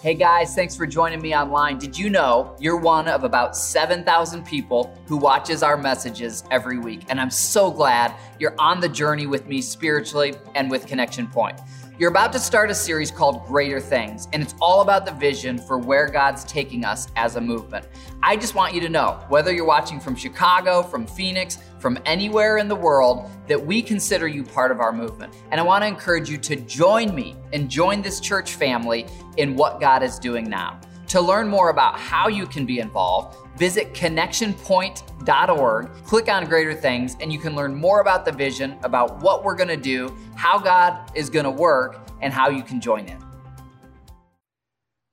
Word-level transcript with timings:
Hey 0.00 0.14
guys, 0.14 0.54
thanks 0.54 0.76
for 0.76 0.86
joining 0.86 1.20
me 1.20 1.34
online. 1.34 1.76
Did 1.76 1.98
you 1.98 2.08
know 2.08 2.54
you're 2.60 2.76
one 2.76 3.08
of 3.08 3.24
about 3.24 3.56
7,000 3.56 4.46
people 4.46 4.96
who 5.06 5.16
watches 5.16 5.64
our 5.64 5.76
messages 5.76 6.44
every 6.52 6.78
week? 6.78 7.00
And 7.08 7.20
I'm 7.20 7.32
so 7.32 7.68
glad 7.68 8.14
you're 8.38 8.54
on 8.60 8.78
the 8.78 8.88
journey 8.88 9.26
with 9.26 9.48
me 9.48 9.60
spiritually 9.60 10.36
and 10.54 10.70
with 10.70 10.86
Connection 10.86 11.26
Point. 11.26 11.58
You're 11.98 12.10
about 12.10 12.32
to 12.34 12.38
start 12.38 12.70
a 12.70 12.76
series 12.76 13.10
called 13.10 13.44
Greater 13.44 13.80
Things, 13.80 14.28
and 14.32 14.40
it's 14.40 14.54
all 14.60 14.82
about 14.82 15.04
the 15.04 15.10
vision 15.10 15.58
for 15.58 15.78
where 15.78 16.06
God's 16.06 16.44
taking 16.44 16.84
us 16.84 17.08
as 17.16 17.34
a 17.34 17.40
movement. 17.40 17.88
I 18.22 18.36
just 18.36 18.54
want 18.54 18.72
you 18.72 18.80
to 18.82 18.88
know, 18.88 19.18
whether 19.28 19.52
you're 19.52 19.66
watching 19.66 19.98
from 19.98 20.14
Chicago, 20.14 20.84
from 20.84 21.08
Phoenix, 21.08 21.58
from 21.80 21.98
anywhere 22.06 22.58
in 22.58 22.68
the 22.68 22.76
world, 22.76 23.28
that 23.48 23.60
we 23.60 23.82
consider 23.82 24.28
you 24.28 24.44
part 24.44 24.70
of 24.70 24.78
our 24.78 24.92
movement. 24.92 25.34
And 25.50 25.60
I 25.60 25.64
want 25.64 25.82
to 25.82 25.88
encourage 25.88 26.30
you 26.30 26.38
to 26.38 26.54
join 26.54 27.12
me 27.16 27.34
and 27.52 27.68
join 27.68 28.00
this 28.00 28.20
church 28.20 28.54
family 28.54 29.04
in 29.36 29.56
what 29.56 29.80
God 29.80 30.04
is 30.04 30.20
doing 30.20 30.48
now. 30.48 30.78
To 31.08 31.20
learn 31.22 31.48
more 31.48 31.70
about 31.70 31.98
how 31.98 32.28
you 32.28 32.46
can 32.46 32.66
be 32.66 32.80
involved, 32.80 33.38
visit 33.58 33.94
connectionpoint.org, 33.94 35.88
click 36.04 36.28
on 36.28 36.44
Greater 36.44 36.74
Things, 36.74 37.16
and 37.22 37.32
you 37.32 37.38
can 37.38 37.56
learn 37.56 37.74
more 37.74 38.02
about 38.02 38.26
the 38.26 38.32
vision, 38.32 38.76
about 38.82 39.22
what 39.22 39.42
we're 39.42 39.54
going 39.54 39.70
to 39.70 39.78
do, 39.78 40.14
how 40.36 40.58
God 40.58 41.10
is 41.16 41.30
going 41.30 41.46
to 41.46 41.50
work, 41.50 42.06
and 42.20 42.30
how 42.30 42.50
you 42.50 42.62
can 42.62 42.78
join 42.78 43.06
in. 43.06 43.16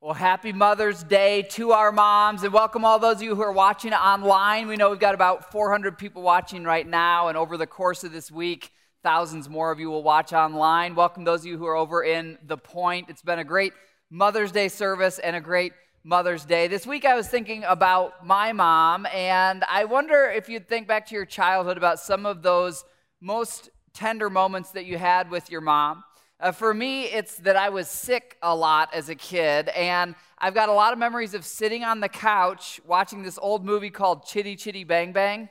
Well, 0.01 0.13
happy 0.13 0.51
Mother's 0.51 1.01
Day 1.01 1.43
to 1.51 1.71
our 1.71 1.93
moms, 1.93 2.43
and 2.43 2.51
welcome 2.51 2.83
all 2.83 2.99
those 2.99 3.15
of 3.15 3.21
you 3.21 3.33
who 3.33 3.43
are 3.43 3.53
watching 3.53 3.93
online. 3.93 4.67
We 4.67 4.75
know 4.75 4.89
we've 4.89 4.99
got 4.99 5.15
about 5.15 5.49
400 5.49 5.97
people 5.97 6.21
watching 6.21 6.65
right 6.65 6.85
now, 6.85 7.29
and 7.29 7.37
over 7.37 7.55
the 7.55 7.67
course 7.67 8.03
of 8.03 8.11
this 8.11 8.29
week, 8.29 8.73
thousands 9.01 9.47
more 9.47 9.71
of 9.71 9.79
you 9.79 9.89
will 9.89 10.03
watch 10.03 10.33
online. 10.33 10.93
Welcome 10.93 11.23
those 11.23 11.39
of 11.39 11.45
you 11.45 11.57
who 11.57 11.67
are 11.67 11.77
over 11.77 12.03
in 12.03 12.37
The 12.45 12.57
Point. 12.57 13.09
It's 13.09 13.21
been 13.21 13.39
a 13.39 13.45
great 13.45 13.71
Mother's 14.09 14.51
Day 14.51 14.67
service 14.67 15.19
and 15.19 15.37
a 15.37 15.41
great 15.41 15.71
Mother's 16.07 16.45
Day. 16.45 16.67
This 16.67 16.85
week 16.85 17.03
I 17.03 17.15
was 17.15 17.27
thinking 17.27 17.63
about 17.63 18.23
my 18.23 18.53
mom, 18.53 19.07
and 19.07 19.63
I 19.67 19.85
wonder 19.85 20.25
if 20.25 20.47
you'd 20.47 20.69
think 20.69 20.87
back 20.87 21.07
to 21.07 21.15
your 21.15 21.25
childhood 21.25 21.77
about 21.77 21.99
some 21.99 22.27
of 22.27 22.43
those 22.43 22.85
most 23.21 23.71
tender 23.91 24.29
moments 24.29 24.69
that 24.73 24.85
you 24.85 24.99
had 24.99 25.31
with 25.31 25.49
your 25.49 25.61
mom. 25.61 26.03
Uh, 26.39 26.51
for 26.51 26.75
me, 26.75 27.05
it's 27.05 27.37
that 27.37 27.55
I 27.55 27.69
was 27.69 27.89
sick 27.89 28.37
a 28.43 28.55
lot 28.55 28.93
as 28.93 29.09
a 29.09 29.15
kid, 29.15 29.69
and 29.69 30.13
I've 30.37 30.53
got 30.53 30.69
a 30.69 30.73
lot 30.73 30.93
of 30.93 30.99
memories 30.99 31.33
of 31.33 31.43
sitting 31.43 31.83
on 31.83 32.01
the 32.01 32.09
couch 32.09 32.79
watching 32.85 33.23
this 33.23 33.39
old 33.41 33.65
movie 33.65 33.89
called 33.89 34.27
Chitty 34.27 34.57
Chitty 34.57 34.83
Bang 34.83 35.11
Bang. 35.11 35.49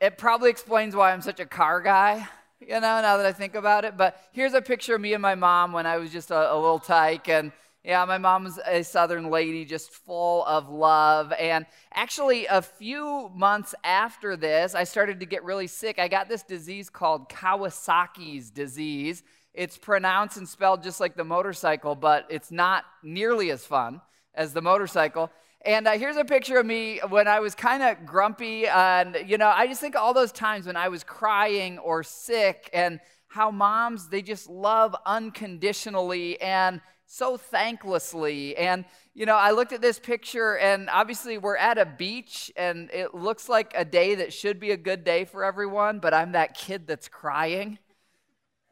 It 0.00 0.18
probably 0.18 0.50
explains 0.50 0.94
why 0.94 1.10
I'm 1.10 1.20
such 1.20 1.40
a 1.40 1.46
car 1.46 1.80
guy, 1.80 2.28
you 2.60 2.68
know, 2.68 2.78
now 2.80 3.16
that 3.16 3.26
I 3.26 3.32
think 3.32 3.56
about 3.56 3.84
it. 3.84 3.96
But 3.96 4.20
here's 4.30 4.54
a 4.54 4.62
picture 4.62 4.94
of 4.94 5.00
me 5.00 5.14
and 5.14 5.22
my 5.22 5.34
mom 5.34 5.72
when 5.72 5.84
I 5.84 5.96
was 5.96 6.12
just 6.12 6.30
a, 6.30 6.52
a 6.52 6.54
little 6.54 6.78
tyke, 6.78 7.28
and 7.28 7.50
yeah, 7.86 8.04
my 8.04 8.18
mom's 8.18 8.58
a 8.66 8.82
Southern 8.82 9.30
lady, 9.30 9.64
just 9.64 9.92
full 9.92 10.44
of 10.44 10.68
love. 10.68 11.32
And 11.38 11.66
actually, 11.94 12.46
a 12.46 12.60
few 12.60 13.30
months 13.32 13.76
after 13.84 14.36
this, 14.36 14.74
I 14.74 14.82
started 14.82 15.20
to 15.20 15.26
get 15.26 15.44
really 15.44 15.68
sick. 15.68 16.00
I 16.00 16.08
got 16.08 16.28
this 16.28 16.42
disease 16.42 16.90
called 16.90 17.28
Kawasaki's 17.28 18.50
disease. 18.50 19.22
It's 19.54 19.78
pronounced 19.78 20.36
and 20.36 20.48
spelled 20.48 20.82
just 20.82 20.98
like 20.98 21.14
the 21.14 21.22
motorcycle, 21.22 21.94
but 21.94 22.26
it's 22.28 22.50
not 22.50 22.82
nearly 23.04 23.52
as 23.52 23.64
fun 23.64 24.00
as 24.34 24.52
the 24.52 24.60
motorcycle. 24.60 25.30
And 25.64 25.86
uh, 25.86 25.92
here's 25.92 26.16
a 26.16 26.24
picture 26.24 26.58
of 26.58 26.66
me 26.66 27.00
when 27.08 27.28
I 27.28 27.38
was 27.38 27.54
kind 27.54 27.84
of 27.84 28.04
grumpy. 28.04 28.66
And, 28.66 29.16
you 29.26 29.38
know, 29.38 29.48
I 29.48 29.68
just 29.68 29.80
think 29.80 29.94
all 29.94 30.12
those 30.12 30.32
times 30.32 30.66
when 30.66 30.76
I 30.76 30.88
was 30.88 31.04
crying 31.04 31.78
or 31.78 32.02
sick 32.02 32.68
and 32.72 32.98
how 33.28 33.52
moms, 33.52 34.08
they 34.08 34.22
just 34.22 34.48
love 34.48 34.96
unconditionally. 35.06 36.40
And 36.40 36.80
so 37.06 37.38
thanklessly. 37.38 38.54
And, 38.58 38.84
you 39.14 39.26
know, 39.26 39.36
I 39.36 39.52
looked 39.52 39.72
at 39.72 39.80
this 39.80 39.98
picture, 39.98 40.58
and 40.58 40.90
obviously 40.90 41.38
we're 41.38 41.56
at 41.56 41.78
a 41.78 41.86
beach, 41.86 42.52
and 42.56 42.90
it 42.90 43.14
looks 43.14 43.48
like 43.48 43.72
a 43.74 43.84
day 43.84 44.16
that 44.16 44.32
should 44.32 44.60
be 44.60 44.72
a 44.72 44.76
good 44.76 45.04
day 45.04 45.24
for 45.24 45.44
everyone, 45.44 46.00
but 46.00 46.12
I'm 46.12 46.32
that 46.32 46.54
kid 46.54 46.86
that's 46.86 47.08
crying. 47.08 47.78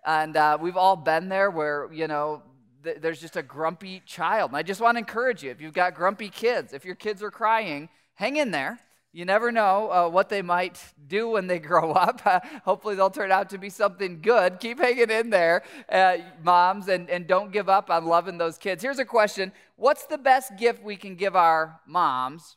And 0.04 0.36
uh, 0.36 0.58
we've 0.60 0.76
all 0.76 0.97
been 0.97 1.28
there 1.28 1.50
where, 1.50 1.91
you 1.92 2.08
know, 2.08 2.42
th- 2.82 2.98
there's 3.00 3.20
just 3.20 3.36
a 3.36 3.42
grumpy 3.42 4.03
child. 4.04 4.50
And 4.50 4.56
I 4.56 4.62
just 4.62 4.81
want 4.81 4.97
to 4.97 4.98
encourage 4.98 5.42
you 5.42 5.50
if 5.50 5.60
you've 5.60 5.72
got 5.72 5.94
grumpy 5.94 6.28
kids, 6.28 6.72
if 6.75 6.84
your 6.84 6.94
kids 6.94 7.22
are 7.22 7.31
crying, 7.31 7.88
hang 8.14 8.37
in 8.37 8.50
there 8.50 8.78
you 9.14 9.25
never 9.25 9.52
know 9.52 9.92
uh, 9.92 10.08
what 10.08 10.28
they 10.28 10.42
might 10.42 10.82
do 11.06 11.28
when 11.28 11.47
they 11.47 11.58
grow 11.70 11.92
up. 11.92 12.20
Uh, 12.25 12.41
hopefully, 12.64 12.97
they'll 12.97 13.10
turn 13.10 13.30
out 13.30 13.48
to 13.50 13.58
be 13.58 13.70
something 13.70 14.20
good. 14.20 14.58
Keep 14.58 14.80
hanging 14.80 15.08
in 15.08 15.30
there, 15.30 15.62
uh, 15.88 16.16
moms, 16.42 16.88
and, 16.88 17.08
and 17.08 17.28
don't 17.28 17.52
give 17.52 17.69
up 17.69 17.91
on 17.91 18.06
loving 18.06 18.38
those 18.38 18.58
kids. 18.58 18.82
Here's 18.82 18.98
a 18.98 19.04
question 19.04 19.52
What's 19.76 20.06
the 20.06 20.19
best 20.19 20.56
gift 20.58 20.82
we 20.82 20.97
can 20.97 21.14
give 21.14 21.36
our 21.36 21.80
moms 21.86 22.56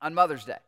on 0.00 0.14
Mother's 0.14 0.44
Day? 0.44 0.58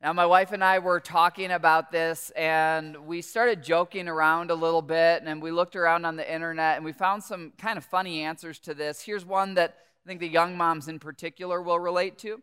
Now, 0.00 0.12
my 0.12 0.26
wife 0.26 0.52
and 0.52 0.64
I 0.64 0.78
were 0.78 1.00
talking 1.00 1.50
about 1.50 1.90
this, 1.92 2.30
and 2.30 2.96
we 3.06 3.20
started 3.20 3.62
joking 3.62 4.08
around 4.08 4.50
a 4.50 4.54
little 4.54 4.80
bit, 4.80 5.22
and 5.26 5.42
we 5.42 5.50
looked 5.50 5.76
around 5.76 6.06
on 6.06 6.16
the 6.16 6.32
internet, 6.32 6.76
and 6.76 6.84
we 6.84 6.92
found 6.92 7.22
some 7.22 7.52
kind 7.58 7.76
of 7.76 7.84
funny 7.84 8.22
answers 8.22 8.58
to 8.60 8.74
this. 8.74 9.02
Here's 9.02 9.26
one 9.26 9.54
that 9.54 9.76
I 10.06 10.08
think 10.08 10.20
the 10.20 10.28
young 10.28 10.56
moms 10.56 10.88
in 10.88 10.98
particular 10.98 11.60
will 11.60 11.80
relate 11.80 12.16
to. 12.18 12.40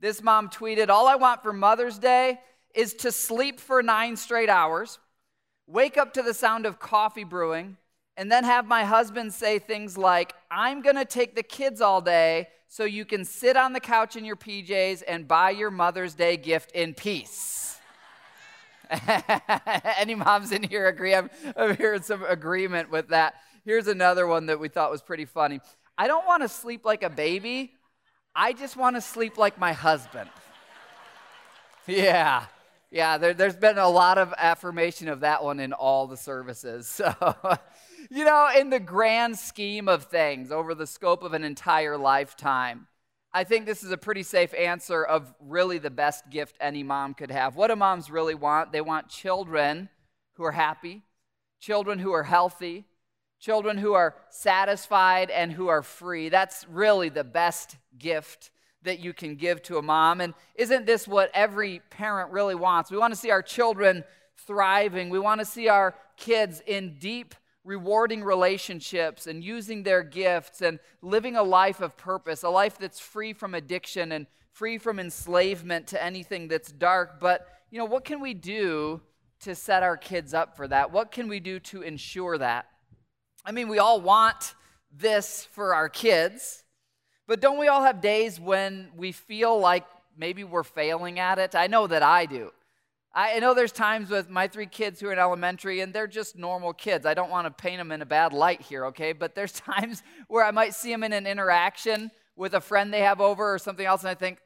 This 0.00 0.22
mom 0.22 0.48
tweeted 0.48 0.88
All 0.88 1.06
I 1.06 1.16
want 1.16 1.42
for 1.42 1.52
Mother's 1.52 1.98
Day 1.98 2.40
is 2.74 2.94
to 2.94 3.12
sleep 3.12 3.60
for 3.60 3.82
nine 3.82 4.16
straight 4.16 4.48
hours, 4.48 4.98
wake 5.66 5.98
up 5.98 6.14
to 6.14 6.22
the 6.22 6.32
sound 6.32 6.64
of 6.64 6.80
coffee 6.80 7.24
brewing, 7.24 7.76
and 8.16 8.32
then 8.32 8.44
have 8.44 8.66
my 8.66 8.84
husband 8.84 9.34
say 9.34 9.58
things 9.58 9.98
like, 9.98 10.34
I'm 10.50 10.80
gonna 10.80 11.04
take 11.04 11.34
the 11.34 11.42
kids 11.42 11.82
all 11.82 12.00
day 12.00 12.48
so 12.68 12.84
you 12.84 13.04
can 13.04 13.24
sit 13.26 13.56
on 13.56 13.74
the 13.74 13.80
couch 13.80 14.16
in 14.16 14.24
your 14.24 14.36
PJs 14.36 15.02
and 15.06 15.28
buy 15.28 15.50
your 15.50 15.70
Mother's 15.70 16.14
Day 16.14 16.36
gift 16.38 16.72
in 16.72 16.94
peace. 16.94 17.78
Any 19.98 20.14
moms 20.14 20.50
in 20.50 20.62
here 20.62 20.86
agree? 20.88 21.14
I'm, 21.14 21.28
I'm 21.56 21.76
hearing 21.76 22.02
some 22.02 22.24
agreement 22.24 22.90
with 22.90 23.08
that. 23.08 23.34
Here's 23.64 23.86
another 23.86 24.26
one 24.26 24.46
that 24.46 24.58
we 24.58 24.68
thought 24.68 24.90
was 24.90 25.02
pretty 25.02 25.26
funny. 25.26 25.60
I 25.98 26.06
don't 26.06 26.26
wanna 26.26 26.48
sleep 26.48 26.86
like 26.86 27.02
a 27.02 27.10
baby. 27.10 27.74
I 28.34 28.52
just 28.52 28.76
want 28.76 28.96
to 28.96 29.00
sleep 29.00 29.38
like 29.38 29.58
my 29.58 29.72
husband. 29.72 30.30
yeah. 31.86 32.44
Yeah, 32.90 33.18
there, 33.18 33.34
has 33.34 33.56
been 33.56 33.78
a 33.78 33.88
lot 33.88 34.18
of 34.18 34.34
affirmation 34.36 35.08
of 35.08 35.20
that 35.20 35.44
one 35.44 35.60
in 35.60 35.72
all 35.72 36.06
the 36.06 36.16
services. 36.16 36.88
So, 37.12 37.58
you 38.10 38.24
know, 38.24 38.48
in 38.56 38.70
the 38.70 38.80
grand 38.80 39.38
scheme 39.38 39.88
of 39.88 40.04
things, 40.04 40.50
over 40.50 40.74
the 40.74 40.86
scope 40.86 41.22
of 41.22 41.34
an 41.34 41.44
entire 41.44 41.96
lifetime, 41.96 42.88
I 43.32 43.44
think 43.44 43.66
this 43.66 43.84
is 43.84 43.92
a 43.92 43.96
pretty 43.96 44.22
safe 44.22 44.52
answer 44.54 45.04
of 45.04 45.32
really 45.38 45.78
the 45.78 45.90
best 45.90 46.28
gift 46.30 46.56
any 46.60 46.82
mom 46.82 47.14
could 47.14 47.30
have. 47.30 47.54
What 47.54 47.68
do 47.68 47.76
moms 47.76 48.10
really 48.10 48.34
want? 48.34 48.72
They 48.72 48.80
want 48.80 49.08
children 49.08 49.88
who 50.34 50.44
are 50.44 50.52
happy, 50.52 51.02
children 51.60 51.98
who 52.00 52.12
are 52.12 52.24
healthy, 52.24 52.86
children 53.40 53.78
who 53.78 53.94
are 53.94 54.14
satisfied 54.28 55.30
and 55.30 55.50
who 55.50 55.68
are 55.68 55.82
free. 55.82 56.28
That's 56.28 56.66
really 56.68 57.08
the 57.08 57.24
best 57.24 57.76
gift 57.98 58.50
that 58.82 59.00
you 59.00 59.12
can 59.12 59.34
give 59.34 59.62
to 59.62 59.78
a 59.78 59.82
mom. 59.82 60.20
And 60.20 60.34
isn't 60.54 60.86
this 60.86 61.08
what 61.08 61.30
every 61.34 61.80
parent 61.90 62.30
really 62.30 62.54
wants? 62.54 62.90
We 62.90 62.98
want 62.98 63.12
to 63.12 63.18
see 63.18 63.30
our 63.30 63.42
children 63.42 64.04
thriving, 64.46 65.10
we 65.10 65.18
want 65.18 65.40
to 65.40 65.44
see 65.44 65.68
our 65.68 65.94
kids 66.16 66.62
in 66.66 66.98
deep, 66.98 67.34
rewarding 67.62 68.24
relationships 68.24 69.26
and 69.26 69.44
using 69.44 69.82
their 69.82 70.02
gifts 70.02 70.62
and 70.62 70.78
living 71.02 71.36
a 71.36 71.42
life 71.42 71.80
of 71.80 71.96
purpose, 71.96 72.42
a 72.42 72.48
life 72.48 72.78
that's 72.78 72.98
free 72.98 73.34
from 73.34 73.54
addiction 73.54 74.12
and 74.12 74.26
free 74.52 74.78
from 74.78 74.98
enslavement 74.98 75.86
to 75.88 76.02
anything 76.02 76.48
that's 76.48 76.72
dark. 76.72 77.20
But, 77.20 77.46
you 77.70 77.78
know, 77.78 77.84
what 77.84 78.04
can 78.04 78.20
we 78.20 78.32
do 78.32 79.02
to 79.40 79.54
set 79.54 79.82
our 79.82 79.96
kids 79.96 80.32
up 80.32 80.56
for 80.56 80.66
that? 80.68 80.90
What 80.90 81.12
can 81.12 81.28
we 81.28 81.38
do 81.38 81.60
to 81.60 81.82
ensure 81.82 82.38
that? 82.38 82.69
I 83.50 83.52
mean, 83.52 83.66
we 83.66 83.80
all 83.80 84.00
want 84.00 84.54
this 84.96 85.48
for 85.50 85.74
our 85.74 85.88
kids, 85.88 86.62
but 87.26 87.40
don't 87.40 87.58
we 87.58 87.66
all 87.66 87.82
have 87.82 88.00
days 88.00 88.38
when 88.38 88.90
we 88.96 89.10
feel 89.10 89.58
like 89.58 89.84
maybe 90.16 90.44
we're 90.44 90.62
failing 90.62 91.18
at 91.18 91.40
it? 91.40 91.56
I 91.56 91.66
know 91.66 91.88
that 91.88 92.04
I 92.04 92.26
do. 92.26 92.52
I 93.12 93.40
know 93.40 93.52
there's 93.52 93.72
times 93.72 94.08
with 94.08 94.30
my 94.30 94.46
three 94.46 94.68
kids 94.68 95.00
who 95.00 95.08
are 95.08 95.12
in 95.12 95.18
elementary 95.18 95.80
and 95.80 95.92
they're 95.92 96.06
just 96.06 96.36
normal 96.36 96.72
kids. 96.72 97.04
I 97.04 97.14
don't 97.14 97.28
want 97.28 97.48
to 97.48 97.50
paint 97.50 97.78
them 97.78 97.90
in 97.90 98.02
a 98.02 98.06
bad 98.06 98.32
light 98.32 98.60
here, 98.60 98.84
okay? 98.86 99.12
But 99.12 99.34
there's 99.34 99.52
times 99.60 100.04
where 100.28 100.44
I 100.44 100.52
might 100.52 100.72
see 100.72 100.92
them 100.92 101.02
in 101.02 101.12
an 101.12 101.26
interaction 101.26 102.12
with 102.36 102.54
a 102.54 102.60
friend 102.60 102.94
they 102.94 103.00
have 103.00 103.20
over 103.20 103.52
or 103.52 103.58
something 103.58 103.84
else, 103.84 104.02
and 104.02 104.10
I 104.10 104.14
think, 104.14 104.38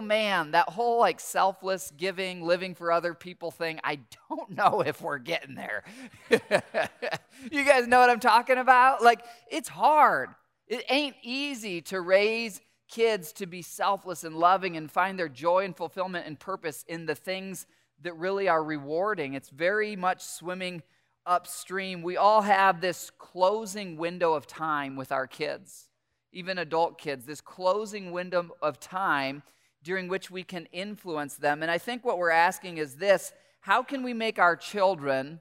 man, 0.00 0.52
that 0.52 0.68
whole 0.68 0.98
like 0.98 1.20
selfless 1.20 1.92
giving, 1.96 2.42
living 2.42 2.74
for 2.74 2.92
other 2.92 3.14
people 3.14 3.50
thing, 3.50 3.80
I 3.84 4.00
don't 4.28 4.50
know 4.56 4.82
if 4.82 5.00
we're 5.00 5.18
getting 5.18 5.54
there. 5.54 5.84
you 6.30 7.64
guys 7.64 7.86
know 7.86 8.00
what 8.00 8.10
I'm 8.10 8.20
talking 8.20 8.58
about? 8.58 9.02
Like, 9.02 9.24
it's 9.50 9.68
hard. 9.68 10.30
It 10.66 10.84
ain't 10.88 11.16
easy 11.22 11.80
to 11.82 12.00
raise 12.00 12.60
kids 12.88 13.32
to 13.34 13.46
be 13.46 13.62
selfless 13.62 14.24
and 14.24 14.36
loving 14.36 14.76
and 14.76 14.90
find 14.90 15.18
their 15.18 15.28
joy 15.28 15.64
and 15.64 15.76
fulfillment 15.76 16.26
and 16.26 16.38
purpose 16.38 16.84
in 16.88 17.06
the 17.06 17.14
things 17.14 17.66
that 18.02 18.14
really 18.14 18.48
are 18.48 18.62
rewarding. 18.62 19.34
It's 19.34 19.50
very 19.50 19.94
much 19.96 20.22
swimming 20.22 20.82
upstream. 21.26 22.02
We 22.02 22.16
all 22.16 22.42
have 22.42 22.80
this 22.80 23.10
closing 23.18 23.96
window 23.96 24.34
of 24.34 24.46
time 24.46 24.96
with 24.96 25.12
our 25.12 25.26
kids 25.26 25.90
even 26.32 26.58
adult 26.58 26.98
kids, 26.98 27.24
this 27.24 27.40
closing 27.40 28.12
window 28.12 28.50
of 28.62 28.78
time 28.78 29.42
during 29.82 30.08
which 30.08 30.30
we 30.30 30.42
can 30.42 30.66
influence 30.72 31.36
them. 31.36 31.62
And 31.62 31.70
I 31.70 31.78
think 31.78 32.04
what 32.04 32.18
we're 32.18 32.30
asking 32.30 32.78
is 32.78 32.96
this 32.96 33.32
how 33.60 33.82
can 33.82 34.02
we 34.02 34.14
make 34.14 34.38
our 34.38 34.56
children 34.56 35.40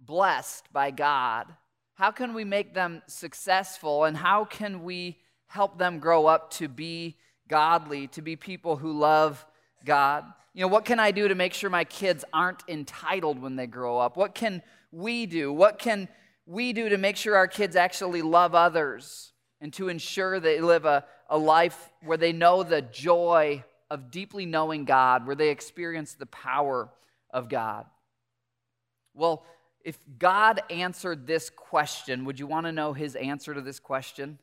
blessed 0.00 0.72
by 0.72 0.90
God? 0.90 1.54
How 1.94 2.10
can 2.10 2.34
we 2.34 2.44
make 2.44 2.74
them 2.74 3.02
successful? 3.06 4.04
And 4.04 4.16
how 4.16 4.44
can 4.44 4.82
we 4.82 5.18
help 5.46 5.78
them 5.78 6.00
grow 6.00 6.26
up 6.26 6.50
to 6.54 6.66
be 6.66 7.16
godly, 7.48 8.08
to 8.08 8.22
be 8.22 8.34
people 8.34 8.76
who 8.76 8.92
love 8.92 9.44
God? 9.84 10.24
You 10.52 10.62
know, 10.62 10.68
what 10.68 10.84
can 10.84 10.98
I 10.98 11.12
do 11.12 11.28
to 11.28 11.34
make 11.34 11.54
sure 11.54 11.70
my 11.70 11.84
kids 11.84 12.24
aren't 12.32 12.62
entitled 12.68 13.40
when 13.40 13.56
they 13.56 13.66
grow 13.66 13.98
up? 13.98 14.16
What 14.16 14.34
can 14.34 14.62
we 14.90 15.26
do? 15.26 15.52
What 15.52 15.78
can 15.78 16.08
we 16.46 16.72
do 16.72 16.88
to 16.88 16.98
make 16.98 17.16
sure 17.16 17.36
our 17.36 17.48
kids 17.48 17.76
actually 17.76 18.22
love 18.22 18.54
others 18.54 19.32
and 19.60 19.72
to 19.74 19.88
ensure 19.88 20.40
they 20.40 20.60
live 20.60 20.84
a, 20.84 21.04
a 21.28 21.38
life 21.38 21.90
where 22.02 22.18
they 22.18 22.32
know 22.32 22.62
the 22.62 22.82
joy 22.82 23.64
of 23.90 24.10
deeply 24.10 24.46
knowing 24.46 24.84
God, 24.84 25.26
where 25.26 25.36
they 25.36 25.50
experience 25.50 26.14
the 26.14 26.26
power 26.26 26.88
of 27.30 27.48
God? 27.48 27.86
Well, 29.14 29.44
if 29.84 29.98
God 30.18 30.62
answered 30.70 31.26
this 31.26 31.50
question, 31.50 32.24
would 32.24 32.40
you 32.40 32.46
want 32.46 32.66
to 32.66 32.72
know 32.72 32.92
his 32.92 33.14
answer 33.16 33.54
to 33.54 33.60
this 33.60 33.78
question? 33.78 34.38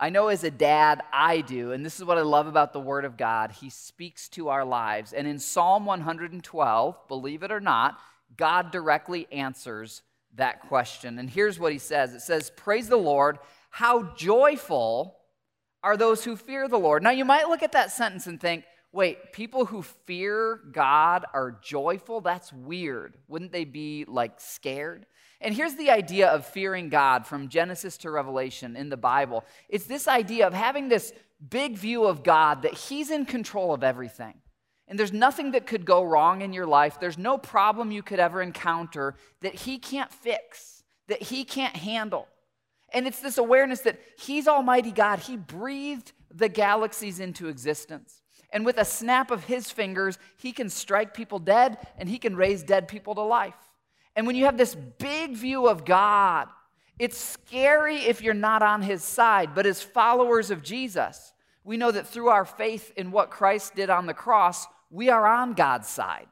I 0.00 0.10
know 0.10 0.28
as 0.28 0.44
a 0.44 0.50
dad, 0.50 1.02
I 1.12 1.40
do, 1.40 1.72
and 1.72 1.84
this 1.84 1.98
is 1.98 2.04
what 2.04 2.18
I 2.18 2.22
love 2.22 2.46
about 2.46 2.72
the 2.72 2.80
Word 2.80 3.04
of 3.04 3.16
God. 3.16 3.50
He 3.50 3.68
speaks 3.68 4.28
to 4.30 4.48
our 4.48 4.64
lives. 4.64 5.12
And 5.12 5.26
in 5.26 5.38
Psalm 5.38 5.86
112, 5.86 7.08
believe 7.08 7.42
it 7.42 7.50
or 7.50 7.60
not, 7.60 7.98
God 8.36 8.70
directly 8.70 9.26
answers 9.32 10.02
that 10.36 10.60
question. 10.68 11.18
And 11.18 11.28
here's 11.28 11.58
what 11.58 11.72
he 11.72 11.78
says 11.78 12.14
it 12.14 12.20
says, 12.20 12.50
Praise 12.54 12.88
the 12.88 12.96
Lord, 12.96 13.38
how 13.70 14.14
joyful 14.14 15.16
are 15.82 15.96
those 15.96 16.24
who 16.24 16.36
fear 16.36 16.68
the 16.68 16.78
Lord. 16.78 17.02
Now, 17.02 17.10
you 17.10 17.24
might 17.24 17.48
look 17.48 17.62
at 17.62 17.72
that 17.72 17.92
sentence 17.92 18.26
and 18.26 18.40
think, 18.40 18.64
wait, 18.92 19.32
people 19.32 19.66
who 19.66 19.82
fear 19.82 20.60
God 20.72 21.24
are 21.32 21.58
joyful? 21.62 22.20
That's 22.20 22.52
weird. 22.52 23.16
Wouldn't 23.28 23.52
they 23.52 23.64
be 23.64 24.04
like 24.06 24.40
scared? 24.40 25.06
And 25.40 25.54
here's 25.54 25.76
the 25.76 25.90
idea 25.90 26.28
of 26.28 26.46
fearing 26.46 26.88
God 26.88 27.26
from 27.26 27.48
Genesis 27.48 27.96
to 27.98 28.10
Revelation 28.10 28.76
in 28.76 28.88
the 28.88 28.96
Bible 28.96 29.44
it's 29.68 29.86
this 29.86 30.08
idea 30.08 30.46
of 30.46 30.54
having 30.54 30.88
this 30.88 31.12
big 31.48 31.76
view 31.76 32.04
of 32.04 32.24
God 32.24 32.62
that 32.62 32.74
He's 32.74 33.10
in 33.10 33.24
control 33.24 33.72
of 33.72 33.84
everything. 33.84 34.34
And 34.88 34.98
there's 34.98 35.12
nothing 35.12 35.52
that 35.52 35.66
could 35.66 35.84
go 35.84 36.02
wrong 36.02 36.40
in 36.40 36.52
your 36.52 36.66
life. 36.66 36.98
There's 36.98 37.18
no 37.18 37.36
problem 37.36 37.92
you 37.92 38.02
could 38.02 38.18
ever 38.18 38.40
encounter 38.40 39.14
that 39.42 39.54
He 39.54 39.78
can't 39.78 40.12
fix, 40.12 40.82
that 41.08 41.22
He 41.22 41.44
can't 41.44 41.76
handle. 41.76 42.26
And 42.92 43.06
it's 43.06 43.20
this 43.20 43.38
awareness 43.38 43.80
that 43.80 44.00
He's 44.18 44.48
Almighty 44.48 44.92
God. 44.92 45.18
He 45.20 45.36
breathed 45.36 46.12
the 46.32 46.48
galaxies 46.48 47.20
into 47.20 47.48
existence. 47.48 48.22
And 48.50 48.64
with 48.64 48.78
a 48.78 48.84
snap 48.84 49.30
of 49.30 49.44
His 49.44 49.70
fingers, 49.70 50.18
He 50.36 50.52
can 50.52 50.70
strike 50.70 51.14
people 51.14 51.38
dead 51.38 51.78
and 51.98 52.08
He 52.08 52.18
can 52.18 52.36
raise 52.36 52.62
dead 52.62 52.88
people 52.88 53.14
to 53.14 53.22
life. 53.22 53.54
And 54.16 54.26
when 54.26 54.36
you 54.36 54.46
have 54.46 54.56
this 54.56 54.74
big 54.74 55.34
view 55.34 55.68
of 55.68 55.84
God, 55.84 56.48
it's 56.98 57.16
scary 57.18 57.98
if 57.98 58.22
you're 58.22 58.34
not 58.34 58.62
on 58.62 58.82
His 58.82 59.04
side. 59.04 59.54
But 59.54 59.66
as 59.66 59.82
followers 59.82 60.50
of 60.50 60.62
Jesus, 60.62 61.32
we 61.62 61.76
know 61.76 61.90
that 61.90 62.06
through 62.06 62.28
our 62.28 62.44
faith 62.44 62.92
in 62.96 63.10
what 63.10 63.30
Christ 63.30 63.74
did 63.74 63.90
on 63.90 64.06
the 64.06 64.14
cross, 64.14 64.66
we 64.90 65.10
are 65.10 65.26
on 65.26 65.52
God's 65.52 65.88
side. 65.88 66.28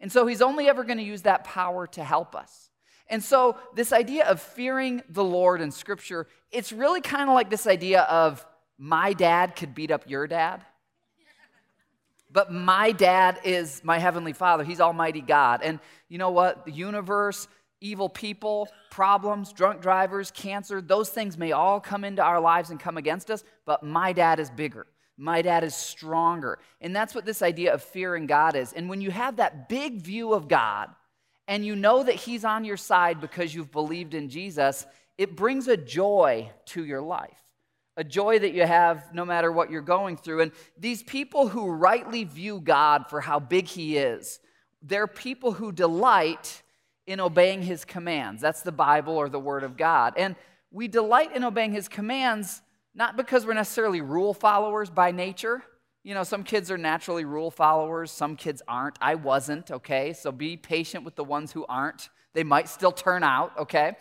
And 0.00 0.10
so 0.10 0.26
He's 0.26 0.42
only 0.42 0.68
ever 0.68 0.82
going 0.82 0.98
to 0.98 1.04
use 1.04 1.22
that 1.22 1.44
power 1.44 1.86
to 1.88 2.02
help 2.02 2.34
us. 2.34 2.69
And 3.10 3.22
so, 3.22 3.58
this 3.74 3.92
idea 3.92 4.24
of 4.24 4.40
fearing 4.40 5.02
the 5.08 5.24
Lord 5.24 5.60
in 5.60 5.72
Scripture, 5.72 6.28
it's 6.50 6.72
really 6.72 7.00
kind 7.00 7.28
of 7.28 7.34
like 7.34 7.50
this 7.50 7.66
idea 7.66 8.02
of 8.02 8.46
my 8.78 9.12
dad 9.12 9.56
could 9.56 9.74
beat 9.74 9.90
up 9.90 10.08
your 10.08 10.26
dad. 10.26 10.64
But 12.32 12.52
my 12.52 12.92
dad 12.92 13.40
is 13.44 13.82
my 13.82 13.98
heavenly 13.98 14.32
father. 14.32 14.62
He's 14.62 14.80
Almighty 14.80 15.20
God. 15.20 15.60
And 15.62 15.80
you 16.08 16.18
know 16.18 16.30
what? 16.30 16.64
The 16.64 16.70
universe, 16.70 17.48
evil 17.80 18.08
people, 18.08 18.68
problems, 18.90 19.52
drunk 19.52 19.82
drivers, 19.82 20.30
cancer, 20.30 20.80
those 20.80 21.08
things 21.08 21.36
may 21.36 21.50
all 21.52 21.80
come 21.80 22.04
into 22.04 22.22
our 22.22 22.40
lives 22.40 22.70
and 22.70 22.78
come 22.78 22.96
against 22.96 23.30
us, 23.30 23.42
but 23.66 23.82
my 23.82 24.12
dad 24.12 24.38
is 24.38 24.50
bigger. 24.50 24.86
My 25.16 25.42
dad 25.42 25.64
is 25.64 25.74
stronger. 25.74 26.58
And 26.80 26.94
that's 26.94 27.14
what 27.14 27.24
this 27.24 27.42
idea 27.42 27.74
of 27.74 27.82
fearing 27.82 28.26
God 28.26 28.54
is. 28.54 28.72
And 28.72 28.88
when 28.88 29.00
you 29.00 29.10
have 29.10 29.36
that 29.36 29.68
big 29.68 30.00
view 30.00 30.32
of 30.32 30.48
God, 30.48 30.90
and 31.50 31.66
you 31.66 31.74
know 31.74 32.04
that 32.04 32.14
He's 32.14 32.44
on 32.44 32.64
your 32.64 32.76
side 32.76 33.20
because 33.20 33.52
you've 33.52 33.72
believed 33.72 34.14
in 34.14 34.28
Jesus, 34.28 34.86
it 35.18 35.36
brings 35.36 35.66
a 35.66 35.76
joy 35.76 36.48
to 36.66 36.84
your 36.84 37.02
life, 37.02 37.42
a 37.96 38.04
joy 38.04 38.38
that 38.38 38.54
you 38.54 38.64
have 38.64 39.12
no 39.12 39.24
matter 39.24 39.50
what 39.50 39.68
you're 39.68 39.82
going 39.82 40.16
through. 40.16 40.42
And 40.42 40.52
these 40.78 41.02
people 41.02 41.48
who 41.48 41.68
rightly 41.68 42.22
view 42.22 42.60
God 42.60 43.06
for 43.10 43.20
how 43.20 43.40
big 43.40 43.66
He 43.66 43.98
is, 43.98 44.38
they're 44.80 45.08
people 45.08 45.50
who 45.50 45.72
delight 45.72 46.62
in 47.08 47.18
obeying 47.18 47.62
His 47.62 47.84
commands. 47.84 48.40
That's 48.40 48.62
the 48.62 48.70
Bible 48.70 49.16
or 49.16 49.28
the 49.28 49.40
Word 49.40 49.64
of 49.64 49.76
God. 49.76 50.14
And 50.16 50.36
we 50.70 50.86
delight 50.86 51.34
in 51.34 51.42
obeying 51.42 51.72
His 51.72 51.88
commands 51.88 52.62
not 52.94 53.16
because 53.16 53.44
we're 53.44 53.54
necessarily 53.54 54.02
rule 54.02 54.34
followers 54.34 54.88
by 54.88 55.10
nature 55.10 55.64
you 56.02 56.14
know, 56.14 56.22
some 56.22 56.44
kids 56.44 56.70
are 56.70 56.78
naturally 56.78 57.24
rule 57.24 57.50
followers, 57.50 58.10
some 58.10 58.36
kids 58.36 58.62
aren't. 58.66 58.96
I 59.00 59.16
wasn't, 59.16 59.70
okay? 59.70 60.12
So 60.12 60.32
be 60.32 60.56
patient 60.56 61.04
with 61.04 61.16
the 61.16 61.24
ones 61.24 61.52
who 61.52 61.66
aren't. 61.68 62.08
They 62.32 62.44
might 62.44 62.68
still 62.68 62.92
turn 62.92 63.22
out, 63.22 63.58
okay? 63.58 63.96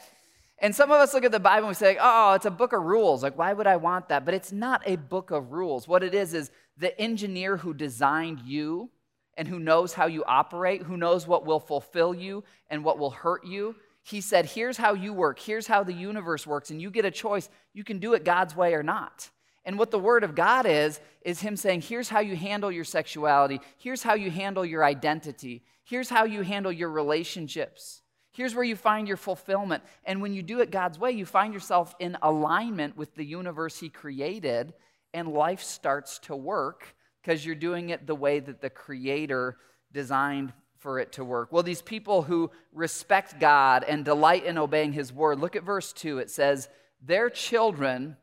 And 0.61 0.75
some 0.75 0.91
of 0.91 0.99
us 0.99 1.13
look 1.13 1.23
at 1.23 1.31
the 1.31 1.39
Bible 1.39 1.67
and 1.67 1.69
we 1.69 1.73
say, 1.75 1.97
oh, 1.99 2.33
it's 2.33 2.45
a 2.45 2.51
book 2.51 2.73
of 2.73 2.83
rules. 2.83 3.23
Like, 3.23 3.37
why 3.37 3.53
would 3.53 3.67
I 3.67 3.77
want 3.77 4.09
that? 4.09 4.25
But 4.25 4.33
it's 4.33 4.51
not 4.51 4.81
a 4.85 4.97
book 4.97 5.31
of 5.31 5.51
rules. 5.51 5.87
What 5.87 6.03
it 6.03 6.13
is 6.13 6.33
is 6.33 6.51
the 6.77 6.99
engineer 6.99 7.57
who 7.57 7.73
designed 7.73 8.41
you 8.41 8.89
and 9.37 9.47
who 9.47 9.59
knows 9.59 9.93
how 9.93 10.07
you 10.07 10.23
operate, 10.25 10.83
who 10.83 10.97
knows 10.97 11.25
what 11.25 11.45
will 11.45 11.61
fulfill 11.61 12.13
you 12.13 12.43
and 12.69 12.83
what 12.83 12.99
will 12.99 13.11
hurt 13.11 13.45
you. 13.45 13.75
He 14.03 14.21
said, 14.21 14.45
here's 14.45 14.77
how 14.77 14.93
you 14.93 15.13
work, 15.13 15.39
here's 15.39 15.67
how 15.67 15.83
the 15.83 15.93
universe 15.93 16.47
works, 16.47 16.71
and 16.71 16.81
you 16.81 16.89
get 16.91 17.05
a 17.05 17.11
choice. 17.11 17.49
You 17.73 17.83
can 17.83 17.99
do 17.99 18.13
it 18.13 18.25
God's 18.25 18.55
way 18.55 18.73
or 18.73 18.83
not. 18.83 19.29
And 19.69 19.77
what 19.77 19.91
the 19.91 19.99
Word 19.99 20.23
of 20.23 20.33
God 20.33 20.65
is, 20.65 20.99
is 21.21 21.41
Him 21.41 21.55
saying, 21.55 21.81
here's 21.81 22.09
how 22.09 22.21
you 22.21 22.35
handle 22.35 22.71
your 22.71 22.83
sexuality, 22.83 23.61
here's 23.77 24.01
how 24.01 24.15
you 24.15 24.31
handle 24.31 24.65
your 24.65 24.83
identity, 24.83 25.61
here's 25.83 26.09
how 26.09 26.23
you 26.23 26.41
handle 26.41 26.71
your 26.71 26.89
relationships. 26.89 28.01
Here's 28.31 28.55
where 28.55 28.63
you 28.63 28.75
find 28.75 29.07
your 29.07 29.15
fulfillment. 29.15 29.83
And 30.05 30.23
when 30.23 30.33
you 30.33 30.41
do 30.41 30.61
it 30.61 30.71
God's 30.71 30.97
way, 30.97 31.11
you 31.11 31.23
find 31.23 31.53
yourself 31.53 31.93
in 31.99 32.17
alignment 32.23 32.97
with 32.97 33.13
the 33.13 33.23
universe 33.23 33.79
He 33.79 33.89
created, 33.89 34.73
and 35.13 35.27
life 35.27 35.61
starts 35.61 36.17
to 36.23 36.35
work 36.35 36.95
because 37.21 37.45
you're 37.45 37.53
doing 37.53 37.91
it 37.91 38.07
the 38.07 38.15
way 38.15 38.39
that 38.39 38.61
the 38.61 38.71
Creator 38.71 39.55
designed 39.93 40.51
for 40.79 40.97
it 40.97 41.11
to 41.11 41.23
work. 41.23 41.51
Well, 41.51 41.61
these 41.61 41.83
people 41.83 42.23
who 42.23 42.49
respect 42.73 43.39
God 43.39 43.85
and 43.87 44.03
delight 44.03 44.45
in 44.45 44.57
obeying 44.57 44.93
His 44.93 45.13
word, 45.13 45.39
look 45.39 45.55
at 45.55 45.61
verse 45.61 45.93
2. 45.93 46.17
It 46.17 46.31
says, 46.31 46.69
Their 47.05 47.29
children 47.29 48.17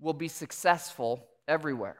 will 0.00 0.14
be 0.14 0.28
successful 0.28 1.26
everywhere. 1.46 1.98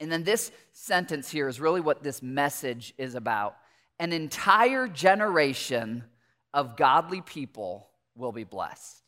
And 0.00 0.10
then 0.10 0.24
this 0.24 0.50
sentence 0.72 1.30
here 1.30 1.48
is 1.48 1.60
really 1.60 1.80
what 1.80 2.02
this 2.02 2.22
message 2.22 2.92
is 2.98 3.14
about. 3.14 3.56
An 4.00 4.12
entire 4.12 4.88
generation 4.88 6.04
of 6.52 6.76
godly 6.76 7.20
people 7.20 7.88
will 8.16 8.32
be 8.32 8.44
blessed. 8.44 9.02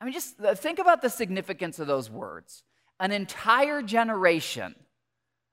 I 0.00 0.04
mean, 0.04 0.14
just 0.14 0.36
think 0.56 0.78
about 0.78 1.02
the 1.02 1.10
significance 1.10 1.78
of 1.78 1.86
those 1.86 2.10
words. 2.10 2.62
An 2.98 3.12
entire 3.12 3.82
generation 3.82 4.74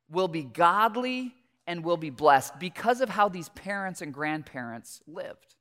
will 0.10 0.28
be 0.28 0.44
godly 0.44 1.34
and 1.68 1.84
will 1.84 1.98
be 1.98 2.10
blessed 2.10 2.60
because 2.60 3.02
of 3.02 3.10
how 3.10 3.30
these 3.30 3.50
parents 3.50 4.02
and 4.02 4.14
grandparents 4.14 5.02
lived. 5.08 5.56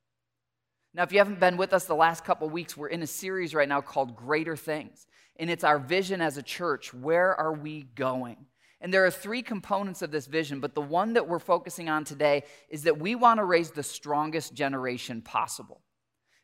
Now, 0.94 1.04
if 1.04 1.12
you 1.12 1.18
haven't 1.18 1.40
been 1.40 1.56
with 1.56 1.72
us 1.72 1.86
the 1.86 1.94
last 1.94 2.24
couple 2.24 2.48
weeks, 2.50 2.76
we're 2.76 2.88
in 2.88 3.02
a 3.02 3.06
series 3.06 3.54
right 3.54 3.68
now 3.68 3.80
called 3.80 4.14
Greater 4.14 4.56
Things. 4.56 5.06
And 5.42 5.50
it's 5.50 5.64
our 5.64 5.80
vision 5.80 6.20
as 6.20 6.36
a 6.36 6.42
church. 6.42 6.94
Where 6.94 7.34
are 7.34 7.52
we 7.52 7.82
going? 7.96 8.36
And 8.80 8.94
there 8.94 9.04
are 9.04 9.10
three 9.10 9.42
components 9.42 10.00
of 10.00 10.12
this 10.12 10.28
vision, 10.28 10.60
but 10.60 10.76
the 10.76 10.80
one 10.80 11.14
that 11.14 11.26
we're 11.26 11.40
focusing 11.40 11.88
on 11.88 12.04
today 12.04 12.44
is 12.68 12.84
that 12.84 13.00
we 13.00 13.16
want 13.16 13.38
to 13.38 13.44
raise 13.44 13.72
the 13.72 13.82
strongest 13.82 14.54
generation 14.54 15.20
possible. 15.20 15.80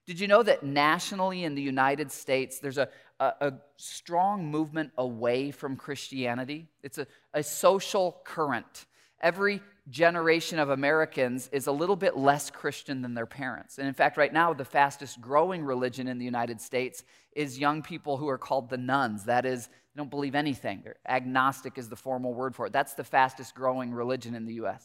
Did 0.04 0.18
you 0.18 0.26
know 0.26 0.42
that 0.42 0.64
nationally 0.64 1.44
in 1.44 1.54
the 1.54 1.62
United 1.62 2.10
States, 2.10 2.58
there's 2.58 2.76
a, 2.76 2.88
a, 3.20 3.34
a 3.40 3.52
strong 3.76 4.50
movement 4.50 4.90
away 4.98 5.52
from 5.52 5.76
Christianity? 5.76 6.66
It's 6.82 6.98
a, 6.98 7.06
a 7.32 7.44
social 7.44 8.20
current. 8.24 8.86
Every 9.20 9.62
generation 9.90 10.58
of 10.58 10.70
Americans 10.70 11.48
is 11.52 11.66
a 11.66 11.72
little 11.72 11.96
bit 11.96 12.16
less 12.16 12.50
Christian 12.50 13.02
than 13.02 13.14
their 13.14 13.26
parents. 13.26 13.78
And 13.78 13.88
in 13.88 13.94
fact, 13.94 14.16
right 14.16 14.32
now, 14.32 14.52
the 14.52 14.64
fastest 14.64 15.20
growing 15.20 15.64
religion 15.64 16.08
in 16.08 16.18
the 16.18 16.24
United 16.24 16.60
States 16.60 17.04
is 17.34 17.58
young 17.58 17.82
people 17.82 18.16
who 18.16 18.28
are 18.28 18.38
called 18.38 18.68
the 18.68 18.76
nones. 18.76 19.24
That 19.24 19.46
is, 19.46 19.66
they 19.66 19.96
don't 19.96 20.10
believe 20.10 20.34
anything. 20.34 20.84
Agnostic 21.06 21.78
is 21.78 21.88
the 21.88 21.96
formal 21.96 22.34
word 22.34 22.54
for 22.54 22.66
it. 22.66 22.72
That's 22.72 22.94
the 22.94 23.04
fastest 23.04 23.54
growing 23.54 23.92
religion 23.92 24.34
in 24.34 24.44
the 24.44 24.54
US. 24.54 24.84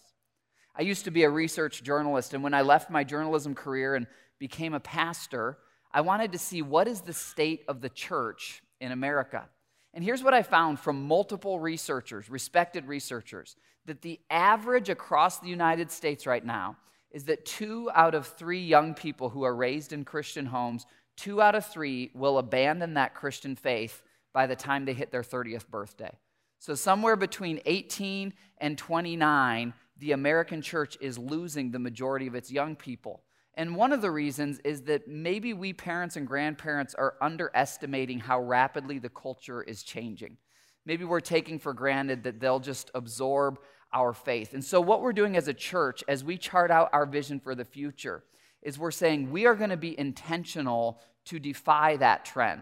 I 0.76 0.82
used 0.82 1.06
to 1.06 1.12
be 1.12 1.24
a 1.24 1.30
research 1.30 1.84
journalist, 1.84 2.34
and 2.34 2.44
when 2.44 2.54
I 2.54 2.62
left 2.62 2.90
my 2.90 3.04
journalism 3.04 3.54
career 3.54 3.96
and 3.96 4.08
became 4.40 4.74
a 4.74 4.80
pastor, 4.80 5.58
I 5.92 6.02
wanted 6.02 6.32
to 6.32 6.40
see 6.40 6.62
what 6.62 6.88
is 6.88 7.02
the 7.02 7.14
state 7.14 7.64
of 7.68 7.82
the 7.82 7.90
church 7.90 8.64
in 8.80 8.92
America. 8.92 9.48
And 9.94 10.04
here's 10.04 10.24
what 10.24 10.34
I 10.34 10.42
found 10.42 10.80
from 10.80 11.08
multiple 11.08 11.60
researchers, 11.60 12.30
respected 12.30 12.88
researchers, 12.88 13.56
that 13.86 14.02
the 14.02 14.20
average 14.30 14.90
across 14.90 15.40
the 15.40 15.50
United 15.50 15.92
States 15.92 16.26
right 16.26 16.44
now 16.44 16.78
is 17.12 17.26
that 17.26 17.46
two 17.46 17.92
out 17.94 18.16
of 18.16 18.26
three 18.26 18.64
young 18.64 18.96
people 18.96 19.30
who 19.30 19.44
are 19.44 19.56
raised 19.56 19.94
in 19.94 20.04
Christian 20.04 20.48
homes, 20.48 20.88
two 21.16 21.42
out 21.42 21.54
of 21.54 21.66
three 21.66 22.10
will 22.16 22.40
abandon 22.40 22.96
that 22.96 23.14
Christian 23.14 23.56
faith 23.56 24.02
by 24.34 24.48
the 24.48 24.56
time 24.56 24.86
they 24.86 24.94
hit 24.94 25.12
their 25.12 25.22
30th 25.22 25.68
birthday. 25.68 26.18
So, 26.58 26.74
somewhere 26.76 27.16
between 27.16 27.60
18 27.66 28.34
and 28.58 28.78
29, 28.78 29.74
the 30.00 30.12
American 30.14 30.62
church 30.62 30.98
is 31.02 31.18
losing 31.20 31.72
the 31.72 31.80
majority 31.80 32.26
of 32.26 32.36
its 32.36 32.52
young 32.52 32.76
people. 32.76 33.22
And 33.56 33.76
one 33.76 33.94
of 33.94 34.02
the 34.02 34.12
reasons 34.12 34.60
is 34.64 34.82
that 34.84 35.08
maybe 35.08 35.54
we 35.54 35.74
parents 35.74 36.16
and 36.16 36.26
grandparents 36.26 36.96
are 36.96 37.16
underestimating 37.22 38.20
how 38.20 38.42
rapidly 38.42 38.98
the 38.98 39.10
culture 39.10 39.62
is 39.62 39.84
changing. 39.84 40.38
Maybe 40.86 41.06
we're 41.06 41.20
taking 41.20 41.60
for 41.60 41.74
granted 41.74 42.24
that 42.24 42.40
they'll 42.40 42.60
just 42.60 42.90
absorb 42.96 43.60
our 43.94 44.12
faith. 44.14 44.54
And 44.54 44.66
so, 44.66 44.82
what 44.82 45.02
we're 45.02 45.14
doing 45.14 45.38
as 45.38 45.48
a 45.48 45.54
church, 45.54 46.04
as 46.08 46.24
we 46.24 46.38
chart 46.38 46.72
out 46.72 46.90
our 46.92 47.06
vision 47.06 47.40
for 47.40 47.54
the 47.54 47.64
future, 47.64 48.24
is 48.64 48.80
we're 48.80 48.92
saying 48.92 49.32
we 49.32 49.46
are 49.46 49.56
going 49.56 49.70
to 49.70 49.78
be 49.78 49.98
intentional 49.98 51.00
to 51.26 51.40
defy 51.40 51.96
that 51.98 52.26
trend. 52.26 52.62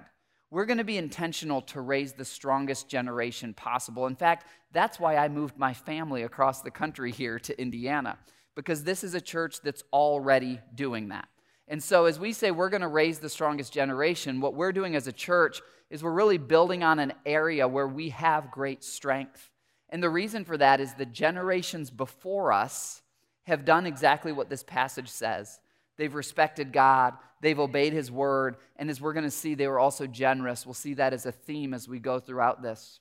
We're 0.49 0.65
going 0.65 0.79
to 0.79 0.83
be 0.83 0.97
intentional 0.97 1.61
to 1.63 1.79
raise 1.79 2.13
the 2.13 2.25
strongest 2.25 2.89
generation 2.89 3.53
possible. 3.53 4.05
In 4.07 4.15
fact, 4.15 4.45
that's 4.73 4.99
why 4.99 5.15
I 5.15 5.29
moved 5.29 5.57
my 5.57 5.73
family 5.73 6.23
across 6.23 6.61
the 6.61 6.71
country 6.71 7.11
here 7.11 7.39
to 7.39 7.59
Indiana, 7.59 8.17
because 8.55 8.83
this 8.83 9.03
is 9.03 9.13
a 9.13 9.21
church 9.21 9.61
that's 9.61 9.83
already 9.93 10.59
doing 10.75 11.09
that. 11.09 11.27
And 11.67 11.81
so, 11.81 12.05
as 12.05 12.19
we 12.19 12.33
say 12.33 12.51
we're 12.51 12.69
going 12.69 12.81
to 12.81 12.87
raise 12.87 13.19
the 13.19 13.29
strongest 13.29 13.71
generation, 13.71 14.41
what 14.41 14.55
we're 14.55 14.73
doing 14.73 14.95
as 14.95 15.07
a 15.07 15.13
church 15.13 15.61
is 15.89 16.03
we're 16.03 16.11
really 16.11 16.37
building 16.37 16.83
on 16.83 16.99
an 16.99 17.13
area 17.25 17.67
where 17.67 17.87
we 17.87 18.09
have 18.09 18.51
great 18.51 18.83
strength. 18.83 19.49
And 19.89 20.01
the 20.01 20.09
reason 20.09 20.45
for 20.45 20.57
that 20.57 20.79
is 20.79 20.93
the 20.93 21.05
generations 21.05 21.89
before 21.89 22.51
us 22.53 23.01
have 23.43 23.65
done 23.65 23.85
exactly 23.85 24.31
what 24.31 24.49
this 24.49 24.63
passage 24.63 25.09
says. 25.09 25.59
They've 25.97 26.13
respected 26.13 26.71
God, 26.71 27.13
they've 27.41 27.59
obeyed 27.59 27.93
His 27.93 28.09
word, 28.09 28.55
and 28.77 28.89
as 28.89 29.01
we're 29.01 29.13
going 29.13 29.25
to 29.25 29.31
see, 29.31 29.53
they 29.53 29.67
were 29.67 29.79
also 29.79 30.07
generous. 30.07 30.65
We'll 30.65 30.73
see 30.73 30.95
that 30.95 31.13
as 31.13 31.25
a 31.25 31.31
theme 31.31 31.73
as 31.73 31.87
we 31.87 31.99
go 31.99 32.19
throughout 32.19 32.61
this. 32.61 32.99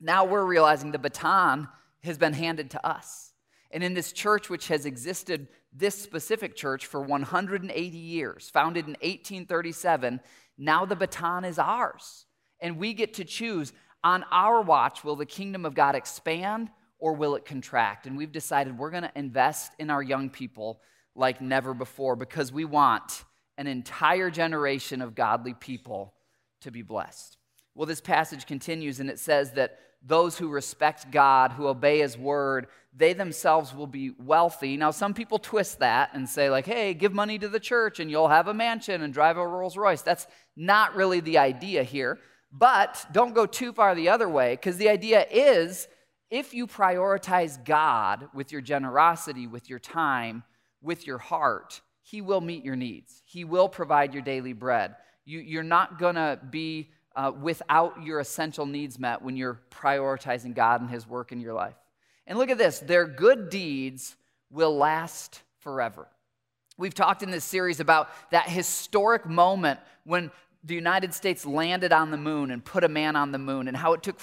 Now 0.00 0.24
we're 0.24 0.44
realizing 0.44 0.90
the 0.90 0.98
baton 0.98 1.68
has 2.02 2.18
been 2.18 2.32
handed 2.32 2.70
to 2.72 2.86
us. 2.86 3.33
And 3.74 3.82
in 3.82 3.92
this 3.92 4.12
church, 4.12 4.48
which 4.48 4.68
has 4.68 4.86
existed, 4.86 5.48
this 5.72 6.00
specific 6.00 6.54
church, 6.54 6.86
for 6.86 7.02
180 7.02 7.96
years, 7.98 8.48
founded 8.48 8.86
in 8.86 8.92
1837, 8.92 10.20
now 10.56 10.84
the 10.84 10.94
baton 10.94 11.44
is 11.44 11.58
ours. 11.58 12.26
And 12.60 12.78
we 12.78 12.94
get 12.94 13.14
to 13.14 13.24
choose 13.24 13.72
on 14.04 14.24
our 14.30 14.62
watch, 14.62 15.02
will 15.02 15.16
the 15.16 15.26
kingdom 15.26 15.66
of 15.66 15.74
God 15.74 15.96
expand 15.96 16.70
or 17.00 17.14
will 17.14 17.34
it 17.34 17.44
contract? 17.44 18.06
And 18.06 18.16
we've 18.16 18.30
decided 18.30 18.78
we're 18.78 18.92
going 18.92 19.02
to 19.02 19.12
invest 19.16 19.72
in 19.80 19.90
our 19.90 20.02
young 20.02 20.30
people 20.30 20.80
like 21.16 21.40
never 21.40 21.74
before 21.74 22.14
because 22.14 22.52
we 22.52 22.64
want 22.64 23.24
an 23.58 23.66
entire 23.66 24.30
generation 24.30 25.02
of 25.02 25.16
godly 25.16 25.54
people 25.54 26.14
to 26.60 26.70
be 26.70 26.82
blessed. 26.82 27.38
Well, 27.74 27.86
this 27.86 28.00
passage 28.00 28.46
continues 28.46 29.00
and 29.00 29.10
it 29.10 29.18
says 29.18 29.50
that 29.52 29.80
those 30.04 30.36
who 30.38 30.48
respect 30.48 31.10
God, 31.10 31.52
who 31.52 31.66
obey 31.66 32.00
His 32.00 32.16
word, 32.18 32.66
they 32.96 33.12
themselves 33.12 33.74
will 33.74 33.86
be 33.86 34.12
wealthy. 34.18 34.76
Now, 34.76 34.90
some 34.90 35.14
people 35.14 35.38
twist 35.38 35.80
that 35.80 36.10
and 36.14 36.28
say, 36.28 36.50
like, 36.50 36.66
hey, 36.66 36.94
give 36.94 37.12
money 37.12 37.38
to 37.38 37.48
the 37.48 37.58
church 37.58 37.98
and 37.98 38.10
you'll 38.10 38.28
have 38.28 38.46
a 38.46 38.54
mansion 38.54 39.02
and 39.02 39.12
drive 39.12 39.36
a 39.36 39.46
Rolls 39.46 39.76
Royce. 39.76 40.02
That's 40.02 40.26
not 40.56 40.94
really 40.94 41.20
the 41.20 41.38
idea 41.38 41.82
here. 41.82 42.18
But 42.52 43.04
don't 43.10 43.34
go 43.34 43.46
too 43.46 43.72
far 43.72 43.96
the 43.96 44.10
other 44.10 44.28
way, 44.28 44.52
because 44.52 44.76
the 44.76 44.88
idea 44.88 45.26
is 45.28 45.88
if 46.30 46.54
you 46.54 46.68
prioritize 46.68 47.62
God 47.64 48.28
with 48.32 48.52
your 48.52 48.60
generosity, 48.60 49.48
with 49.48 49.68
your 49.68 49.80
time, 49.80 50.44
with 50.80 51.04
your 51.06 51.18
heart, 51.18 51.80
He 52.02 52.20
will 52.20 52.40
meet 52.40 52.64
your 52.64 52.76
needs. 52.76 53.22
He 53.24 53.42
will 53.44 53.68
provide 53.68 54.14
your 54.14 54.22
daily 54.22 54.52
bread. 54.52 54.94
You, 55.24 55.58
are 55.58 55.64
not 55.64 55.98
going 55.98 56.14
to 56.14 56.38
be 56.50 56.90
uh, 57.16 57.32
without 57.40 58.02
your 58.02 58.20
essential 58.20 58.66
needs 58.66 58.98
met 58.98 59.22
when 59.22 59.36
you're 59.36 59.60
prioritizing 59.70 60.54
God 60.54 60.80
and 60.80 60.90
His 60.90 61.06
work 61.06 61.32
in 61.32 61.40
your 61.40 61.54
life. 61.54 61.76
And 62.26 62.38
look 62.38 62.50
at 62.50 62.58
this 62.58 62.78
their 62.80 63.06
good 63.06 63.50
deeds 63.50 64.16
will 64.50 64.76
last 64.76 65.42
forever. 65.60 66.08
We've 66.76 66.94
talked 66.94 67.22
in 67.22 67.30
this 67.30 67.44
series 67.44 67.78
about 67.80 68.08
that 68.30 68.48
historic 68.48 69.26
moment 69.26 69.78
when 70.04 70.30
the 70.64 70.74
United 70.74 71.14
States 71.14 71.46
landed 71.46 71.92
on 71.92 72.10
the 72.10 72.16
moon 72.16 72.50
and 72.50 72.64
put 72.64 72.84
a 72.84 72.88
man 72.88 73.16
on 73.16 73.32
the 73.32 73.38
moon, 73.38 73.68
and 73.68 73.76
how 73.76 73.92
it 73.92 74.02
took 74.02 74.18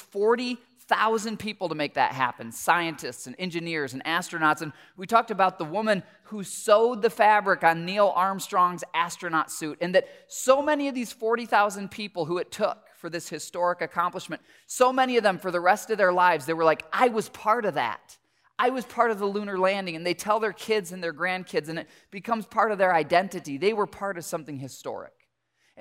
40,000 0.91 1.39
people 1.39 1.69
to 1.69 1.75
make 1.75 1.93
that 1.93 2.11
happen 2.11 2.51
scientists 2.51 3.25
and 3.25 3.33
engineers 3.39 3.93
and 3.93 4.03
astronauts. 4.03 4.61
And 4.61 4.73
we 4.97 5.07
talked 5.07 5.31
about 5.31 5.57
the 5.57 5.63
woman 5.63 6.03
who 6.23 6.43
sewed 6.43 7.01
the 7.01 7.09
fabric 7.09 7.63
on 7.63 7.85
Neil 7.85 8.11
Armstrong's 8.13 8.83
astronaut 8.93 9.49
suit, 9.49 9.77
and 9.79 9.95
that 9.95 10.09
so 10.27 10.61
many 10.61 10.89
of 10.89 10.95
these 10.95 11.13
40,000 11.13 11.89
people 11.89 12.25
who 12.25 12.39
it 12.39 12.51
took 12.51 12.87
for 12.97 13.09
this 13.09 13.29
historic 13.29 13.81
accomplishment, 13.81 14.41
so 14.67 14.91
many 14.91 15.15
of 15.15 15.23
them 15.23 15.37
for 15.37 15.49
the 15.49 15.61
rest 15.61 15.89
of 15.91 15.97
their 15.97 16.11
lives, 16.11 16.45
they 16.45 16.53
were 16.53 16.65
like, 16.65 16.83
I 16.91 17.07
was 17.07 17.29
part 17.29 17.63
of 17.63 17.75
that. 17.75 18.17
I 18.59 18.69
was 18.69 18.83
part 18.83 19.11
of 19.11 19.19
the 19.19 19.25
lunar 19.25 19.57
landing, 19.57 19.95
and 19.95 20.05
they 20.05 20.13
tell 20.13 20.41
their 20.41 20.51
kids 20.51 20.91
and 20.91 21.01
their 21.01 21.13
grandkids, 21.13 21.69
and 21.69 21.79
it 21.79 21.87
becomes 22.11 22.45
part 22.45 22.73
of 22.73 22.77
their 22.77 22.93
identity. 22.93 23.57
They 23.57 23.71
were 23.71 23.87
part 23.87 24.17
of 24.17 24.25
something 24.25 24.59
historic. 24.59 25.13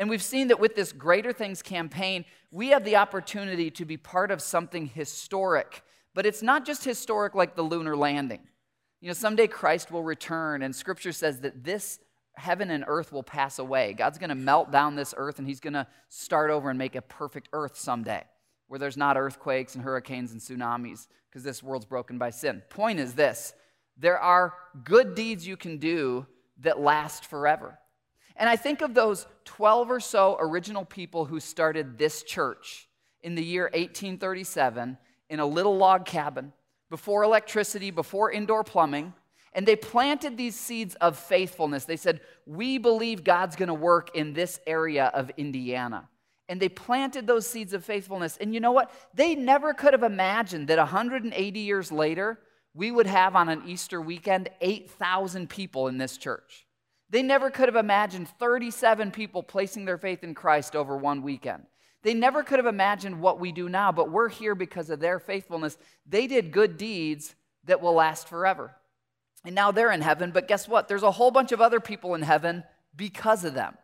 And 0.01 0.09
we've 0.09 0.23
seen 0.23 0.49
that 0.49 0.59
with 0.59 0.75
this 0.75 0.93
Greater 0.93 1.31
Things 1.31 1.61
campaign, 1.61 2.25
we 2.51 2.69
have 2.69 2.85
the 2.85 2.97
opportunity 2.97 3.71
to 3.73 3.85
be 3.85 3.99
part 3.99 4.31
of 4.31 4.41
something 4.41 4.87
historic. 4.87 5.83
But 6.15 6.25
it's 6.25 6.43
not 6.43 6.65
just 6.65 6.85
historic 6.85 7.35
like 7.35 7.55
the 7.55 7.63
lunar 7.63 7.95
landing. 7.95 8.41
You 9.03 9.09
know, 9.09 9.15
someday 9.15 9.47
Christ 9.47 9.93
will 9.93 10.03
return, 10.03 10.63
and 10.63 10.75
scripture 10.75 11.13
says 11.13 11.41
that 11.41 11.65
this 11.65 11.99
heaven 12.33 12.71
and 12.71 12.83
earth 12.87 13.13
will 13.13 13.23
pass 13.23 13.59
away. 13.59 13.93
God's 13.93 14.17
going 14.17 14.31
to 14.31 14.35
melt 14.35 14.71
down 14.71 14.97
this 14.97 15.13
earth, 15.19 15.39
and 15.39 15.47
He's 15.47 15.61
going 15.61 15.75
to 15.75 15.87
start 16.09 16.51
over 16.51 16.71
and 16.71 16.79
make 16.79 16.97
a 16.97 17.03
perfect 17.03 17.51
earth 17.53 17.77
someday 17.77 18.25
where 18.69 18.79
there's 18.79 18.97
not 18.97 19.19
earthquakes 19.19 19.75
and 19.75 19.85
hurricanes 19.85 20.33
and 20.33 20.41
tsunamis 20.41 21.09
because 21.29 21.43
this 21.43 21.63
world's 21.63 21.85
broken 21.85 22.17
by 22.17 22.31
sin. 22.31 22.63
Point 22.71 23.01
is 23.01 23.13
this 23.13 23.53
there 23.99 24.19
are 24.19 24.55
good 24.83 25.15
deeds 25.15 25.47
you 25.47 25.59
can 25.59 25.77
do 25.77 26.27
that 26.61 26.81
last 26.81 27.27
forever. 27.27 27.79
And 28.41 28.49
I 28.49 28.57
think 28.57 28.81
of 28.81 28.95
those 28.95 29.27
12 29.45 29.91
or 29.91 30.01
so 30.01 30.39
original 30.41 30.87
people 30.87 31.27
who 31.27 31.41
started 31.41 31.99
this 31.99 32.23
church 32.23 32.89
in 33.23 33.35
the 33.35 33.45
year 33.45 33.65
1837 33.65 34.97
in 35.29 35.41
a 35.41 35.47
little 35.47 35.77
log 35.77 36.07
cabin 36.07 36.55
before 36.89 37.23
electricity, 37.23 37.91
before 37.91 38.33
indoor 38.33 38.65
plumbing. 38.65 39.13
And 39.53 39.67
they 39.67 39.77
planted 39.77 40.39
these 40.39 40.59
seeds 40.59 40.95
of 40.97 41.19
faithfulness. 41.19 41.85
They 41.85 41.99
said, 41.99 42.23
We 42.47 42.79
believe 42.79 43.25
God's 43.25 43.57
going 43.57 43.69
to 43.69 43.75
work 43.75 44.17
in 44.17 44.33
this 44.33 44.59
area 44.67 45.11
of 45.13 45.31
Indiana. 45.37 46.09
And 46.49 46.59
they 46.59 46.71
planted 46.71 47.27
those 47.27 47.47
seeds 47.47 47.75
of 47.75 47.85
faithfulness. 47.85 48.39
And 48.41 48.55
you 48.55 48.61
know 48.61 48.73
what? 48.73 48.91
They 49.13 49.35
never 49.35 49.75
could 49.75 49.93
have 49.93 50.03
imagined 50.03 50.69
that 50.69 50.79
180 50.79 51.61
years 51.61 51.93
later, 51.93 52.39
we 52.73 52.91
would 52.91 53.07
have 53.07 53.37
on 53.37 53.51
an 53.51 53.65
Easter 53.67 54.01
weekend 54.01 54.49
8,000 54.63 55.51
people 55.51 55.89
in 55.89 55.99
this 55.99 56.17
church. 56.17 56.65
They 57.11 57.23
never 57.23 57.51
could 57.51 57.69
have 57.69 57.77
imagined 57.77 58.29
37 58.29 59.11
people 59.11 59.43
placing 59.43 59.85
their 59.85 59.99
faith 59.99 60.23
in 60.23 60.35
Christ 60.35 60.77
over 60.77 60.97
one 60.97 61.23
weekend. 61.23 61.65
They 62.03 62.15
never 62.15 62.43
could 62.43 62.59
have 62.59 62.67
imagined 62.67 63.21
what 63.21 63.41
we 63.41 63.53
do 63.53 63.69
now, 63.69 63.93
but 63.93 64.11
we're 64.11 64.29
here 64.29 64.55
because 64.55 64.89
of 64.89 65.01
their 65.01 65.19
faithfulness. 65.19 65.77
They 66.07 66.27
did 66.27 66.53
good 66.53 66.79
deeds 66.79 67.35
that 67.65 67.81
will 67.81 67.95
last 67.95 68.29
forever. 68.29 68.75
And 69.45 69.55
now 69.55 69.71
they're 69.71 69.93
in 69.93 70.01
heaven, 70.01 70.31
but 70.31 70.49
guess 70.49 70.69
what? 70.69 70.89
There's 70.89 71.03
a 71.03 71.11
whole 71.11 71.31
bunch 71.31 71.53
of 71.53 71.61
other 71.61 71.81
people 71.81 72.15
in 72.15 72.23
heaven 72.23 72.65
because 72.95 73.45
of 73.45 73.55
them. 73.55 73.77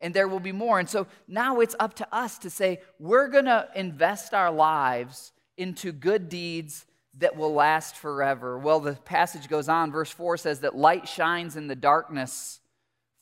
And 0.00 0.12
there 0.12 0.28
will 0.28 0.40
be 0.40 0.52
more. 0.52 0.80
And 0.80 0.88
so 0.88 1.06
now 1.28 1.60
it's 1.60 1.76
up 1.78 1.94
to 1.94 2.14
us 2.14 2.38
to 2.38 2.50
say, 2.50 2.80
we're 2.98 3.28
going 3.28 3.44
to 3.44 3.68
invest 3.76 4.34
our 4.34 4.50
lives 4.50 5.32
into 5.56 5.92
good 5.92 6.28
deeds 6.28 6.84
that 7.18 7.36
will 7.36 7.52
last 7.52 7.96
forever. 7.96 8.58
Well, 8.58 8.80
the 8.80 8.94
passage 8.94 9.48
goes 9.48 9.68
on. 9.68 9.92
Verse 9.92 10.10
4 10.10 10.36
says 10.38 10.60
that 10.60 10.76
light 10.76 11.06
shines 11.06 11.56
in 11.56 11.68
the 11.68 11.76
darkness 11.76 12.60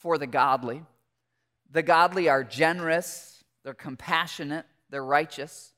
for 0.01 0.19
the 0.19 0.27
godly. 0.27 0.83
The 1.71 1.83
godly 1.83 2.29
are 2.29 2.43
generous, 2.43 3.45
they're 3.63 3.75
compassionate, 3.75 4.67
they're 4.91 5.05
righteous. 5.05 5.73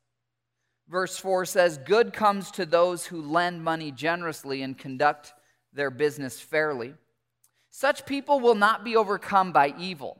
Verse 0.88 1.18
4 1.18 1.44
says, 1.44 1.78
Good 1.78 2.12
comes 2.12 2.50
to 2.52 2.64
those 2.64 3.06
who 3.06 3.20
lend 3.20 3.62
money 3.62 3.90
generously 3.90 4.62
and 4.62 4.76
conduct 4.76 5.34
their 5.72 5.90
business 5.90 6.40
fairly. 6.40 6.94
Such 7.70 8.06
people 8.06 8.40
will 8.40 8.54
not 8.54 8.84
be 8.84 8.96
overcome 8.96 9.52
by 9.52 9.74
evil. 9.78 10.18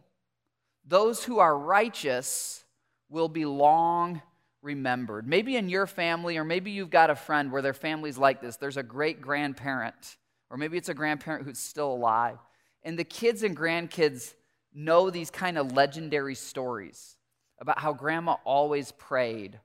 Those 0.86 1.24
who 1.24 1.38
are 1.38 1.56
righteous 1.56 2.64
will 3.08 3.28
be 3.28 3.44
long 3.44 4.22
remembered. 4.62 5.26
Maybe 5.26 5.56
in 5.56 5.68
your 5.68 5.86
family, 5.86 6.38
or 6.38 6.44
maybe 6.44 6.70
you've 6.70 6.90
got 6.90 7.10
a 7.10 7.14
friend 7.14 7.52
where 7.52 7.62
their 7.62 7.74
family's 7.74 8.18
like 8.18 8.40
this. 8.40 8.56
There's 8.56 8.76
a 8.76 8.82
great 8.82 9.20
grandparent, 9.20 10.16
or 10.50 10.56
maybe 10.56 10.78
it's 10.78 10.88
a 10.88 10.94
grandparent 10.94 11.44
who's 11.44 11.58
still 11.58 11.92
alive. 11.92 12.38
And 12.84 12.98
the 12.98 13.04
kids 13.04 13.42
and 13.42 13.56
grandkids 13.56 14.34
know 14.74 15.10
these 15.10 15.30
kind 15.30 15.58
of 15.58 15.72
legendary 15.72 16.34
stories 16.34 17.16
about 17.60 17.78
how 17.78 17.92
grandma 17.92 18.36
always 18.44 18.92
prayed 18.92 19.58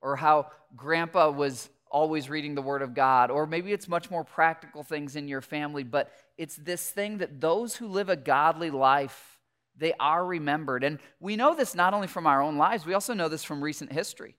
or 0.00 0.16
how 0.16 0.50
grandpa 0.76 1.30
was 1.30 1.70
always 1.90 2.28
reading 2.28 2.54
the 2.54 2.62
Word 2.62 2.82
of 2.82 2.94
God, 2.94 3.30
or 3.30 3.46
maybe 3.46 3.72
it's 3.72 3.88
much 3.88 4.10
more 4.10 4.24
practical 4.24 4.82
things 4.82 5.16
in 5.16 5.26
your 5.26 5.40
family, 5.40 5.82
but 5.82 6.10
it's 6.36 6.56
this 6.56 6.90
thing 6.90 7.18
that 7.18 7.40
those 7.40 7.76
who 7.76 7.86
live 7.86 8.08
a 8.08 8.16
godly 8.16 8.70
life, 8.70 9.38
they 9.76 9.94
are 9.98 10.24
remembered. 10.24 10.84
And 10.84 10.98
we 11.18 11.36
know 11.36 11.54
this 11.54 11.74
not 11.74 11.94
only 11.94 12.06
from 12.06 12.26
our 12.26 12.42
own 12.42 12.58
lives, 12.58 12.84
we 12.84 12.94
also 12.94 13.14
know 13.14 13.28
this 13.28 13.44
from 13.44 13.64
recent 13.64 13.92
history. 13.92 14.36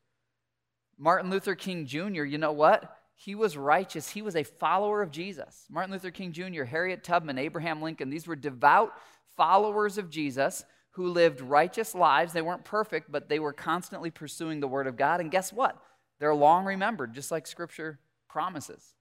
Martin 0.98 1.32
Luther 1.32 1.56
King 1.56 1.86
Jr., 1.86 2.24
you 2.24 2.38
know 2.38 2.52
what? 2.52 2.99
He 3.22 3.36
was 3.36 3.58
righteous. 3.58 4.08
He 4.12 4.22
was 4.22 4.38
a 4.38 4.46
follower 4.46 5.02
of 5.02 5.12
Jesus. 5.12 5.66
Martin 5.70 5.92
Luther 5.92 6.10
King 6.10 6.32
Jr., 6.32 6.64
Harriet 6.64 7.04
Tubman, 7.04 7.38
Abraham 7.38 7.82
Lincoln, 7.82 8.10
these 8.10 8.26
were 8.26 8.36
devout 8.38 8.94
followers 9.36 9.98
of 9.98 10.10
Jesus 10.10 10.64
who 10.92 11.10
lived 11.10 11.42
righteous 11.42 11.94
lives. 11.94 12.32
They 12.32 12.42
weren't 12.42 12.64
perfect, 12.64 13.12
but 13.12 13.28
they 13.28 13.40
were 13.40 13.52
constantly 13.52 14.10
pursuing 14.10 14.62
the 14.62 14.70
Word 14.70 14.88
of 14.88 14.96
God. 14.96 15.20
And 15.20 15.30
guess 15.30 15.52
what? 15.52 15.78
They're 16.22 16.34
long 16.34 16.64
remembered, 16.64 17.14
just 17.14 17.30
like 17.30 17.46
Scripture 17.46 18.00
promises. 18.30 18.96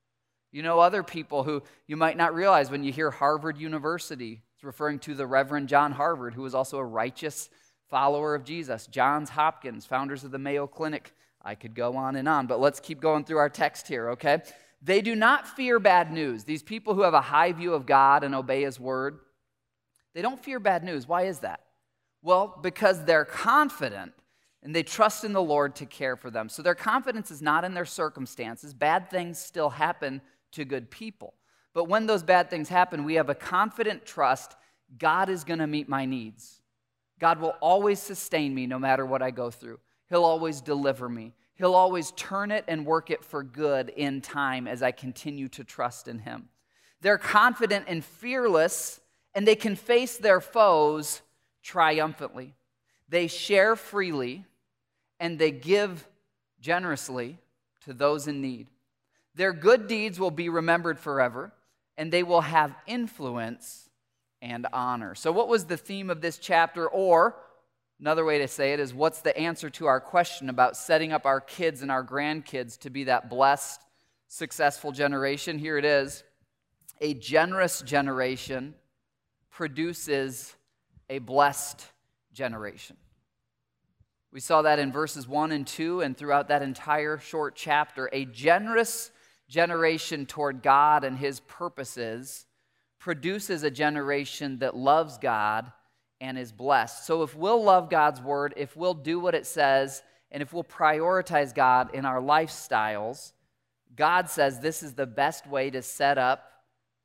You 0.50 0.64
know 0.64 0.80
other 0.80 1.04
people 1.04 1.44
who 1.44 1.62
you 1.86 1.96
might 1.96 2.16
not 2.16 2.34
realize 2.34 2.72
when 2.72 2.82
you 2.82 2.90
hear 2.90 3.12
Harvard 3.12 3.56
University. 3.56 4.42
It's 4.56 4.64
referring 4.64 4.98
to 5.00 5.14
the 5.14 5.28
Reverend 5.28 5.68
John 5.68 5.92
Harvard, 5.92 6.34
who 6.34 6.42
was 6.42 6.56
also 6.56 6.78
a 6.78 6.84
righteous 6.84 7.50
follower 7.88 8.34
of 8.34 8.42
Jesus. 8.42 8.88
Johns 8.88 9.30
Hopkins, 9.30 9.86
founders 9.86 10.24
of 10.24 10.32
the 10.32 10.38
Mayo 10.40 10.66
Clinic. 10.66 11.14
I 11.42 11.54
could 11.54 11.74
go 11.74 11.96
on 11.96 12.16
and 12.16 12.28
on, 12.28 12.46
but 12.46 12.60
let's 12.60 12.80
keep 12.80 13.00
going 13.00 13.24
through 13.24 13.38
our 13.38 13.48
text 13.48 13.88
here, 13.88 14.10
okay? 14.10 14.42
They 14.82 15.00
do 15.00 15.14
not 15.14 15.48
fear 15.48 15.78
bad 15.78 16.12
news. 16.12 16.44
These 16.44 16.62
people 16.62 16.94
who 16.94 17.02
have 17.02 17.14
a 17.14 17.20
high 17.20 17.52
view 17.52 17.74
of 17.74 17.86
God 17.86 18.24
and 18.24 18.34
obey 18.34 18.62
His 18.62 18.78
word, 18.78 19.18
they 20.14 20.22
don't 20.22 20.42
fear 20.42 20.60
bad 20.60 20.84
news. 20.84 21.06
Why 21.06 21.22
is 21.22 21.40
that? 21.40 21.60
Well, 22.22 22.58
because 22.62 23.04
they're 23.04 23.24
confident 23.24 24.12
and 24.62 24.74
they 24.74 24.82
trust 24.82 25.24
in 25.24 25.32
the 25.32 25.42
Lord 25.42 25.76
to 25.76 25.86
care 25.86 26.16
for 26.16 26.30
them. 26.30 26.48
So 26.48 26.62
their 26.62 26.74
confidence 26.74 27.30
is 27.30 27.40
not 27.40 27.64
in 27.64 27.74
their 27.74 27.84
circumstances. 27.84 28.74
Bad 28.74 29.10
things 29.10 29.38
still 29.38 29.70
happen 29.70 30.20
to 30.52 30.64
good 30.64 30.90
people. 30.90 31.34
But 31.74 31.84
when 31.84 32.06
those 32.06 32.22
bad 32.22 32.50
things 32.50 32.68
happen, 32.68 33.04
we 33.04 33.14
have 33.14 33.28
a 33.28 33.34
confident 33.34 34.04
trust 34.04 34.56
God 34.96 35.28
is 35.28 35.44
going 35.44 35.58
to 35.58 35.66
meet 35.66 35.88
my 35.88 36.06
needs. 36.06 36.60
God 37.18 37.40
will 37.40 37.54
always 37.60 37.98
sustain 37.98 38.54
me 38.54 38.66
no 38.66 38.78
matter 38.78 39.04
what 39.04 39.22
I 39.22 39.30
go 39.30 39.50
through. 39.50 39.78
He'll 40.08 40.24
always 40.24 40.60
deliver 40.60 41.08
me. 41.08 41.34
He'll 41.54 41.74
always 41.74 42.12
turn 42.12 42.50
it 42.50 42.64
and 42.68 42.86
work 42.86 43.10
it 43.10 43.24
for 43.24 43.42
good 43.42 43.88
in 43.90 44.20
time 44.20 44.68
as 44.68 44.82
I 44.82 44.92
continue 44.92 45.48
to 45.48 45.64
trust 45.64 46.08
in 46.08 46.20
Him. 46.20 46.48
They're 47.00 47.18
confident 47.18 47.86
and 47.88 48.04
fearless, 48.04 49.00
and 49.34 49.46
they 49.46 49.56
can 49.56 49.76
face 49.76 50.16
their 50.16 50.40
foes 50.40 51.22
triumphantly. 51.62 52.54
They 53.08 53.26
share 53.26 53.76
freely 53.76 54.44
and 55.20 55.38
they 55.38 55.50
give 55.50 56.06
generously 56.60 57.38
to 57.84 57.92
those 57.92 58.28
in 58.28 58.40
need. 58.40 58.68
Their 59.34 59.52
good 59.52 59.86
deeds 59.86 60.18
will 60.18 60.30
be 60.30 60.48
remembered 60.48 60.98
forever, 60.98 61.52
and 61.96 62.12
they 62.12 62.22
will 62.22 62.40
have 62.40 62.74
influence 62.86 63.88
and 64.42 64.66
honor. 64.72 65.14
So, 65.14 65.32
what 65.32 65.48
was 65.48 65.64
the 65.64 65.76
theme 65.76 66.10
of 66.10 66.20
this 66.20 66.38
chapter? 66.38 66.88
Or, 66.88 67.36
another 68.00 68.24
way 68.24 68.38
to 68.38 68.48
say 68.48 68.72
it 68.72 68.80
is, 68.80 68.94
what's 68.94 69.20
the 69.20 69.36
answer 69.36 69.70
to 69.70 69.86
our 69.86 70.00
question 70.00 70.48
about 70.48 70.76
setting 70.76 71.12
up 71.12 71.26
our 71.26 71.40
kids 71.40 71.82
and 71.82 71.90
our 71.90 72.04
grandkids 72.04 72.78
to 72.80 72.90
be 72.90 73.04
that 73.04 73.28
blessed, 73.28 73.80
successful 74.28 74.92
generation? 74.92 75.58
Here 75.58 75.78
it 75.78 75.84
is 75.84 76.24
a 77.00 77.14
generous 77.14 77.80
generation 77.82 78.74
produces 79.50 80.54
a 81.10 81.18
blessed 81.18 81.84
generation. 82.32 82.96
We 84.32 84.40
saw 84.40 84.62
that 84.62 84.78
in 84.78 84.92
verses 84.92 85.26
1 85.26 85.52
and 85.52 85.66
2 85.66 86.02
and 86.02 86.16
throughout 86.16 86.48
that 86.48 86.62
entire 86.62 87.18
short 87.18 87.56
chapter. 87.56 88.10
A 88.12 88.24
generous 88.26 89.10
generation 89.48 90.26
toward 90.26 90.62
God 90.62 91.02
and 91.02 91.16
his 91.16 91.40
purposes 91.40 92.46
produces 92.98 93.62
a 93.62 93.70
generation 93.70 94.58
that 94.58 94.76
loves 94.76 95.18
God 95.18 95.72
and 96.20 96.38
is 96.38 96.52
blessed. 96.52 97.06
So 97.06 97.22
if 97.22 97.36
we'll 97.36 97.62
love 97.62 97.90
God's 97.90 98.20
word, 98.20 98.54
if 98.56 98.76
we'll 98.76 98.94
do 98.94 99.20
what 99.20 99.34
it 99.34 99.46
says, 99.46 100.02
and 100.30 100.42
if 100.42 100.52
we'll 100.52 100.64
prioritize 100.64 101.54
God 101.54 101.94
in 101.94 102.04
our 102.04 102.20
lifestyles, 102.20 103.32
God 103.94 104.28
says 104.28 104.60
this 104.60 104.82
is 104.82 104.94
the 104.94 105.06
best 105.06 105.46
way 105.46 105.70
to 105.70 105.82
set 105.82 106.18
up 106.18 106.44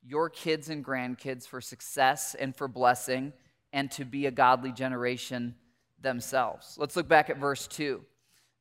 your 0.06 0.28
kids 0.28 0.68
and 0.68 0.84
grandkids 0.84 1.46
for 1.46 1.60
success 1.60 2.34
and 2.34 2.54
for 2.54 2.68
blessing 2.68 3.32
and 3.72 3.90
to 3.92 4.04
be 4.04 4.26
a 4.26 4.30
godly 4.30 4.72
generation 4.72 5.54
themselves. 6.00 6.76
Let's 6.78 6.96
look 6.96 7.08
back 7.08 7.30
at 7.30 7.38
verse 7.38 7.66
2. 7.66 8.02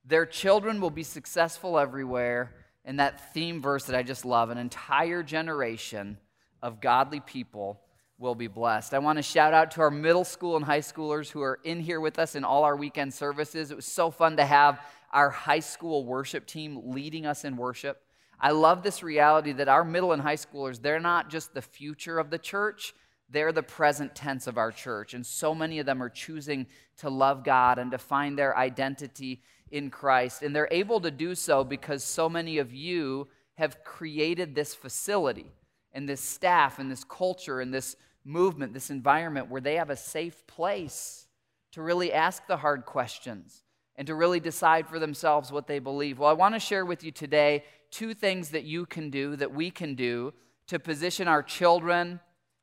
Their 0.06 0.26
children 0.26 0.82
will 0.82 0.90
be 0.90 1.04
successful 1.04 1.78
everywhere. 1.78 2.56
And 2.86 3.00
that 3.00 3.34
theme 3.34 3.62
verse 3.62 3.86
that 3.86 3.96
I 3.96 4.04
just 4.04 4.26
love 4.26 4.50
an 4.50 4.58
entire 4.58 5.24
generation 5.24 6.18
of 6.62 6.82
godly 6.82 7.20
people 7.22 7.83
will 8.24 8.34
be 8.34 8.48
blessed. 8.48 8.94
I 8.94 9.00
want 9.00 9.18
to 9.18 9.22
shout 9.22 9.54
out 9.54 9.70
to 9.72 9.82
our 9.82 9.92
middle 9.92 10.24
school 10.24 10.56
and 10.56 10.64
high 10.64 10.80
schoolers 10.80 11.30
who 11.30 11.42
are 11.42 11.60
in 11.64 11.82
here 11.82 12.00
with 12.00 12.18
us 12.18 12.36
in 12.36 12.46
all 12.46 12.64
our 12.64 12.76
weekend 12.76 13.14
services. 13.14 13.70
It 13.70 13.76
was 13.76 13.86
so 13.86 14.10
fun 14.10 14.38
to 14.38 14.46
have 14.46 14.80
our 15.12 15.30
high 15.30 15.60
school 15.60 16.06
worship 16.06 16.48
team 16.48 16.82
leading 16.86 17.26
us 17.26 17.44
in 17.44 17.58
worship. 17.58 18.02
I 18.40 18.52
love 18.52 18.82
this 18.82 19.04
reality 19.04 19.52
that 19.52 19.68
our 19.68 19.84
middle 19.84 20.14
and 20.14 20.22
high 20.22 20.38
schoolers, 20.38 20.82
they're 20.82 21.02
not 21.02 21.30
just 21.30 21.54
the 21.54 21.62
future 21.62 22.18
of 22.18 22.30
the 22.30 22.40
church, 22.40 22.96
they're 23.30 23.52
the 23.52 23.62
present 23.62 24.16
tense 24.16 24.48
of 24.48 24.58
our 24.58 24.72
church. 24.72 25.14
And 25.14 25.26
so 25.26 25.54
many 25.54 25.80
of 25.80 25.86
them 25.86 26.02
are 26.02 26.10
choosing 26.10 26.66
to 26.98 27.10
love 27.10 27.44
God 27.44 27.78
and 27.78 27.92
to 27.92 27.98
find 27.98 28.40
their 28.40 28.58
identity 28.58 29.42
in 29.70 29.90
Christ. 29.90 30.44
And 30.44 30.56
they're 30.56 30.70
able 30.72 31.02
to 31.02 31.12
do 31.12 31.36
so 31.36 31.64
because 31.64 32.04
so 32.04 32.30
many 32.30 32.58
of 32.58 32.74
you 32.74 33.28
have 33.56 33.84
created 33.84 34.56
this 34.56 34.74
facility 34.74 35.52
and 35.94 36.10
this 36.10 36.22
staff 36.22 36.80
and 36.80 36.92
this 36.92 37.04
culture 37.04 37.60
and 37.62 37.74
this 37.74 37.96
movement, 38.26 38.74
this 38.74 38.90
environment 38.90 39.50
where 39.50 39.62
they 39.62 39.76
have 39.76 39.90
a 39.90 39.96
safe 39.96 40.46
place 40.48 41.28
to 41.74 41.82
really 41.82 42.14
ask 42.14 42.46
the 42.48 42.58
hard 42.58 42.86
questions 42.86 43.64
and 43.96 44.08
to 44.08 44.16
really 44.16 44.40
decide 44.40 44.88
for 44.88 45.00
themselves 45.00 45.52
what 45.52 45.68
they 45.68 45.80
believe. 45.80 46.20
Well, 46.20 46.30
I 46.30 46.34
want 46.34 46.56
to 46.56 46.60
share 46.60 46.86
with 46.86 47.04
you 47.04 47.12
today 47.12 47.64
two 47.92 48.14
things 48.14 48.50
that 48.50 48.64
you 48.64 48.86
can 48.86 49.10
do, 49.10 49.36
that 49.36 49.54
we 49.54 49.70
can 49.70 49.96
do 49.96 50.34
to 50.68 50.80
position 50.80 51.28
our 51.28 51.44
children 51.44 52.20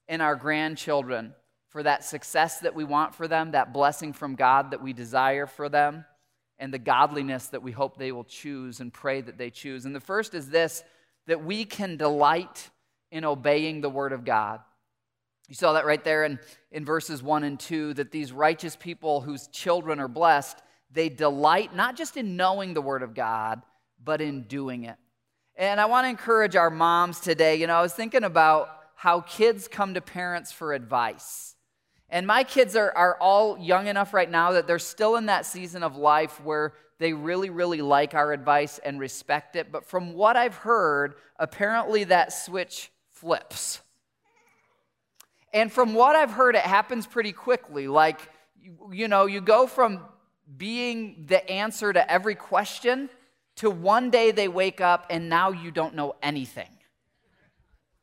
and 0.09 0.21
our 0.21 0.35
grandchildren 0.35 1.35
for 1.69 1.83
that 1.85 2.05
success 2.05 2.59
that 2.61 2.75
we 2.75 2.83
want 2.83 3.15
for 3.15 3.29
them, 3.29 3.53
that 3.53 3.73
blessing 3.73 4.13
from 4.13 4.35
God 4.35 4.73
that 4.73 4.83
we 4.83 4.93
desire 4.93 5.47
for 5.47 5.69
them, 5.69 6.05
and 6.59 6.75
the 6.75 6.79
godliness 6.79 7.47
that 7.47 7.63
we 7.63 7.71
hope 7.71 7.97
they 7.97 8.13
will 8.13 8.25
choose 8.25 8.81
and 8.81 8.93
pray 8.93 9.21
that 9.21 9.39
they 9.39 9.51
choose. 9.51 9.85
And 9.85 9.95
the 9.95 10.01
first 10.01 10.35
is 10.35 10.51
this 10.51 10.83
that 11.27 11.45
we 11.45 11.65
can 11.65 11.97
delight 11.97 12.71
in 13.13 13.25
obeying 13.25 13.81
the 13.81 13.91
Word 13.91 14.13
of 14.13 14.25
God. 14.25 14.61
You 15.51 15.57
saw 15.57 15.73
that 15.73 15.85
right 15.85 16.03
there 16.05 16.23
in, 16.23 16.39
in 16.71 16.85
verses 16.85 17.25
1 17.25 17.43
and 17.43 17.59
2 17.59 17.95
that 17.95 18.13
these 18.13 18.31
righteous 18.31 18.77
people 18.77 19.21
whose 19.21 19.49
children 19.49 19.99
are 19.99 20.07
blessed, 20.07 20.57
they 20.93 21.09
delight 21.09 21.75
not 21.75 21.97
just 21.97 22.17
in 22.17 22.37
knowing 22.37 22.73
the 22.73 22.81
Word 22.81 23.03
of 23.03 23.15
God, 23.15 23.61
but 24.03 24.21
in 24.21 24.43
doing 24.45 24.85
it. 24.85 24.97
And 25.57 25.81
I 25.81 25.87
want 25.87 26.05
to 26.05 26.09
encourage 26.09 26.55
our 26.55 26.71
moms 26.71 27.19
today. 27.19 27.57
You 27.57 27.67
know, 27.67 27.75
I 27.75 27.83
was 27.83 27.93
thinking 27.93 28.23
about 28.23 28.71
how 28.95 29.23
kids 29.23 29.67
come 29.67 29.95
to 29.95 30.01
parents 30.01 30.53
for 30.53 30.73
advice. 30.73 31.57
And 32.09 32.29
my 32.29 32.45
kids 32.45 32.77
are, 32.77 32.97
are 32.97 33.17
all 33.21 33.59
young 33.59 33.89
enough 33.89 34.15
right 34.15 34.31
now 34.31 34.53
that 34.53 34.69
they're 34.69 34.79
still 34.79 35.17
in 35.17 35.27
that 35.27 35.47
season 35.47 35.83
of 35.83 35.97
life 35.97 36.41
where 36.45 36.75
they 37.01 37.13
really, 37.13 37.51
really 37.51 37.83
like 37.83 38.15
our 38.15 38.33
advice 38.33 38.79
and 38.79 39.01
respect 39.01 39.57
it. 39.57 39.73
But 39.73 39.85
from 39.85 40.13
what 40.13 40.37
I've 40.37 40.55
heard, 40.55 41.17
apparently 41.41 42.05
that 42.05 42.33
switch 42.33 42.93
flips. 43.11 43.81
And 45.53 45.73
from 45.73 45.95
what 45.95 46.17
I've 46.17 46.31
heard, 46.31 46.55
it 46.55 46.63
happens 46.63 47.07
pretty 47.07 47.33
quickly. 47.33 47.89
Like, 47.89 48.21
you, 48.93 49.09
know, 49.09 49.27
you 49.27 49.41
go 49.41 49.67
from 49.67 50.01
being 50.57 51.27
the 51.29 51.49
answer 51.51 51.93
to 51.93 52.11
every 52.11 52.35
question 52.35 53.09
to 53.57 53.71
one 53.71 54.11
day 54.11 54.31
they 54.31 54.49
wake 54.49 54.81
up 54.81 55.07
and 55.11 55.29
now 55.29 55.51
you 55.51 55.71
don't 55.71 55.95
know 55.95 56.15
anything. 56.23 56.69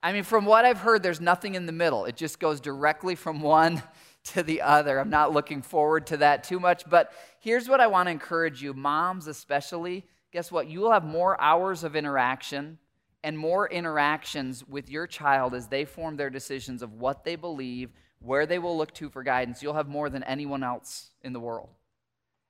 I 0.03 0.13
mean, 0.13 0.23
from 0.23 0.45
what 0.45 0.65
I've 0.65 0.77
heard, 0.77 1.01
there's 1.03 1.21
nothing 1.21 1.55
in 1.55 1.65
the 1.65 1.71
middle. 1.71 2.05
It 2.05 2.15
just 2.15 2.39
goes 2.39 2.61
directly 2.61 3.15
from 3.15 3.41
one 3.41 3.81
to 4.25 4.43
the 4.43 4.61
other. 4.61 4.99
I'm 4.99 5.09
not 5.09 5.31
looking 5.31 5.61
forward 5.61 6.07
to 6.07 6.17
that 6.17 6.43
too 6.43 6.59
much, 6.59 6.83
but 6.89 7.11
here's 7.39 7.69
what 7.69 7.79
I 7.79 7.87
want 7.87 8.07
to 8.07 8.11
encourage 8.11 8.61
you, 8.61 8.73
moms 8.73 9.27
especially. 9.27 10.05
Guess 10.31 10.51
what? 10.51 10.67
You 10.67 10.81
will 10.81 10.91
have 10.91 11.05
more 11.05 11.39
hours 11.41 11.83
of 11.83 11.95
interaction 11.95 12.77
and 13.23 13.37
more 13.37 13.69
interactions 13.69 14.67
with 14.67 14.89
your 14.89 15.07
child 15.07 15.53
as 15.53 15.67
they 15.67 15.85
form 15.85 16.17
their 16.17 16.29
decisions 16.29 16.81
of 16.81 16.93
what 16.93 17.23
they 17.23 17.35
believe, 17.35 17.91
where 18.19 18.45
they 18.45 18.59
will 18.59 18.77
look 18.77 18.93
to 18.95 19.09
for 19.09 19.23
guidance. 19.23 19.61
You'll 19.61 19.73
have 19.73 19.87
more 19.87 20.09
than 20.09 20.23
anyone 20.23 20.63
else 20.63 21.11
in 21.21 21.33
the 21.33 21.39
world. 21.39 21.69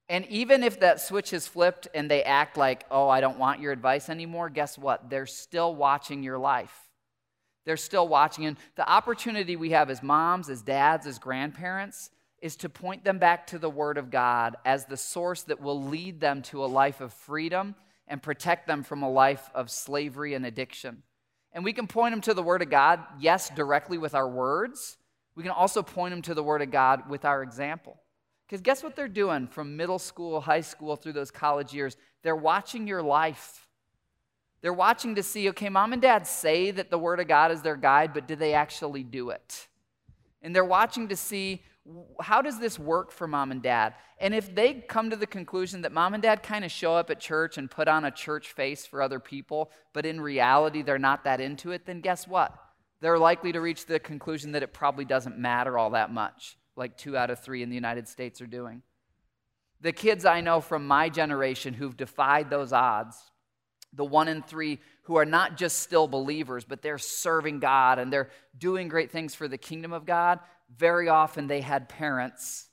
And 0.10 0.26
even 0.28 0.64
if 0.64 0.80
that 0.80 1.02
switch 1.02 1.34
is 1.34 1.48
flipped 1.48 1.88
and 1.94 2.10
they 2.10 2.24
act 2.24 2.58
like, 2.58 2.86
oh, 2.90 3.10
I 3.10 3.20
don't 3.20 3.38
want 3.38 3.60
your 3.60 3.74
advice 3.74 4.10
anymore, 4.10 4.50
guess 4.50 4.78
what? 4.78 5.10
They're 5.10 5.26
still 5.26 5.76
watching 5.76 6.24
your 6.24 6.38
life. 6.38 6.74
They're 7.66 7.76
still 7.76 8.08
watching. 8.08 8.46
And 8.46 8.58
the 8.76 8.90
opportunity 8.90 9.58
we 9.58 9.72
have 9.72 9.90
as 9.90 10.02
moms, 10.02 10.50
as 10.50 10.62
dads, 10.62 11.06
as 11.06 11.20
grandparents 11.20 12.10
is 12.42 12.56
to 12.58 12.70
point 12.70 13.04
them 13.04 13.18
back 13.18 13.48
to 13.48 13.60
the 13.60 13.70
Word 13.70 13.98
of 13.98 14.10
God 14.10 14.56
as 14.64 14.86
the 14.86 14.96
source 14.96 15.44
that 15.44 15.62
will 15.62 15.84
lead 15.84 16.22
them 16.22 16.42
to 16.44 16.64
a 16.64 16.68
life 16.68 17.02
of 17.02 17.12
freedom 17.12 17.76
and 18.08 18.22
protect 18.22 18.68
them 18.68 18.84
from 18.84 19.04
a 19.04 19.10
life 19.10 19.50
of 19.54 19.70
slavery 19.70 20.34
and 20.34 20.46
addiction. 20.46 21.04
And 21.52 21.64
we 21.64 21.74
can 21.74 21.88
point 21.88 22.14
them 22.14 22.22
to 22.22 22.34
the 22.34 22.44
Word 22.44 22.62
of 22.62 22.70
God, 22.70 23.02
yes, 23.20 23.50
directly 23.50 23.98
with 23.98 24.14
our 24.14 24.28
words. 24.28 24.98
We 25.36 25.44
can 25.44 25.52
also 25.52 25.82
point 25.82 26.12
them 26.12 26.22
to 26.24 26.34
the 26.34 26.44
Word 26.44 26.62
of 26.62 26.72
God 26.72 27.10
with 27.10 27.26
our 27.26 27.44
example. 27.44 28.00
Because 28.46 28.62
guess 28.62 28.84
what 28.84 28.96
they're 28.96 29.08
doing 29.08 29.48
from 29.48 29.76
middle 29.76 30.00
school, 30.00 30.40
high 30.40 30.62
school, 30.62 30.96
through 30.96 31.14
those 31.14 31.32
college 31.32 31.74
years? 31.74 31.98
They're 32.24 32.36
watching 32.36 32.88
your 32.88 33.02
life. 33.02 33.68
They're 34.62 34.74
watching 34.74 35.16
to 35.16 35.24
see, 35.24 35.50
okay, 35.50 35.70
mom 35.70 35.94
and 35.94 36.02
dad 36.02 36.26
say 36.26 36.72
that 36.72 36.90
the 36.90 36.98
Word 36.98 37.20
of 37.20 37.28
God 37.28 37.52
is 37.52 37.62
their 37.62 37.76
guide, 37.76 38.14
but 38.14 38.28
do 38.28 38.36
they 38.36 38.54
actually 38.54 39.04
do 39.04 39.30
it? 39.30 39.68
And 40.42 40.56
they're 40.56 40.66
watching 40.66 41.10
to 41.10 41.16
see 41.16 41.62
how 42.22 42.42
does 42.42 42.60
this 42.60 42.78
work 42.78 43.12
for 43.12 43.28
mom 43.28 43.52
and 43.52 43.62
dad? 43.62 43.94
And 44.20 44.34
if 44.34 44.54
they 44.54 44.74
come 44.74 45.10
to 45.10 45.16
the 45.16 45.28
conclusion 45.28 45.82
that 45.84 45.92
mom 45.92 46.14
and 46.14 46.24
dad 46.24 46.44
kind 46.44 46.66
of 46.66 46.72
show 46.72 46.96
up 46.96 47.10
at 47.10 47.20
church 47.20 47.58
and 47.58 47.70
put 47.70 47.88
on 47.88 48.06
a 48.06 48.12
church 48.12 48.52
face 48.52 48.86
for 48.86 49.02
other 49.02 49.20
people, 49.20 49.72
but 49.94 50.06
in 50.06 50.20
reality 50.20 50.82
they're 50.82 51.00
not 51.00 51.24
that 51.24 51.40
into 51.40 51.72
it, 51.72 51.86
then 51.86 52.02
guess 52.02 52.28
what? 52.28 52.54
They're 53.00 53.20
likely 53.20 53.52
to 53.52 53.62
reach 53.62 53.86
the 53.86 54.00
conclusion 54.00 54.54
that 54.54 54.64
it 54.64 54.74
probably 54.74 55.06
doesn't 55.06 55.38
matter 55.38 55.78
all 55.78 55.92
that 55.92 56.12
much, 56.12 56.58
like 56.76 56.98
two 56.98 57.16
out 57.16 57.30
of 57.30 57.40
three 57.40 57.64
in 57.64 57.70
the 57.70 57.76
United 57.76 58.08
States 58.08 58.42
are 58.42 58.48
doing. 58.48 58.82
The 59.82 59.94
kids 59.94 60.26
I 60.26 60.42
know 60.42 60.60
from 60.62 60.88
my 60.88 61.10
generation 61.10 61.76
who've 61.76 61.96
defied 61.96 62.50
those 62.50 62.74
odds, 62.74 63.18
the 63.94 64.04
one 64.06 64.28
in 64.28 64.42
three 64.42 64.80
who 65.04 65.16
are 65.16 65.26
not 65.26 65.58
just 65.58 65.80
still 65.80 66.08
believers, 66.08 66.66
but 66.66 66.82
they're 66.82 66.98
serving 66.98 67.60
God 67.60 68.00
and 68.00 68.12
they're 68.12 68.30
doing 68.58 68.88
great 68.88 69.12
things 69.12 69.36
for 69.36 69.48
the 69.48 69.58
kingdom 69.58 69.94
of 69.94 70.06
God, 70.06 70.40
very 70.76 71.10
often 71.10 71.48
they 71.48 71.62
had 71.62 71.90
parents 71.90 72.68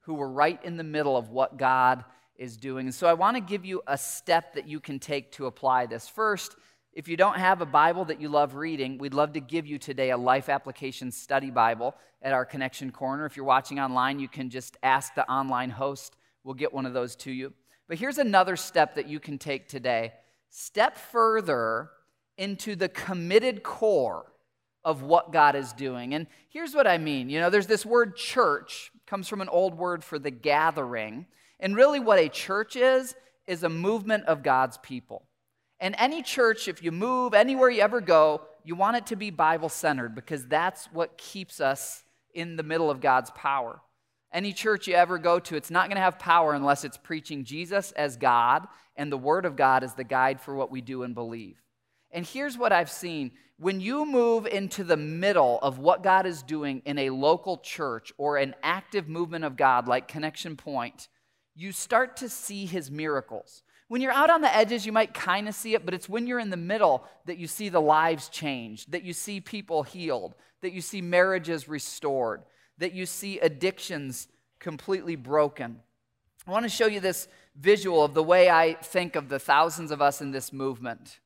who 0.00 0.14
were 0.14 0.30
right 0.30 0.62
in 0.64 0.76
the 0.76 0.84
middle 0.84 1.16
of 1.16 1.30
what 1.30 1.56
God 1.56 2.04
is 2.36 2.56
doing. 2.56 2.86
And 2.86 2.94
so 2.94 3.06
I 3.06 3.14
want 3.14 3.36
to 3.36 3.40
give 3.40 3.64
you 3.64 3.82
a 3.86 3.98
step 3.98 4.54
that 4.54 4.68
you 4.68 4.80
can 4.80 4.98
take 4.98 5.32
to 5.32 5.46
apply 5.46 5.86
this. 5.86 6.08
First, 6.08 6.56
if 6.92 7.08
you 7.08 7.16
don't 7.16 7.38
have 7.38 7.60
a 7.60 7.66
Bible 7.66 8.04
that 8.06 8.20
you 8.20 8.28
love 8.28 8.54
reading, 8.54 8.98
we'd 8.98 9.14
love 9.14 9.32
to 9.34 9.40
give 9.40 9.66
you 9.66 9.78
today 9.78 10.10
a 10.10 10.16
life 10.16 10.48
application 10.48 11.10
study 11.10 11.50
Bible 11.50 11.94
at 12.22 12.32
our 12.32 12.44
Connection 12.44 12.90
Corner. 12.90 13.26
If 13.26 13.36
you're 13.36 13.46
watching 13.46 13.78
online, 13.80 14.18
you 14.18 14.28
can 14.28 14.48
just 14.48 14.76
ask 14.82 15.14
the 15.14 15.28
online 15.30 15.70
host. 15.70 16.16
We'll 16.44 16.54
get 16.54 16.72
one 16.72 16.86
of 16.86 16.94
those 16.94 17.16
to 17.16 17.30
you. 17.30 17.52
But 17.88 17.98
here's 17.98 18.18
another 18.18 18.56
step 18.56 18.94
that 18.94 19.08
you 19.08 19.20
can 19.20 19.38
take 19.38 19.68
today. 19.68 20.12
Step 20.50 20.96
further 20.96 21.90
into 22.38 22.76
the 22.76 22.88
committed 22.88 23.62
core 23.62 24.32
of 24.86 25.02
what 25.02 25.32
God 25.32 25.56
is 25.56 25.72
doing. 25.72 26.14
And 26.14 26.28
here's 26.48 26.72
what 26.72 26.86
I 26.86 26.96
mean. 26.96 27.28
You 27.28 27.40
know, 27.40 27.50
there's 27.50 27.66
this 27.66 27.84
word 27.84 28.14
church, 28.16 28.92
comes 29.04 29.26
from 29.26 29.40
an 29.40 29.48
old 29.48 29.76
word 29.76 30.04
for 30.04 30.16
the 30.16 30.30
gathering. 30.30 31.26
And 31.58 31.74
really 31.74 31.98
what 31.98 32.20
a 32.20 32.28
church 32.28 32.76
is 32.76 33.16
is 33.48 33.64
a 33.64 33.68
movement 33.68 34.26
of 34.26 34.44
God's 34.44 34.78
people. 34.78 35.24
And 35.80 35.96
any 35.98 36.22
church, 36.22 36.68
if 36.68 36.84
you 36.84 36.92
move 36.92 37.34
anywhere 37.34 37.68
you 37.68 37.82
ever 37.82 38.00
go, 38.00 38.42
you 38.62 38.76
want 38.76 38.96
it 38.96 39.06
to 39.06 39.16
be 39.16 39.30
Bible 39.30 39.68
centered 39.68 40.14
because 40.14 40.46
that's 40.46 40.86
what 40.92 41.18
keeps 41.18 41.60
us 41.60 42.04
in 42.32 42.56
the 42.56 42.62
middle 42.62 42.88
of 42.88 43.00
God's 43.00 43.32
power. 43.32 43.80
Any 44.32 44.52
church 44.52 44.86
you 44.86 44.94
ever 44.94 45.18
go 45.18 45.40
to, 45.40 45.56
it's 45.56 45.70
not 45.70 45.88
going 45.88 45.96
to 45.96 46.02
have 46.02 46.18
power 46.18 46.54
unless 46.54 46.84
it's 46.84 46.96
preaching 46.96 47.44
Jesus 47.44 47.90
as 47.92 48.16
God 48.16 48.68
and 48.94 49.10
the 49.10 49.18
Word 49.18 49.46
of 49.46 49.56
God 49.56 49.82
as 49.82 49.94
the 49.94 50.04
guide 50.04 50.40
for 50.40 50.54
what 50.54 50.70
we 50.70 50.80
do 50.80 51.02
and 51.02 51.14
believe. 51.14 51.56
And 52.16 52.24
here's 52.24 52.56
what 52.56 52.72
I've 52.72 52.90
seen 52.90 53.32
when 53.58 53.78
you 53.78 54.06
move 54.06 54.46
into 54.46 54.84
the 54.84 54.96
middle 54.96 55.58
of 55.60 55.78
what 55.78 56.02
God 56.02 56.24
is 56.24 56.42
doing 56.42 56.80
in 56.86 56.98
a 56.98 57.10
local 57.10 57.58
church 57.58 58.10
or 58.16 58.38
an 58.38 58.54
active 58.62 59.06
movement 59.06 59.44
of 59.44 59.56
God 59.56 59.86
like 59.86 60.08
Connection 60.08 60.56
Point, 60.56 61.08
you 61.54 61.72
start 61.72 62.16
to 62.18 62.30
see 62.30 62.64
his 62.64 62.90
miracles. 62.90 63.62
When 63.88 64.00
you're 64.00 64.12
out 64.12 64.30
on 64.30 64.40
the 64.40 64.54
edges, 64.54 64.86
you 64.86 64.92
might 64.92 65.12
kind 65.12 65.46
of 65.46 65.54
see 65.54 65.74
it, 65.74 65.84
but 65.84 65.92
it's 65.92 66.08
when 66.08 66.26
you're 66.26 66.40
in 66.40 66.48
the 66.48 66.56
middle 66.56 67.04
that 67.26 67.36
you 67.36 67.46
see 67.46 67.68
the 67.68 67.82
lives 67.82 68.30
changed, 68.30 68.92
that 68.92 69.04
you 69.04 69.12
see 69.12 69.38
people 69.38 69.82
healed, 69.82 70.34
that 70.62 70.72
you 70.72 70.80
see 70.80 71.02
marriages 71.02 71.68
restored, 71.68 72.44
that 72.78 72.94
you 72.94 73.04
see 73.04 73.38
addictions 73.40 74.26
completely 74.58 75.16
broken. 75.16 75.80
I 76.46 76.50
want 76.50 76.64
to 76.64 76.70
show 76.70 76.86
you 76.86 77.00
this 77.00 77.28
visual 77.54 78.02
of 78.02 78.14
the 78.14 78.22
way 78.22 78.48
I 78.48 78.72
think 78.74 79.16
of 79.16 79.28
the 79.28 79.38
thousands 79.38 79.90
of 79.90 80.00
us 80.00 80.22
in 80.22 80.30
this 80.30 80.50
movement. 80.50 81.18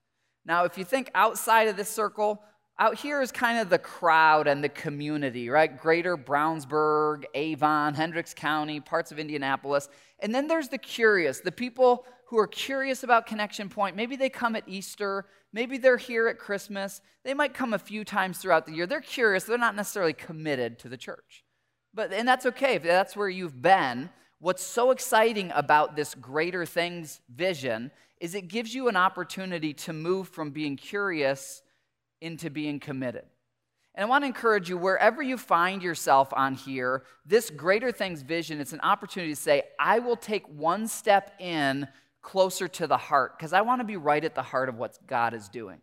Now, 0.45 0.65
if 0.65 0.79
you 0.79 0.85
think 0.85 1.11
outside 1.15 1.69
of 1.69 1.77
this 1.77 1.89
circle, 1.89 2.43
out 2.79 2.95
here 2.95 3.21
is 3.21 3.31
kind 3.31 3.59
of 3.59 3.69
the 3.69 3.79
crowd 3.79 4.47
and 4.47 4.65
the 4.65 4.69
community, 4.71 5.51
right? 5.51 5.79
Greater 5.79 6.17
Brownsburg, 6.17 7.25
Avon, 7.35 7.93
Hendricks 7.93 8.33
County, 8.33 8.81
parts 8.81 9.13
of 9.13 9.19
Indianapolis. 9.19 9.89
And 10.21 10.35
then 10.35 10.49
there's 10.49 10.69
the 10.69 10.79
curious, 10.79 11.41
the 11.41 11.53
people 11.53 12.07
who 12.27 12.39
are 12.39 12.47
curious 12.47 13.03
about 13.03 13.27
Connection 13.27 13.69
Point. 13.69 13.97
Maybe 13.97 14.17
they 14.17 14.31
come 14.31 14.57
at 14.57 14.65
Easter, 14.67 15.27
maybe 15.53 15.77
they're 15.77 15.99
here 15.99 16.27
at 16.29 16.39
Christmas. 16.39 17.03
They 17.23 17.35
might 17.35 17.53
come 17.53 17.75
a 17.75 17.79
few 17.79 18.03
times 18.03 18.39
throughout 18.39 18.65
the 18.65 18.73
year. 18.73 18.87
They're 18.87 19.01
curious, 19.03 19.45
they're 19.45 19.59
not 19.59 19.77
necessarily 19.77 20.15
committed 20.15 20.79
to 20.79 20.89
the 20.89 20.97
church. 20.97 21.45
But 21.93 22.13
and 22.13 22.27
that's 22.27 22.47
okay 22.47 22.77
if 22.77 22.83
that's 22.83 23.17
where 23.17 23.29
you've 23.29 23.61
been. 23.61 24.09
What's 24.39 24.63
so 24.63 24.91
exciting 24.91 25.53
about 25.55 25.97
this 25.97 26.15
greater 26.15 26.65
things 26.65 27.21
vision 27.29 27.91
is 28.21 28.35
it 28.35 28.49
gives 28.49 28.75
you 28.75 28.89
an 28.89 28.97
opportunity 28.97 29.73
to 29.73 29.93
move 29.93 30.29
from 30.29 30.51
being 30.51 30.77
curious 30.77 31.63
into 32.21 32.51
being 32.51 32.79
committed. 32.79 33.25
And 33.95 34.05
I 34.05 34.09
want 34.09 34.23
to 34.23 34.27
encourage 34.27 34.69
you, 34.69 34.79
wherever 34.79 35.21
you 35.23 35.37
find 35.37 35.83
yourself 35.83 36.33
on 36.35 36.55
here, 36.55 37.03
this 37.27 37.51
greater 37.51 37.91
things 37.91 38.23
vision, 38.23 38.61
it's 38.61 38.73
an 38.73 38.81
opportunity 38.81 39.33
to 39.33 39.41
say, 39.41 39.63
I 39.79 39.99
will 39.99 40.17
take 40.17 40.47
one 40.47 40.87
step 40.87 41.33
in 41.41 41.89
closer 42.23 42.69
to 42.69 42.87
the 42.87 42.99
heart, 42.99 43.37
because 43.37 43.53
I 43.53 43.63
want 43.63 43.81
to 43.81 43.85
be 43.85 43.97
right 43.97 44.25
at 44.25 44.35
the 44.35 44.43
heart 44.43 44.69
of 44.69 44.77
what 44.77 44.99
God 45.07 45.35
is 45.35 45.49
doing. 45.49 45.81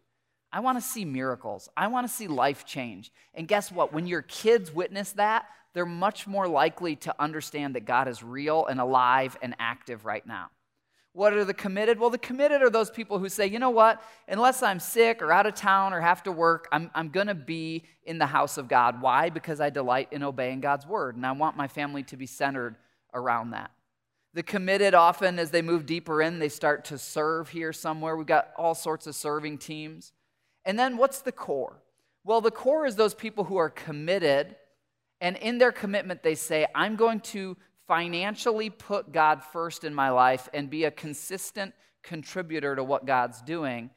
I 0.53 0.59
want 0.61 0.77
to 0.77 0.87
see 0.87 1.03
miracles. 1.03 1.67
I 1.75 1.87
want 1.87 2.07
to 2.07 2.13
see 2.13 2.27
life 2.27 2.63
change. 2.63 3.11
And 3.33 3.47
guess 3.47 3.71
what? 3.71 3.91
When 3.91 4.07
your 4.07 4.21
kids 4.21 4.71
witness 4.71 5.11
that, 5.13 5.45
they're 5.73 5.85
much 5.85 6.27
more 6.27 6.47
likely 6.47 6.95
to 6.97 7.15
understand 7.19 7.75
that 7.75 7.85
God 7.85 8.07
is 8.07 8.23
real 8.23 8.65
and 8.67 8.79
alive 8.79 9.35
and 9.41 9.55
active 9.59 10.05
right 10.05 10.25
now. 10.25 10.49
What 11.17 11.33
are 11.33 11.43
the 11.43 11.53
committed? 11.55 11.99
Well, 11.99 12.11
the 12.11 12.19
committed 12.19 12.61
are 12.61 12.69
those 12.69 12.91
people 12.91 13.17
who 13.17 13.27
say, 13.27 13.47
you 13.47 13.57
know 13.57 13.71
what, 13.71 14.03
unless 14.27 14.61
I'm 14.61 14.79
sick 14.79 15.19
or 15.23 15.31
out 15.31 15.47
of 15.47 15.55
town 15.55 15.91
or 15.91 15.99
have 15.99 16.21
to 16.23 16.31
work, 16.31 16.67
I'm, 16.71 16.91
I'm 16.93 17.09
going 17.09 17.25
to 17.25 17.33
be 17.33 17.85
in 18.03 18.19
the 18.19 18.27
house 18.27 18.59
of 18.59 18.67
God. 18.67 19.01
Why? 19.01 19.31
Because 19.31 19.59
I 19.59 19.71
delight 19.71 20.09
in 20.11 20.21
obeying 20.21 20.59
God's 20.59 20.85
word, 20.85 21.15
and 21.15 21.25
I 21.25 21.31
want 21.31 21.57
my 21.57 21.67
family 21.67 22.03
to 22.03 22.17
be 22.17 22.27
centered 22.27 22.75
around 23.15 23.49
that. 23.49 23.71
The 24.35 24.43
committed, 24.43 24.93
often 24.93 25.39
as 25.39 25.49
they 25.49 25.63
move 25.63 25.87
deeper 25.87 26.21
in, 26.21 26.37
they 26.37 26.49
start 26.49 26.85
to 26.85 26.99
serve 26.99 27.49
here 27.49 27.73
somewhere. 27.73 28.15
We've 28.15 28.27
got 28.27 28.49
all 28.55 28.75
sorts 28.75 29.07
of 29.07 29.15
serving 29.15 29.57
teams. 29.57 30.13
And 30.65 30.77
then 30.77 30.97
what's 30.97 31.21
the 31.21 31.31
core? 31.31 31.81
Well, 32.25 32.41
the 32.41 32.51
core 32.51 32.85
is 32.85 32.95
those 32.95 33.15
people 33.15 33.45
who 33.45 33.57
are 33.57 33.71
committed, 33.71 34.55
and 35.19 35.35
in 35.37 35.57
their 35.57 35.71
commitment, 35.71 36.21
they 36.21 36.35
say, 36.35 36.67
I'm 36.75 36.95
going 36.95 37.21
to 37.21 37.57
financially 37.87 38.69
put 38.69 39.11
God 39.11 39.43
first 39.43 39.83
in 39.83 39.93
my 39.93 40.09
life 40.09 40.49
and 40.53 40.69
be 40.69 40.83
a 40.83 40.91
consistent 40.91 41.73
contributor 42.03 42.75
to 42.75 42.83
what 42.83 43.05
God's 43.05 43.41
doing. 43.41 43.89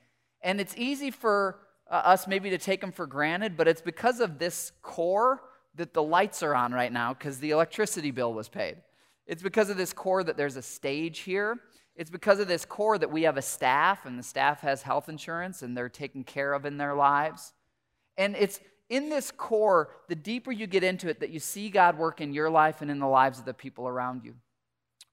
And 0.43 0.61
it's 0.61 0.75
easy 0.77 1.11
for 1.11 1.59
uh, 1.91 1.95
us 1.95 2.27
maybe 2.27 2.51
to 2.51 2.59
take 2.59 2.81
them 2.81 2.93
for 2.93 3.07
granted, 3.07 3.57
but 3.57 3.69
it's 3.69 3.83
because 3.83 4.21
of 4.21 4.39
this 4.39 4.73
core 4.83 5.43
that 5.75 5.93
the 5.93 6.03
lights 6.03 6.43
are 6.43 6.55
on 6.55 6.73
right 6.73 6.93
now 6.93 7.15
because 7.15 7.39
the 7.39 7.51
electricity 7.51 8.11
bill 8.11 8.33
was 8.33 8.49
paid. 8.49 8.77
It's 9.27 9.43
because 9.43 9.71
of 9.71 9.77
this 9.77 9.93
core 9.93 10.25
that 10.25 10.37
there's 10.37 10.57
a 10.57 10.63
stage 10.63 11.21
here. 11.21 11.59
It's 11.95 12.11
because 12.11 12.41
of 12.41 12.49
this 12.49 12.65
core 12.65 12.99
that 12.99 13.11
we 13.11 13.23
have 13.23 13.37
a 13.37 13.43
staff 13.43 14.07
and 14.07 14.19
the 14.19 14.23
staff 14.23 14.61
has 14.61 14.83
health 14.83 15.09
insurance 15.09 15.63
and 15.63 15.77
they're 15.77 15.89
taken 15.89 16.25
care 16.25 16.53
of 16.53 16.65
in 16.65 16.79
their 16.79 16.95
lives. 16.95 17.53
And 18.17 18.35
it's 18.37 18.61
in 18.91 19.09
this 19.09 19.31
core, 19.31 19.89
the 20.09 20.17
deeper 20.17 20.53
you 20.53 20.67
get 20.67 20.85
into 20.85 21.09
it, 21.09 21.21
that 21.21 21.31
you 21.31 21.39
see 21.39 21.71
God 21.71 21.97
work 21.97 22.21
in 22.21 22.35
your 22.35 22.51
life 22.51 22.83
and 22.83 22.91
in 22.91 22.99
the 22.99 23.07
lives 23.07 23.39
of 23.39 23.45
the 23.45 23.55
people 23.55 23.89
around 23.89 24.25
you. 24.25 24.35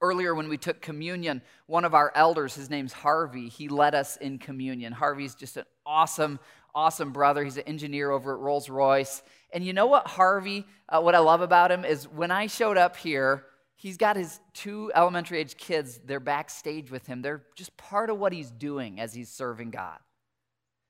Earlier, 0.01 0.35
when 0.35 0.49
we 0.49 0.57
took 0.57 0.81
communion, 0.81 1.41
one 1.67 1.85
of 1.85 1.93
our 1.93 2.11
elders, 2.13 2.55
his 2.55 2.69
name's 2.69 2.93
Harvey, 2.93 3.49
he 3.49 3.69
led 3.69 3.95
us 3.95 4.17
in 4.17 4.39
communion. 4.39 4.93
Harvey's 4.93 5.35
just 5.35 5.57
an 5.57 5.63
awesome, 5.85 6.39
awesome 6.75 7.11
brother. 7.11 7.43
He's 7.43 7.57
an 7.57 7.63
engineer 7.63 8.11
over 8.11 8.33
at 8.33 8.39
Rolls 8.39 8.69
Royce. 8.69 9.23
And 9.53 9.63
you 9.63 9.73
know 9.73 9.87
what, 9.87 10.07
Harvey, 10.07 10.65
uh, 10.89 11.01
what 11.01 11.15
I 11.15 11.19
love 11.19 11.41
about 11.41 11.71
him 11.71 11.85
is 11.85 12.07
when 12.07 12.31
I 12.31 12.47
showed 12.47 12.77
up 12.77 12.97
here, 12.97 13.45
he's 13.75 13.97
got 13.97 14.17
his 14.17 14.39
two 14.53 14.91
elementary 14.93 15.39
age 15.39 15.55
kids. 15.57 15.99
They're 16.03 16.19
backstage 16.19 16.91
with 16.91 17.07
him. 17.07 17.21
They're 17.21 17.43
just 17.55 17.75
part 17.77 18.09
of 18.09 18.19
what 18.19 18.33
he's 18.33 18.51
doing 18.51 18.99
as 18.99 19.13
he's 19.13 19.29
serving 19.29 19.71
God. 19.71 19.97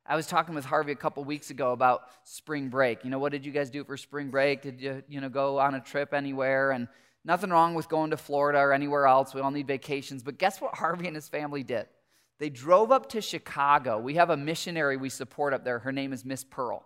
I 0.07 0.15
was 0.15 0.25
talking 0.25 0.55
with 0.55 0.63
Harvey 0.63 0.93
a 0.93 0.95
couple 0.95 1.23
weeks 1.25 1.49
ago 1.49 1.73
about 1.73 2.03
spring 2.23 2.69
break. 2.69 3.03
You 3.03 3.09
know, 3.09 3.19
what 3.19 3.33
did 3.33 3.45
you 3.45 3.51
guys 3.51 3.69
do 3.69 3.83
for 3.83 3.97
spring 3.97 4.29
break? 4.29 4.61
Did 4.61 4.79
you, 4.79 5.03
you 5.09 5.19
know, 5.19 5.27
go 5.27 5.59
on 5.59 5.75
a 5.75 5.81
trip 5.81 6.13
anywhere? 6.13 6.71
And 6.71 6.87
nothing 7.25 7.49
wrong 7.49 7.75
with 7.75 7.89
going 7.89 8.11
to 8.11 8.17
Florida 8.17 8.59
or 8.59 8.71
anywhere 8.71 9.05
else. 9.05 9.33
We 9.33 9.41
all 9.41 9.51
need 9.51 9.67
vacations. 9.67 10.23
But 10.23 10.37
guess 10.37 10.61
what 10.61 10.75
Harvey 10.75 11.07
and 11.07 11.15
his 11.15 11.27
family 11.27 11.61
did? 11.61 11.87
They 12.39 12.49
drove 12.49 12.91
up 12.91 13.09
to 13.09 13.21
Chicago. 13.21 13.99
We 13.99 14.15
have 14.15 14.29
a 14.29 14.37
missionary 14.37 14.95
we 14.95 15.09
support 15.09 15.53
up 15.53 15.65
there. 15.65 15.79
Her 15.79 15.91
name 15.91 16.13
is 16.13 16.23
Miss 16.23 16.43
Pearl. 16.43 16.85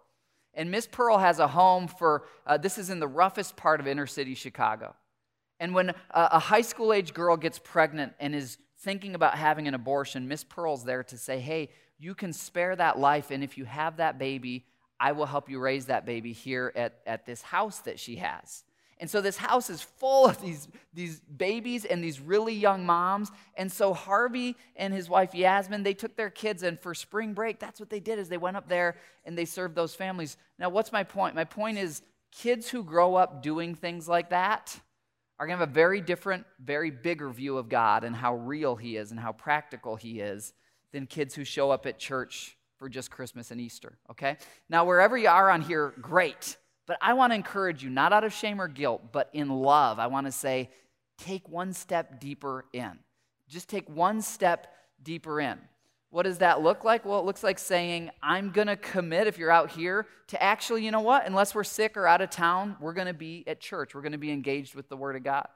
And 0.53 0.71
Miss 0.71 0.88
Pearl 0.88 1.19
has 1.19 1.38
a 1.39 1.47
home 1.47 1.88
for, 1.88 2.25
uh, 2.47 2.57
this 2.57 2.77
is 2.77 2.89
in 2.89 2.99
the 2.99 3.07
roughest 3.07 3.55
part 3.55 3.79
of 3.79 3.88
inner 3.88 4.07
city 4.07 4.34
Chicago. 4.34 4.95
And 5.60 5.75
when 5.75 5.89
a, 5.89 5.95
a 6.12 6.39
high 6.39 6.62
school 6.62 6.91
age 6.91 7.13
girl 7.13 7.38
gets 7.38 7.60
pregnant 7.60 8.13
and 8.19 8.34
is 8.34 8.57
thinking 8.79 9.13
about 9.13 9.36
having 9.36 9.67
an 9.67 9.75
abortion, 9.75 10.27
Miss 10.27 10.43
Pearl's 10.43 10.84
there 10.84 11.03
to 11.03 11.17
say, 11.17 11.39
hey, 11.39 11.69
you 12.01 12.15
can 12.15 12.33
spare 12.33 12.75
that 12.75 12.97
life, 12.97 13.29
and 13.29 13.43
if 13.43 13.57
you 13.57 13.65
have 13.65 13.97
that 13.97 14.17
baby, 14.17 14.65
I 14.99 15.11
will 15.11 15.27
help 15.27 15.49
you 15.49 15.59
raise 15.59 15.85
that 15.85 16.05
baby 16.05 16.33
here 16.33 16.71
at, 16.75 16.99
at 17.05 17.25
this 17.25 17.41
house 17.41 17.79
that 17.79 17.99
she 17.99 18.15
has. 18.17 18.63
And 18.99 19.09
so 19.09 19.19
this 19.19 19.37
house 19.37 19.69
is 19.71 19.81
full 19.81 20.27
of 20.27 20.39
these, 20.41 20.67
these 20.93 21.19
babies 21.21 21.85
and 21.85 22.03
these 22.03 22.19
really 22.19 22.53
young 22.53 22.85
moms. 22.85 23.31
And 23.55 23.71
so 23.71 23.95
Harvey 23.95 24.55
and 24.75 24.93
his 24.93 25.09
wife 25.09 25.33
Yasmin, 25.33 25.81
they 25.81 25.95
took 25.95 26.15
their 26.15 26.29
kids 26.29 26.61
and 26.61 26.79
for 26.79 26.93
spring 26.93 27.33
break, 27.33 27.59
that's 27.59 27.79
what 27.79 27.89
they 27.89 27.99
did 27.99 28.19
is 28.19 28.29
they 28.29 28.37
went 28.37 28.57
up 28.57 28.67
there 28.69 28.97
and 29.25 29.35
they 29.35 29.45
served 29.45 29.73
those 29.73 29.95
families. 29.95 30.37
Now, 30.59 30.69
what's 30.69 30.91
my 30.91 31.03
point? 31.03 31.35
My 31.35 31.45
point 31.45 31.79
is 31.79 32.03
kids 32.31 32.69
who 32.69 32.83
grow 32.83 33.15
up 33.15 33.41
doing 33.41 33.73
things 33.73 34.07
like 34.07 34.29
that 34.29 34.79
are 35.39 35.47
going 35.47 35.57
to 35.57 35.61
have 35.61 35.69
a 35.69 35.73
very 35.73 36.01
different, 36.01 36.45
very 36.63 36.91
bigger 36.91 37.31
view 37.31 37.57
of 37.57 37.69
God 37.69 38.03
and 38.03 38.15
how 38.15 38.35
real 38.35 38.75
he 38.75 38.97
is 38.97 39.09
and 39.09 39.19
how 39.19 39.31
practical 39.31 39.95
he 39.95 40.19
is 40.19 40.53
than 40.91 41.06
kids 41.06 41.36
who 41.36 41.43
show 41.43 41.71
up 41.71 41.86
at 41.86 41.99
church 41.99 42.58
for 42.77 42.89
just 42.89 43.12
Christmas 43.12 43.51
and 43.51 43.62
Easter, 43.62 43.97
okay? 44.10 44.38
Now, 44.69 44.86
wherever 44.86 45.17
you 45.17 45.30
are 45.30 45.49
on 45.49 45.62
here, 45.62 45.93
great. 46.01 46.58
But 46.88 46.97
I 47.01 47.13
want 47.13 47.32
to 47.32 47.36
encourage 47.36 47.84
you, 47.84 47.89
not 47.89 48.12
out 48.12 48.23
of 48.23 48.34
shame 48.34 48.60
or 48.60 48.67
guilt, 48.67 49.12
but 49.12 49.30
in 49.34 49.49
love. 49.49 49.99
I 49.99 50.08
want 50.08 50.25
to 50.25 50.32
say, 50.32 50.69
take 51.17 51.47
one 51.47 51.73
step 51.73 52.19
deeper 52.19 52.65
in. 52.73 52.97
Just 53.47 53.69
take 53.69 53.88
one 53.89 54.21
step 54.21 54.67
deeper 55.04 55.39
in. 55.39 55.60
What 56.10 56.23
does 56.23 56.39
that 56.39 56.62
look 56.62 56.84
like? 56.84 57.06
Well, 57.06 57.19
it 57.19 57.25
looks 57.25 57.43
like 57.43 57.60
saying, 57.60 58.10
I'm 58.21 58.51
going 58.51 58.67
to 58.67 58.75
commit, 58.75 59.27
if 59.27 59.38
you're 59.38 59.51
out 59.51 59.71
here, 59.71 60.08
to 60.27 60.41
actually, 60.43 60.84
you 60.84 60.91
know 60.91 60.99
what? 60.99 61.25
Unless 61.25 61.56
we're 61.56 61.63
sick 61.63 61.95
or 61.95 62.06
out 62.06 62.21
of 62.21 62.30
town, 62.30 62.75
we're 62.82 62.93
going 62.93 63.08
to 63.08 63.13
be 63.13 63.45
at 63.47 63.62
church. 63.62 63.95
We're 63.95 64.01
going 64.01 64.12
to 64.12 64.17
be 64.17 64.32
engaged 64.32 64.75
with 64.75 64.89
the 64.89 64.97
Word 64.97 65.15
of 65.15 65.23
God. 65.23 65.47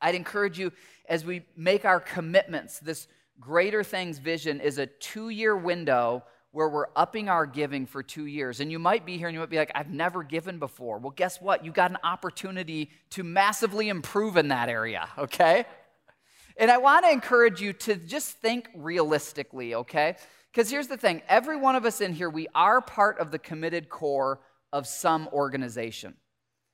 I'd 0.00 0.16
encourage 0.16 0.58
you 0.58 0.72
as 1.08 1.24
we 1.24 1.42
make 1.56 1.84
our 1.84 2.00
commitments, 2.00 2.80
this 2.80 3.06
Greater 3.40 3.84
Things 3.84 4.18
vision 4.18 4.60
is 4.60 4.78
a 4.78 4.86
two 4.86 5.28
year 5.28 5.56
window 5.56 6.24
where 6.50 6.68
we're 6.68 6.88
upping 6.96 7.28
our 7.28 7.46
giving 7.46 7.86
for 7.86 8.02
two 8.02 8.26
years. 8.26 8.60
And 8.60 8.70
you 8.72 8.78
might 8.78 9.04
be 9.04 9.18
here 9.18 9.28
and 9.28 9.34
you 9.34 9.40
might 9.40 9.50
be 9.50 9.58
like, 9.58 9.70
I've 9.74 9.90
never 9.90 10.22
given 10.22 10.58
before. 10.58 10.98
Well, 10.98 11.12
guess 11.14 11.40
what? 11.40 11.64
You 11.64 11.70
got 11.70 11.90
an 11.90 11.98
opportunity 12.02 12.90
to 13.10 13.22
massively 13.22 13.88
improve 13.88 14.36
in 14.36 14.48
that 14.48 14.68
area, 14.68 15.08
okay? 15.18 15.66
And 16.56 16.70
I 16.70 16.78
want 16.78 17.04
to 17.04 17.12
encourage 17.12 17.60
you 17.60 17.72
to 17.74 17.96
just 17.96 18.38
think 18.38 18.68
realistically, 18.74 19.74
okay? 19.76 20.16
Because 20.50 20.70
here's 20.70 20.88
the 20.88 20.96
thing 20.96 21.22
every 21.28 21.56
one 21.56 21.76
of 21.76 21.84
us 21.84 22.00
in 22.00 22.12
here, 22.12 22.30
we 22.30 22.48
are 22.54 22.80
part 22.80 23.18
of 23.18 23.30
the 23.30 23.38
committed 23.38 23.88
core 23.88 24.40
of 24.72 24.86
some 24.86 25.28
organization. 25.32 26.14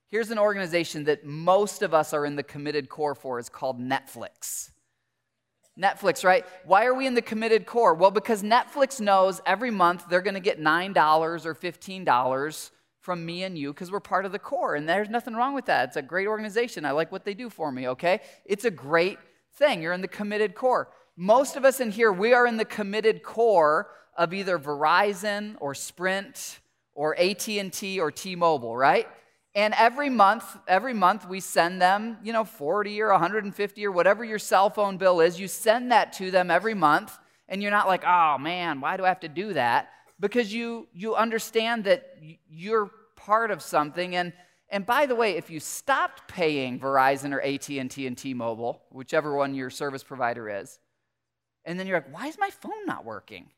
Here's 0.08 0.30
an 0.30 0.38
organization 0.38 1.04
that 1.04 1.26
most 1.26 1.82
of 1.82 1.92
us 1.92 2.14
are 2.14 2.24
in 2.24 2.36
the 2.36 2.42
committed 2.42 2.88
core 2.88 3.14
for. 3.14 3.38
It's 3.38 3.48
called 3.48 3.80
Netflix. 3.80 4.70
Netflix, 5.78 6.24
right? 6.24 6.44
Why 6.64 6.84
are 6.84 6.94
we 6.94 7.06
in 7.06 7.14
the 7.14 7.22
committed 7.22 7.66
core? 7.66 7.94
Well, 7.94 8.10
because 8.10 8.42
Netflix 8.42 9.00
knows 9.00 9.40
every 9.44 9.70
month 9.70 10.04
they're 10.08 10.22
going 10.22 10.34
to 10.34 10.40
get 10.40 10.60
$9 10.60 11.46
or 11.46 11.54
$15 11.54 12.70
from 13.00 13.26
me 13.26 13.42
and 13.42 13.58
you 13.58 13.72
because 13.72 13.90
we're 13.90 14.00
part 14.00 14.24
of 14.24 14.32
the 14.32 14.38
core. 14.38 14.76
And 14.76 14.88
there's 14.88 15.10
nothing 15.10 15.34
wrong 15.34 15.54
with 15.54 15.66
that. 15.66 15.88
It's 15.88 15.96
a 15.96 16.02
great 16.02 16.26
organization. 16.26 16.84
I 16.84 16.92
like 16.92 17.10
what 17.10 17.24
they 17.24 17.34
do 17.34 17.50
for 17.50 17.72
me, 17.72 17.88
okay? 17.88 18.20
It's 18.44 18.64
a 18.64 18.70
great 18.70 19.18
thing. 19.56 19.82
You're 19.82 19.92
in 19.92 20.00
the 20.00 20.08
committed 20.08 20.54
core. 20.54 20.88
Most 21.16 21.56
of 21.56 21.64
us 21.64 21.80
in 21.80 21.90
here, 21.90 22.12
we 22.12 22.32
are 22.32 22.46
in 22.46 22.56
the 22.56 22.64
committed 22.64 23.22
core 23.22 23.90
of 24.16 24.32
either 24.32 24.58
Verizon 24.58 25.56
or 25.60 25.74
Sprint 25.74 26.60
or 26.94 27.18
AT&T 27.18 28.00
or 28.00 28.10
T-Mobile, 28.10 28.76
right? 28.76 29.08
And 29.54 29.72
every 29.74 30.10
month, 30.10 30.44
every 30.66 30.94
month 30.94 31.28
we 31.28 31.38
send 31.38 31.80
them, 31.80 32.18
you 32.24 32.32
know, 32.32 32.44
40 32.44 33.00
or 33.00 33.12
150 33.12 33.86
or 33.86 33.92
whatever 33.92 34.24
your 34.24 34.38
cell 34.38 34.68
phone 34.68 34.96
bill 34.96 35.20
is. 35.20 35.38
You 35.38 35.46
send 35.46 35.92
that 35.92 36.12
to 36.14 36.30
them 36.30 36.50
every 36.50 36.74
month, 36.74 37.16
and 37.48 37.62
you're 37.62 37.70
not 37.70 37.86
like, 37.86 38.04
oh 38.04 38.36
man, 38.38 38.80
why 38.80 38.96
do 38.96 39.04
I 39.04 39.08
have 39.08 39.20
to 39.20 39.28
do 39.28 39.52
that? 39.52 39.90
Because 40.18 40.52
you 40.52 40.88
you 40.92 41.14
understand 41.14 41.84
that 41.84 42.16
you're 42.48 42.90
part 43.16 43.50
of 43.50 43.62
something. 43.62 44.16
And 44.16 44.32
and 44.70 44.84
by 44.84 45.06
the 45.06 45.14
way, 45.14 45.36
if 45.36 45.50
you 45.50 45.60
stopped 45.60 46.26
paying 46.26 46.80
Verizon 46.80 47.32
or 47.32 47.40
AT&T 47.40 48.08
and 48.08 48.18
T-Mobile, 48.18 48.82
whichever 48.90 49.36
one 49.36 49.54
your 49.54 49.70
service 49.70 50.02
provider 50.02 50.48
is, 50.48 50.80
and 51.64 51.78
then 51.78 51.86
you're 51.86 51.98
like, 51.98 52.12
why 52.12 52.26
is 52.26 52.38
my 52.38 52.50
phone 52.50 52.86
not 52.86 53.04
working? 53.04 53.50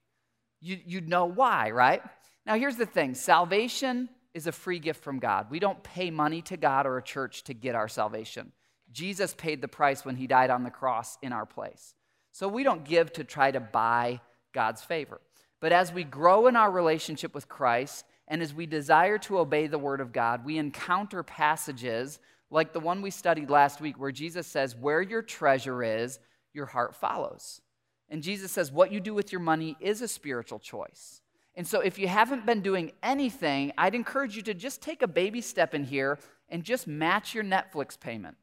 You, 0.61 0.79
you'd 0.85 1.09
know 1.09 1.25
why, 1.25 1.71
right? 1.71 2.03
Now, 2.45 2.55
here's 2.57 2.77
the 2.77 2.87
thing 2.87 3.15
salvation 3.15 4.11
is 4.37 4.47
a 4.47 4.53
free 4.53 4.79
gift 4.79 5.03
from 5.03 5.19
God. 5.19 5.47
We 5.51 5.59
don't 5.59 5.83
pay 5.83 6.11
money 6.11 6.43
to 6.43 6.59
God 6.59 6.87
or 6.87 6.99
a 6.99 7.03
church 7.03 7.43
to 7.45 7.55
get 7.55 7.75
our 7.75 7.89
salvation. 7.89 8.53
Jesus 8.93 9.35
paid 9.35 9.63
the 9.63 9.67
price 9.67 10.05
when 10.05 10.17
he 10.17 10.27
died 10.27 10.51
on 10.51 10.63
the 10.63 10.71
cross 10.71 11.17
in 11.23 11.33
our 11.33 11.47
place. 11.47 11.95
So 12.33 12.47
we 12.47 12.63
don't 12.63 12.85
give 12.85 13.15
to 13.15 13.25
try 13.25 13.51
to 13.51 13.61
buy 13.61 14.21
God's 14.53 14.83
favor. 14.83 15.23
But 15.59 15.73
as 15.73 15.91
we 15.91 16.05
grow 16.05 16.49
in 16.49 16.55
our 16.55 16.71
relationship 16.71 17.35
with 17.35 17.49
Christ 17.49 18.05
and 18.29 18.43
as 18.43 18.53
we 18.53 18.67
desire 18.67 19.17
to 19.21 19.39
obey 19.39 19.69
the 19.69 19.79
word 19.79 20.03
of 20.03 20.13
God, 20.13 20.45
we 20.45 20.59
encounter 20.59 21.23
passages 21.23 22.19
like 22.51 22.75
the 22.75 22.81
one 22.81 23.01
we 23.01 23.11
studied 23.11 23.49
last 23.49 23.81
week 23.81 23.99
where 23.99 24.13
Jesus 24.13 24.47
says, 24.47 24.77
Where 24.77 25.01
your 25.01 25.23
treasure 25.23 25.83
is, 25.83 26.19
your 26.53 26.67
heart 26.67 26.95
follows. 26.95 27.63
And 28.11 28.23
Jesus 28.23 28.53
says, 28.53 28.71
What 28.71 28.93
you 28.93 29.01
do 29.01 29.15
with 29.15 29.33
your 29.33 29.41
money 29.41 29.79
is 29.81 30.03
a 30.03 30.09
spiritual 30.09 30.59
choice. 30.59 31.23
And 31.57 31.67
so, 31.67 31.81
if 31.81 31.99
you 31.99 32.07
haven't 32.07 32.45
been 32.45 32.61
doing 32.61 32.93
anything, 33.03 33.73
I'd 33.79 33.95
encourage 33.95 34.37
you 34.37 34.43
to 34.43 34.55
just 34.55 34.83
take 34.83 35.01
a 35.01 35.09
baby 35.09 35.41
step 35.41 35.75
in 35.75 35.85
here 35.85 36.19
and 36.51 36.63
just 36.63 36.87
match 36.87 37.35
your 37.35 37.45
Netflix 37.45 37.99
payment, 37.99 38.37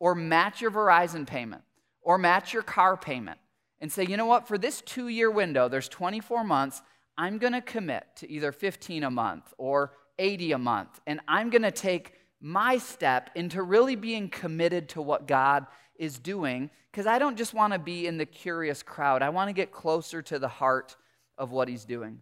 or 0.00 0.14
match 0.14 0.60
your 0.60 0.70
Verizon 0.70 1.26
payment, 1.26 1.62
or 2.02 2.18
match 2.18 2.52
your 2.52 2.62
car 2.62 2.96
payment, 2.96 3.38
and 3.80 3.90
say, 3.90 4.04
you 4.04 4.16
know 4.16 4.26
what, 4.26 4.48
for 4.48 4.58
this 4.58 4.80
two 4.82 5.08
year 5.08 5.30
window, 5.30 5.68
there's 5.68 5.88
24 5.88 6.44
months, 6.44 6.82
I'm 7.16 7.38
gonna 7.38 7.62
commit 7.62 8.04
to 8.16 8.30
either 8.30 8.52
15 8.52 9.04
a 9.04 9.10
month 9.10 9.54
or 9.58 9.92
80 10.18 10.52
a 10.52 10.58
month, 10.58 11.00
and 11.06 11.20
I'm 11.28 11.50
gonna 11.50 11.70
take 11.70 12.14
my 12.40 12.78
step 12.78 13.30
into 13.34 13.62
really 13.62 13.96
being 13.96 14.28
committed 14.28 14.88
to 14.90 15.02
what 15.02 15.26
God 15.26 15.66
is 15.98 16.18
doing, 16.18 16.70
because 16.90 17.06
I 17.06 17.18
don't 17.18 17.36
just 17.36 17.54
wanna 17.54 17.78
be 17.78 18.06
in 18.06 18.18
the 18.18 18.26
curious 18.26 18.82
crowd, 18.82 19.22
I 19.22 19.30
wanna 19.30 19.52
get 19.52 19.72
closer 19.72 20.20
to 20.22 20.38
the 20.38 20.48
heart 20.48 20.96
of 21.38 21.52
what 21.52 21.68
He's 21.68 21.84
doing. 21.84 22.20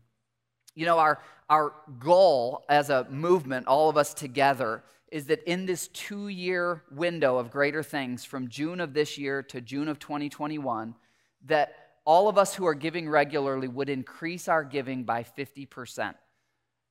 You 0.75 0.87
know, 0.87 0.99
our, 0.99 1.21
our 1.49 1.73
goal 1.99 2.65
as 2.69 2.91
a 2.91 3.07
movement, 3.11 3.67
all 3.67 3.89
of 3.89 3.97
us 3.97 4.15
together, 4.15 4.83
is 5.11 5.27
that 5.27 5.43
in 5.45 5.67
this 5.67 5.89
two 5.89 6.29
year 6.29 6.83
window 6.91 7.39
of 7.39 7.51
greater 7.51 7.83
things 7.83 8.25
from 8.25 8.49
June 8.49 8.81
of 8.81 8.95
this 8.95 9.17
year 9.17 9.43
to 9.45 9.61
June 9.61 9.89
of 9.89 9.99
2021, 9.99 10.95
that 11.47 11.77
all 12.05 12.29
of 12.29 12.37
us 12.37 12.55
who 12.55 12.67
are 12.67 12.75
giving 12.75 13.09
regularly 13.09 13.69
would 13.69 13.89
increase 13.89 14.49
our 14.49 14.65
giving 14.65 15.05
by 15.05 15.23
50%. 15.23 16.15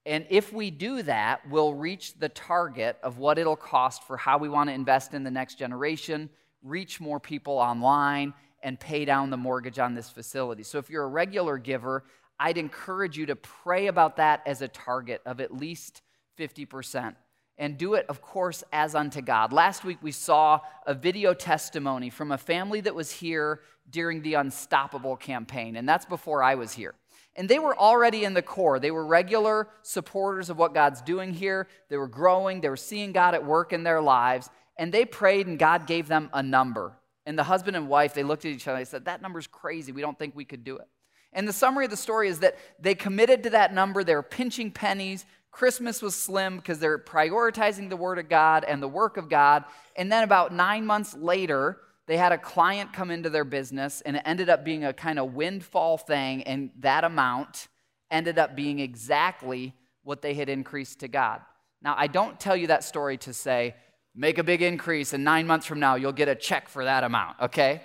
And 0.05 0.25
if 0.29 0.51
we 0.51 0.69
do 0.71 1.01
that, 1.03 1.41
we'll 1.49 1.73
reach 1.73 2.17
the 2.19 2.29
target 2.29 2.97
of 3.03 3.19
what 3.19 3.37
it'll 3.37 3.55
cost 3.55 4.03
for 4.03 4.17
how 4.17 4.37
we 4.37 4.49
want 4.49 4.69
to 4.69 4.73
invest 4.73 5.13
in 5.13 5.23
the 5.23 5.31
next 5.31 5.55
generation, 5.55 6.29
reach 6.61 6.99
more 6.99 7.19
people 7.19 7.57
online, 7.57 8.33
and 8.63 8.79
pay 8.79 9.05
down 9.05 9.29
the 9.29 9.37
mortgage 9.37 9.79
on 9.79 9.93
this 9.93 10.09
facility. 10.09 10.63
So 10.63 10.77
if 10.77 10.89
you're 10.89 11.03
a 11.03 11.07
regular 11.07 11.57
giver, 11.57 12.03
I'd 12.39 12.57
encourage 12.57 13.17
you 13.17 13.25
to 13.27 13.35
pray 13.35 13.87
about 13.87 14.17
that 14.17 14.41
as 14.45 14.61
a 14.61 14.67
target 14.67 15.21
of 15.25 15.39
at 15.39 15.53
least 15.53 16.01
50%. 16.37 17.15
And 17.57 17.77
do 17.77 17.93
it, 17.93 18.05
of 18.09 18.21
course, 18.21 18.63
as 18.73 18.95
unto 18.95 19.21
God. 19.21 19.53
Last 19.53 19.83
week 19.83 19.99
we 20.01 20.11
saw 20.11 20.59
a 20.87 20.93
video 20.95 21.33
testimony 21.33 22.09
from 22.09 22.31
a 22.31 22.37
family 22.37 22.81
that 22.81 22.95
was 22.95 23.11
here 23.11 23.61
during 23.89 24.23
the 24.23 24.33
Unstoppable 24.33 25.15
campaign, 25.15 25.75
and 25.75 25.87
that's 25.87 26.05
before 26.05 26.41
I 26.41 26.55
was 26.55 26.73
here. 26.73 26.95
And 27.35 27.47
they 27.47 27.59
were 27.59 27.77
already 27.77 28.25
in 28.25 28.33
the 28.33 28.41
core. 28.41 28.79
They 28.79 28.91
were 28.91 29.05
regular 29.05 29.67
supporters 29.83 30.49
of 30.49 30.57
what 30.57 30.73
God's 30.73 31.01
doing 31.01 31.33
here. 31.33 31.67
They 31.89 31.97
were 31.97 32.07
growing, 32.07 32.61
they 32.61 32.69
were 32.69 32.77
seeing 32.77 33.11
God 33.11 33.35
at 33.35 33.45
work 33.45 33.71
in 33.71 33.83
their 33.83 34.01
lives, 34.01 34.49
and 34.77 34.91
they 34.91 35.05
prayed, 35.05 35.45
and 35.47 35.59
God 35.59 35.85
gave 35.85 36.07
them 36.07 36.29
a 36.33 36.41
number. 36.41 36.93
And 37.25 37.37
the 37.37 37.43
husband 37.43 37.77
and 37.77 37.87
wife, 37.87 38.13
they 38.13 38.23
looked 38.23 38.45
at 38.45 38.51
each 38.51 38.67
other 38.67 38.77
and 38.77 38.85
they 38.85 38.89
said, 38.89 39.05
That 39.05 39.21
number's 39.21 39.47
crazy. 39.47 39.91
We 39.91 40.01
don't 40.01 40.17
think 40.17 40.35
we 40.35 40.45
could 40.45 40.63
do 40.63 40.77
it. 40.77 40.87
And 41.33 41.47
the 41.47 41.53
summary 41.53 41.85
of 41.85 41.91
the 41.91 41.97
story 41.97 42.29
is 42.29 42.39
that 42.39 42.57
they 42.79 42.95
committed 42.95 43.43
to 43.43 43.49
that 43.51 43.73
number. 43.73 44.03
They 44.03 44.15
were 44.15 44.23
pinching 44.23 44.71
pennies. 44.71 45.25
Christmas 45.51 46.01
was 46.01 46.15
slim 46.15 46.57
because 46.57 46.79
they're 46.79 46.97
prioritizing 46.97 47.89
the 47.89 47.97
Word 47.97 48.19
of 48.19 48.29
God 48.29 48.63
and 48.63 48.81
the 48.81 48.87
work 48.87 49.17
of 49.17 49.29
God. 49.29 49.65
And 49.95 50.11
then 50.11 50.23
about 50.23 50.53
nine 50.53 50.85
months 50.85 51.13
later, 51.15 51.77
they 52.07 52.17
had 52.17 52.31
a 52.31 52.37
client 52.37 52.91
come 52.91 53.11
into 53.11 53.29
their 53.29 53.45
business, 53.45 54.01
and 54.01 54.17
it 54.17 54.23
ended 54.25 54.49
up 54.49 54.65
being 54.65 54.83
a 54.83 54.93
kind 54.93 55.19
of 55.19 55.35
windfall 55.35 55.97
thing. 55.97 56.43
And 56.43 56.71
that 56.79 57.03
amount 57.03 57.67
ended 58.11 58.37
up 58.37 58.55
being 58.55 58.79
exactly 58.79 59.73
what 60.03 60.21
they 60.21 60.33
had 60.33 60.49
increased 60.49 60.99
to 60.99 61.07
God. 61.07 61.41
Now, 61.81 61.95
I 61.97 62.07
don't 62.07 62.39
tell 62.39 62.55
you 62.55 62.67
that 62.67 62.83
story 62.83 63.17
to 63.19 63.33
say, 63.33 63.75
make 64.15 64.37
a 64.37 64.43
big 64.43 64.61
increase, 64.61 65.13
and 65.13 65.23
nine 65.23 65.47
months 65.47 65.65
from 65.65 65.79
now, 65.79 65.95
you'll 65.95 66.11
get 66.11 66.27
a 66.27 66.35
check 66.35 66.67
for 66.67 66.83
that 66.83 67.03
amount, 67.03 67.39
okay? 67.41 67.81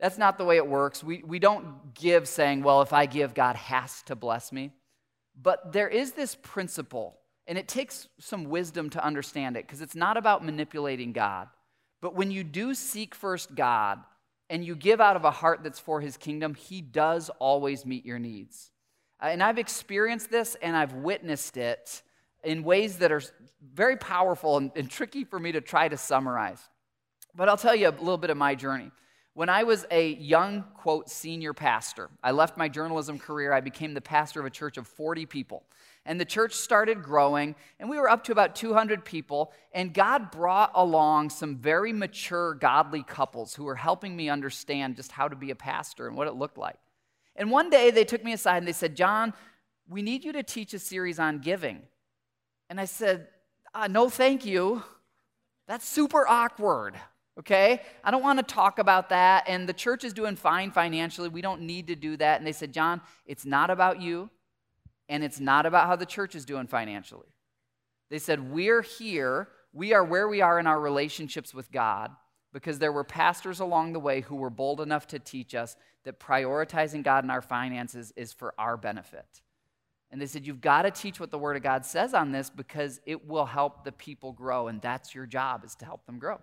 That's 0.00 0.18
not 0.18 0.38
the 0.38 0.44
way 0.44 0.56
it 0.56 0.66
works. 0.66 1.04
We, 1.04 1.22
we 1.26 1.38
don't 1.38 1.94
give 1.94 2.26
saying, 2.26 2.62
well, 2.62 2.80
if 2.80 2.92
I 2.92 3.06
give, 3.06 3.34
God 3.34 3.56
has 3.56 4.02
to 4.04 4.16
bless 4.16 4.50
me. 4.50 4.72
But 5.40 5.72
there 5.72 5.88
is 5.88 6.12
this 6.12 6.34
principle, 6.34 7.18
and 7.46 7.58
it 7.58 7.68
takes 7.68 8.08
some 8.18 8.44
wisdom 8.44 8.90
to 8.90 9.04
understand 9.04 9.56
it 9.56 9.66
because 9.66 9.82
it's 9.82 9.94
not 9.94 10.16
about 10.16 10.44
manipulating 10.44 11.12
God, 11.12 11.48
But 12.00 12.14
when 12.14 12.30
you 12.30 12.44
do 12.44 12.74
seek 12.74 13.14
first 13.14 13.54
God 13.54 13.98
and 14.48 14.64
you 14.64 14.74
give 14.74 15.00
out 15.00 15.16
of 15.16 15.24
a 15.24 15.30
heart 15.30 15.60
that's 15.62 15.78
for 15.78 16.00
his 16.00 16.16
kingdom, 16.16 16.54
he 16.54 16.80
does 16.80 17.30
always 17.38 17.84
meet 17.84 18.06
your 18.06 18.18
needs. 18.18 18.70
Uh, 19.22 19.26
and 19.26 19.42
I've 19.42 19.58
experienced 19.58 20.30
this 20.30 20.56
and 20.62 20.76
I've 20.76 20.94
witnessed 20.94 21.56
it 21.56 22.02
in 22.42 22.62
ways 22.64 22.98
that 22.98 23.12
are 23.12 23.22
very 23.74 23.96
powerful 23.96 24.56
and, 24.56 24.72
and 24.74 24.90
tricky 24.90 25.24
for 25.24 25.38
me 25.38 25.52
to 25.52 25.60
try 25.60 25.88
to 25.88 25.96
summarize. 25.96 26.60
But 27.34 27.48
I'll 27.48 27.58
tell 27.58 27.76
you 27.76 27.88
a 27.88 27.90
little 27.90 28.18
bit 28.18 28.30
of 28.30 28.38
my 28.38 28.54
journey. 28.54 28.90
When 29.34 29.48
I 29.48 29.62
was 29.62 29.86
a 29.90 30.14
young, 30.14 30.64
quote, 30.74 31.08
senior 31.08 31.54
pastor, 31.54 32.10
I 32.22 32.32
left 32.32 32.58
my 32.58 32.68
journalism 32.68 33.18
career. 33.18 33.52
I 33.52 33.60
became 33.60 33.94
the 33.94 34.00
pastor 34.00 34.40
of 34.40 34.46
a 34.46 34.50
church 34.50 34.76
of 34.76 34.88
40 34.88 35.26
people. 35.26 35.62
And 36.04 36.20
the 36.20 36.24
church 36.24 36.54
started 36.54 37.02
growing, 37.02 37.54
and 37.78 37.88
we 37.88 37.98
were 37.98 38.08
up 38.08 38.24
to 38.24 38.32
about 38.32 38.56
200 38.56 39.04
people. 39.04 39.52
And 39.72 39.94
God 39.94 40.32
brought 40.32 40.72
along 40.74 41.30
some 41.30 41.56
very 41.56 41.92
mature, 41.92 42.54
godly 42.54 43.04
couples 43.04 43.54
who 43.54 43.64
were 43.64 43.76
helping 43.76 44.16
me 44.16 44.28
understand 44.28 44.96
just 44.96 45.12
how 45.12 45.28
to 45.28 45.36
be 45.36 45.50
a 45.50 45.56
pastor 45.56 46.08
and 46.08 46.16
what 46.16 46.26
it 46.26 46.34
looked 46.34 46.58
like. 46.58 46.78
And 47.36 47.50
one 47.50 47.70
day 47.70 47.90
they 47.90 48.04
took 48.04 48.24
me 48.24 48.32
aside 48.32 48.58
and 48.58 48.66
they 48.66 48.72
said, 48.72 48.96
John, 48.96 49.32
we 49.88 50.02
need 50.02 50.24
you 50.24 50.32
to 50.32 50.42
teach 50.42 50.74
a 50.74 50.78
series 50.78 51.18
on 51.20 51.38
giving. 51.38 51.82
And 52.68 52.80
I 52.80 52.86
said, 52.86 53.28
uh, 53.74 53.86
No, 53.86 54.08
thank 54.08 54.44
you. 54.44 54.82
That's 55.68 55.88
super 55.88 56.26
awkward 56.26 56.96
okay? 57.38 57.82
I 58.04 58.10
don't 58.10 58.22
want 58.22 58.38
to 58.38 58.54
talk 58.54 58.78
about 58.78 59.08
that. 59.10 59.44
And 59.48 59.68
the 59.68 59.72
church 59.72 60.04
is 60.04 60.12
doing 60.12 60.36
fine 60.36 60.70
financially. 60.70 61.28
We 61.28 61.42
don't 61.42 61.62
need 61.62 61.86
to 61.88 61.96
do 61.96 62.16
that. 62.16 62.38
And 62.38 62.46
they 62.46 62.52
said, 62.52 62.72
John, 62.72 63.00
it's 63.26 63.44
not 63.44 63.70
about 63.70 64.00
you, 64.00 64.30
and 65.08 65.24
it's 65.24 65.40
not 65.40 65.66
about 65.66 65.86
how 65.86 65.96
the 65.96 66.06
church 66.06 66.34
is 66.34 66.44
doing 66.44 66.66
financially. 66.66 67.28
They 68.10 68.18
said, 68.18 68.50
We're 68.50 68.82
here. 68.82 69.48
We 69.72 69.92
are 69.94 70.04
where 70.04 70.28
we 70.28 70.40
are 70.40 70.58
in 70.58 70.66
our 70.66 70.80
relationships 70.80 71.54
with 71.54 71.70
God 71.70 72.10
because 72.52 72.78
there 72.80 72.92
were 72.92 73.04
pastors 73.04 73.60
along 73.60 73.92
the 73.92 74.00
way 74.00 74.20
who 74.22 74.34
were 74.34 74.50
bold 74.50 74.80
enough 74.80 75.06
to 75.08 75.18
teach 75.20 75.54
us 75.54 75.76
that 76.04 76.18
prioritizing 76.18 77.04
God 77.04 77.22
in 77.22 77.30
our 77.30 77.42
finances 77.42 78.12
is 78.16 78.32
for 78.32 78.52
our 78.58 78.76
benefit. 78.76 79.42
And 80.10 80.20
they 80.20 80.26
said, 80.26 80.46
You've 80.46 80.60
got 80.60 80.82
to 80.82 80.90
teach 80.90 81.20
what 81.20 81.30
the 81.30 81.38
Word 81.38 81.56
of 81.56 81.62
God 81.62 81.86
says 81.86 82.14
on 82.14 82.32
this 82.32 82.50
because 82.50 83.00
it 83.06 83.26
will 83.26 83.46
help 83.46 83.84
the 83.84 83.92
people 83.92 84.32
grow. 84.32 84.68
And 84.68 84.80
that's 84.80 85.14
your 85.14 85.26
job, 85.26 85.64
is 85.64 85.74
to 85.76 85.84
help 85.84 86.04
them 86.06 86.18
grow. 86.18 86.40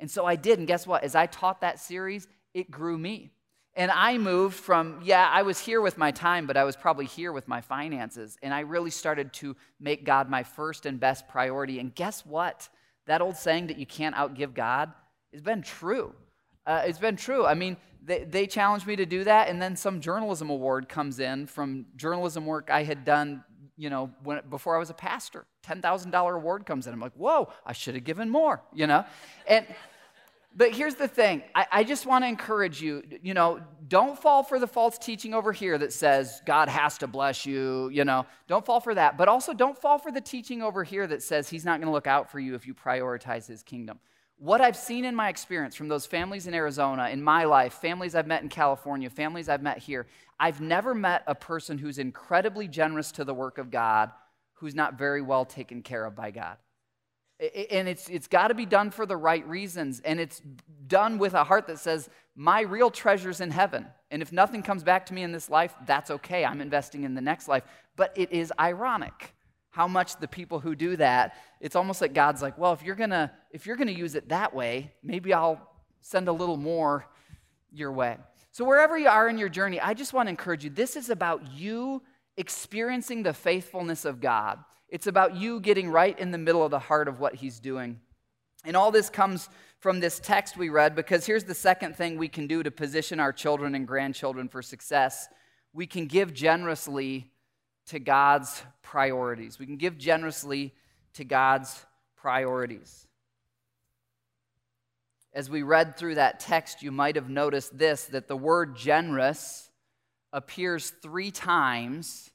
And 0.00 0.10
so 0.10 0.26
I 0.26 0.36
did. 0.36 0.58
And 0.58 0.66
guess 0.66 0.86
what? 0.86 1.04
As 1.04 1.14
I 1.14 1.26
taught 1.26 1.60
that 1.60 1.78
series, 1.78 2.26
it 2.54 2.70
grew 2.70 2.98
me. 2.98 3.30
And 3.74 3.90
I 3.90 4.18
moved 4.18 4.56
from, 4.56 5.00
yeah, 5.04 5.28
I 5.32 5.42
was 5.42 5.60
here 5.60 5.80
with 5.80 5.96
my 5.96 6.10
time, 6.10 6.46
but 6.46 6.56
I 6.56 6.64
was 6.64 6.74
probably 6.74 7.06
here 7.06 7.32
with 7.32 7.46
my 7.46 7.60
finances. 7.60 8.36
And 8.42 8.52
I 8.52 8.60
really 8.60 8.90
started 8.90 9.32
to 9.34 9.56
make 9.78 10.04
God 10.04 10.28
my 10.28 10.42
first 10.42 10.86
and 10.86 10.98
best 10.98 11.28
priority. 11.28 11.78
And 11.78 11.94
guess 11.94 12.26
what? 12.26 12.68
That 13.06 13.20
old 13.20 13.36
saying 13.36 13.68
that 13.68 13.78
you 13.78 13.86
can't 13.86 14.16
outgive 14.16 14.54
God 14.54 14.92
has 15.32 15.40
been 15.40 15.62
true. 15.62 16.12
Uh, 16.66 16.82
it's 16.84 16.98
been 16.98 17.16
true. 17.16 17.46
I 17.46 17.54
mean, 17.54 17.76
they, 18.02 18.24
they 18.24 18.46
challenged 18.46 18.86
me 18.86 18.96
to 18.96 19.06
do 19.06 19.24
that, 19.24 19.48
and 19.48 19.60
then 19.60 19.76
some 19.76 20.00
journalism 20.00 20.50
award 20.50 20.88
comes 20.88 21.20
in 21.20 21.46
from 21.46 21.86
journalism 21.96 22.46
work 22.46 22.70
I 22.70 22.82
had 22.82 23.04
done 23.04 23.44
you 23.80 23.88
know, 23.88 24.10
when, 24.24 24.40
before 24.50 24.76
I 24.76 24.78
was 24.78 24.90
a 24.90 24.94
pastor. 24.94 25.46
$10,000 25.66 26.36
award 26.36 26.66
comes 26.66 26.86
in. 26.86 26.92
I'm 26.92 27.00
like, 27.00 27.14
whoa, 27.14 27.48
I 27.64 27.72
should 27.72 27.94
have 27.94 28.04
given 28.04 28.28
more, 28.28 28.62
you 28.74 28.86
know? 28.86 29.04
And, 29.46 29.66
but 30.54 30.74
here's 30.74 30.96
the 30.96 31.08
thing 31.08 31.42
I, 31.54 31.66
I 31.70 31.84
just 31.84 32.06
want 32.06 32.24
to 32.24 32.28
encourage 32.28 32.80
you, 32.80 33.02
you 33.22 33.34
know, 33.34 33.60
don't 33.88 34.18
fall 34.18 34.42
for 34.42 34.58
the 34.58 34.66
false 34.66 34.98
teaching 34.98 35.34
over 35.34 35.52
here 35.52 35.78
that 35.78 35.92
says 35.92 36.42
God 36.46 36.68
has 36.68 36.98
to 36.98 37.06
bless 37.06 37.46
you, 37.46 37.88
you 37.90 38.04
know, 38.04 38.26
don't 38.48 38.64
fall 38.64 38.80
for 38.80 38.94
that. 38.94 39.16
But 39.16 39.28
also 39.28 39.52
don't 39.52 39.76
fall 39.76 39.98
for 39.98 40.12
the 40.12 40.20
teaching 40.20 40.62
over 40.62 40.84
here 40.84 41.06
that 41.06 41.22
says 41.22 41.48
he's 41.48 41.64
not 41.64 41.80
going 41.80 41.88
to 41.88 41.92
look 41.92 42.06
out 42.06 42.30
for 42.30 42.38
you 42.40 42.54
if 42.54 42.66
you 42.66 42.74
prioritize 42.74 43.46
his 43.46 43.62
kingdom 43.62 43.98
what 44.40 44.62
I've 44.62 44.76
seen 44.76 45.04
in 45.04 45.14
my 45.14 45.28
experience 45.28 45.74
from 45.74 45.88
those 45.88 46.06
families 46.06 46.46
in 46.46 46.54
Arizona, 46.54 47.10
in 47.10 47.22
my 47.22 47.44
life, 47.44 47.74
families 47.74 48.14
I've 48.14 48.26
met 48.26 48.42
in 48.42 48.48
California, 48.48 49.10
families 49.10 49.50
I've 49.50 49.62
met 49.62 49.76
here, 49.76 50.06
I've 50.38 50.62
never 50.62 50.94
met 50.94 51.22
a 51.26 51.34
person 51.34 51.76
who's 51.76 51.98
incredibly 51.98 52.66
generous 52.66 53.12
to 53.12 53.24
the 53.24 53.34
work 53.34 53.58
of 53.58 53.70
God 53.70 54.10
who's 54.54 54.74
not 54.74 54.96
very 54.96 55.20
well 55.20 55.44
taken 55.44 55.82
care 55.82 56.06
of 56.06 56.16
by 56.16 56.30
God. 56.30 56.56
And 57.70 57.88
it's, 57.88 58.08
it's 58.08 58.26
got 58.26 58.48
to 58.48 58.54
be 58.54 58.66
done 58.66 58.90
for 58.90 59.06
the 59.06 59.16
right 59.16 59.46
reasons. 59.48 60.00
And 60.04 60.20
it's 60.20 60.42
done 60.86 61.18
with 61.18 61.34
a 61.34 61.44
heart 61.44 61.66
that 61.68 61.78
says, 61.78 62.10
My 62.36 62.60
real 62.60 62.90
treasure's 62.90 63.40
in 63.40 63.50
heaven. 63.50 63.86
And 64.10 64.20
if 64.20 64.32
nothing 64.32 64.62
comes 64.62 64.82
back 64.82 65.06
to 65.06 65.14
me 65.14 65.22
in 65.22 65.32
this 65.32 65.48
life, 65.48 65.74
that's 65.86 66.10
okay. 66.10 66.44
I'm 66.44 66.60
investing 66.60 67.04
in 67.04 67.14
the 67.14 67.20
next 67.20 67.48
life. 67.48 67.64
But 67.96 68.12
it 68.16 68.32
is 68.32 68.52
ironic 68.58 69.34
how 69.70 69.86
much 69.86 70.16
the 70.16 70.28
people 70.28 70.58
who 70.58 70.74
do 70.74 70.96
that, 70.96 71.36
it's 71.60 71.76
almost 71.76 72.00
like 72.00 72.12
God's 72.12 72.42
like, 72.42 72.58
well, 72.58 72.72
if 72.72 72.82
you're 72.82 72.96
gonna 72.96 73.32
if 73.50 73.66
you're 73.66 73.76
gonna 73.76 73.92
use 73.92 74.14
it 74.14 74.28
that 74.28 74.54
way, 74.54 74.92
maybe 75.02 75.32
I'll 75.32 75.60
send 76.00 76.28
a 76.28 76.32
little 76.32 76.56
more 76.56 77.06
your 77.72 77.92
way. 77.92 78.16
So 78.50 78.64
wherever 78.64 78.98
you 78.98 79.08
are 79.08 79.28
in 79.28 79.38
your 79.38 79.48
journey, 79.48 79.80
I 79.80 79.94
just 79.94 80.12
want 80.12 80.26
to 80.26 80.30
encourage 80.30 80.64
you. 80.64 80.70
This 80.70 80.96
is 80.96 81.08
about 81.08 81.52
you 81.52 82.02
experiencing 82.36 83.22
the 83.22 83.32
faithfulness 83.32 84.04
of 84.04 84.20
God. 84.20 84.58
It's 84.90 85.06
about 85.06 85.36
you 85.36 85.60
getting 85.60 85.88
right 85.88 86.18
in 86.18 86.32
the 86.32 86.38
middle 86.38 86.64
of 86.64 86.70
the 86.70 86.78
heart 86.78 87.08
of 87.08 87.20
what 87.20 87.36
He's 87.36 87.60
doing. 87.60 88.00
And 88.64 88.76
all 88.76 88.90
this 88.90 89.08
comes 89.08 89.48
from 89.78 90.00
this 90.00 90.20
text 90.20 90.56
we 90.56 90.68
read 90.68 90.94
because 90.94 91.24
here's 91.24 91.44
the 91.44 91.54
second 91.54 91.96
thing 91.96 92.18
we 92.18 92.28
can 92.28 92.46
do 92.46 92.62
to 92.62 92.70
position 92.70 93.18
our 93.18 93.32
children 93.32 93.74
and 93.74 93.86
grandchildren 93.86 94.48
for 94.48 94.60
success. 94.60 95.28
We 95.72 95.86
can 95.86 96.06
give 96.06 96.34
generously 96.34 97.30
to 97.86 97.98
God's 97.98 98.62
priorities. 98.82 99.58
We 99.58 99.66
can 99.66 99.76
give 99.76 99.96
generously 99.96 100.74
to 101.14 101.24
God's 101.24 101.86
priorities. 102.16 103.06
As 105.32 105.48
we 105.48 105.62
read 105.62 105.96
through 105.96 106.16
that 106.16 106.40
text, 106.40 106.82
you 106.82 106.90
might 106.90 107.14
have 107.14 107.30
noticed 107.30 107.78
this 107.78 108.04
that 108.06 108.28
the 108.28 108.36
word 108.36 108.76
generous 108.76 109.70
appears 110.32 110.90
three 111.02 111.30
times 111.30 112.30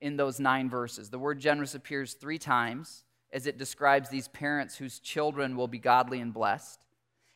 in 0.00 0.16
those 0.16 0.40
nine 0.40 0.68
verses. 0.68 1.10
The 1.10 1.18
word 1.18 1.40
generous 1.40 1.74
appears 1.74 2.14
three 2.14 2.38
times 2.38 3.04
as 3.32 3.46
it 3.46 3.58
describes 3.58 4.08
these 4.08 4.28
parents 4.28 4.76
whose 4.76 4.98
children 4.98 5.56
will 5.56 5.68
be 5.68 5.78
godly 5.78 6.20
and 6.20 6.32
blessed. 6.32 6.84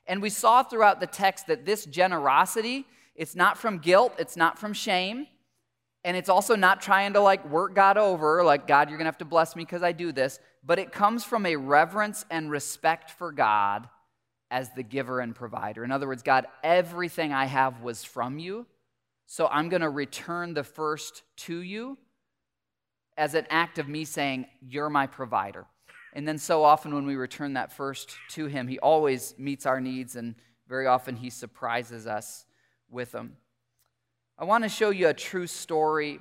And 0.06 0.20
we 0.20 0.30
saw 0.30 0.62
throughout 0.62 1.00
the 1.00 1.06
text 1.06 1.46
that 1.46 1.64
this 1.64 1.84
generosity, 1.86 2.86
it's 3.14 3.36
not 3.36 3.56
from 3.58 3.78
guilt, 3.78 4.14
it's 4.18 4.36
not 4.36 4.58
from 4.58 4.72
shame, 4.72 5.26
and 6.04 6.16
it's 6.16 6.28
also 6.28 6.56
not 6.56 6.82
trying 6.82 7.14
to 7.14 7.20
like 7.20 7.48
work 7.48 7.74
God 7.74 7.96
over, 7.96 8.42
like, 8.44 8.66
God, 8.66 8.88
you're 8.90 8.98
to 8.98 9.04
have 9.04 9.18
to 9.18 9.24
bless 9.24 9.56
me 9.56 9.64
because 9.64 9.82
I 9.82 9.92
do 9.92 10.12
this. 10.12 10.38
But 10.62 10.78
it 10.78 10.92
comes 10.92 11.24
from 11.24 11.46
a 11.46 11.56
reverence 11.56 12.24
and 12.30 12.50
respect 12.50 13.10
for 13.10 13.32
God 13.32 13.88
as 14.50 14.70
the 14.74 14.82
giver 14.82 15.20
and 15.20 15.34
provider. 15.34 15.84
In 15.84 15.90
other 15.90 16.06
words, 16.06 16.22
God, 16.22 16.46
everything 16.62 17.32
I 17.32 17.46
have 17.46 17.82
was 17.82 18.04
from 18.04 18.38
you. 18.38 18.66
So 19.26 19.46
I'm 19.46 19.70
to 19.82 19.88
return 19.88 20.52
the 20.52 20.64
first 20.64 21.22
to 21.36 21.56
you 21.56 21.96
as 23.16 23.34
an 23.34 23.46
act 23.50 23.78
of 23.78 23.88
me 23.88 24.04
saying, 24.04 24.46
You're 24.60 24.90
my 24.90 25.06
provider. 25.06 25.66
And 26.12 26.28
then 26.28 26.38
so 26.38 26.62
often 26.62 26.94
when 26.94 27.06
we 27.06 27.16
return 27.16 27.54
that 27.54 27.72
first 27.72 28.16
to 28.30 28.46
Him, 28.46 28.68
He 28.68 28.78
always 28.78 29.34
meets 29.38 29.66
our 29.66 29.80
needs, 29.80 30.16
and 30.16 30.34
very 30.68 30.86
often 30.86 31.16
He 31.16 31.30
surprises 31.30 32.06
us 32.06 32.44
with 32.90 33.12
them. 33.12 33.36
I 34.38 34.44
want 34.44 34.64
to 34.64 34.68
show 34.68 34.90
you 34.90 35.08
a 35.08 35.14
true 35.14 35.46
story 35.46 36.20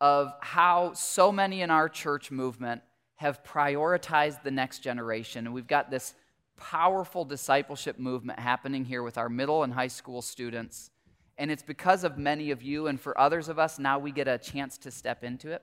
of 0.00 0.32
how 0.40 0.92
so 0.94 1.30
many 1.30 1.62
in 1.62 1.70
our 1.70 1.88
church 1.88 2.30
movement 2.30 2.82
have 3.16 3.44
prioritized 3.44 4.42
the 4.42 4.50
next 4.50 4.80
generation. 4.80 5.46
And 5.46 5.54
we've 5.54 5.66
got 5.66 5.90
this 5.90 6.14
powerful 6.56 7.24
discipleship 7.24 7.98
movement 7.98 8.38
happening 8.38 8.84
here 8.84 9.02
with 9.02 9.16
our 9.16 9.28
middle 9.28 9.62
and 9.62 9.72
high 9.72 9.88
school 9.88 10.22
students. 10.22 10.90
And 11.38 11.50
it's 11.50 11.62
because 11.62 12.04
of 12.04 12.18
many 12.18 12.50
of 12.50 12.62
you, 12.62 12.86
and 12.88 13.00
for 13.00 13.18
others 13.18 13.48
of 13.48 13.58
us, 13.58 13.78
now 13.78 13.98
we 13.98 14.12
get 14.12 14.28
a 14.28 14.38
chance 14.38 14.76
to 14.78 14.90
step 14.90 15.24
into 15.24 15.50
it. 15.50 15.62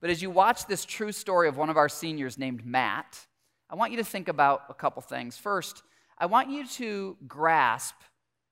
But 0.00 0.10
as 0.10 0.22
you 0.22 0.30
watch 0.30 0.66
this 0.66 0.84
true 0.84 1.12
story 1.12 1.48
of 1.48 1.56
one 1.56 1.70
of 1.70 1.76
our 1.76 1.88
seniors 1.88 2.38
named 2.38 2.64
Matt, 2.64 3.26
I 3.68 3.74
want 3.74 3.92
you 3.92 3.98
to 3.98 4.04
think 4.04 4.28
about 4.28 4.62
a 4.68 4.74
couple 4.74 5.02
things. 5.02 5.36
First, 5.36 5.82
I 6.16 6.26
want 6.26 6.50
you 6.50 6.66
to 6.66 7.16
grasp 7.26 7.96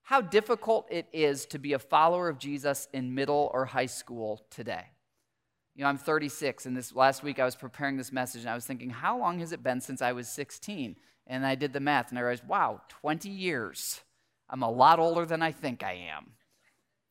how 0.02 0.20
difficult 0.20 0.86
it 0.90 1.06
is 1.12 1.46
to 1.46 1.58
be 1.58 1.72
a 1.72 1.78
follower 1.78 2.28
of 2.28 2.38
Jesus 2.38 2.88
in 2.92 3.14
middle 3.14 3.50
or 3.52 3.64
high 3.64 3.86
school 3.86 4.44
today. 4.50 4.84
You 5.74 5.82
know, 5.82 5.88
I'm 5.88 5.98
36, 5.98 6.66
and 6.66 6.76
this 6.76 6.94
last 6.94 7.22
week 7.22 7.38
I 7.38 7.44
was 7.44 7.56
preparing 7.56 7.96
this 7.96 8.12
message, 8.12 8.42
and 8.42 8.50
I 8.50 8.54
was 8.54 8.64
thinking, 8.64 8.90
how 8.90 9.18
long 9.18 9.40
has 9.40 9.52
it 9.52 9.62
been 9.62 9.80
since 9.80 10.00
I 10.00 10.12
was 10.12 10.28
16? 10.28 10.96
And 11.26 11.44
I 11.44 11.54
did 11.54 11.72
the 11.72 11.80
math, 11.80 12.10
and 12.10 12.18
I 12.18 12.22
realized, 12.22 12.46
wow, 12.46 12.80
20 12.88 13.28
years. 13.28 14.00
I'm 14.48 14.62
a 14.62 14.70
lot 14.70 14.98
older 14.98 15.26
than 15.26 15.42
I 15.42 15.50
think 15.52 15.82
I 15.82 16.08
am. 16.14 16.30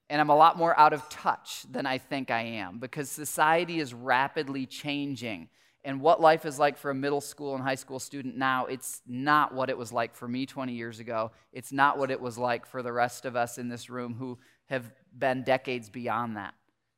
And 0.10 0.22
I'm 0.22 0.30
a 0.30 0.36
lot 0.36 0.58
more 0.58 0.78
out 0.80 0.94
of 0.94 1.08
touch 1.10 1.66
than 1.70 1.86
I 1.86 1.98
think 1.98 2.30
I 2.30 2.42
am 2.42 2.78
because 2.78 3.10
society 3.10 3.80
is 3.80 3.94
rapidly 3.94 4.66
changing 4.66 5.50
and 5.86 6.02
what 6.02 6.20
life 6.20 6.46
is 6.46 6.58
like 6.58 6.78
for 6.78 6.90
a 6.90 6.96
middle 6.96 7.22
school 7.22 7.54
and 7.54 7.64
high 7.64 7.76
school 7.76 8.00
student 8.00 8.36
now, 8.36 8.66
it's 8.66 9.04
not 9.06 9.54
what 9.54 9.70
it 9.70 9.78
was 9.78 9.94
like 9.94 10.16
for 10.16 10.28
me 10.28 10.48
20 10.48 10.74
years 10.74 11.00
ago. 11.00 11.32
It's 11.54 11.72
not 11.72 12.00
what 12.00 12.10
it 12.10 12.20
was 12.20 12.40
like 12.40 12.66
for 12.66 12.82
the 12.82 12.92
rest 12.92 13.24
of 13.24 13.36
us 13.36 13.60
in 13.60 13.70
this 13.70 13.88
room 13.88 14.16
who 14.16 14.40
have 14.66 14.92
been 15.16 15.44
decades 15.44 15.88
beyond 15.88 16.38
that. 16.38 16.56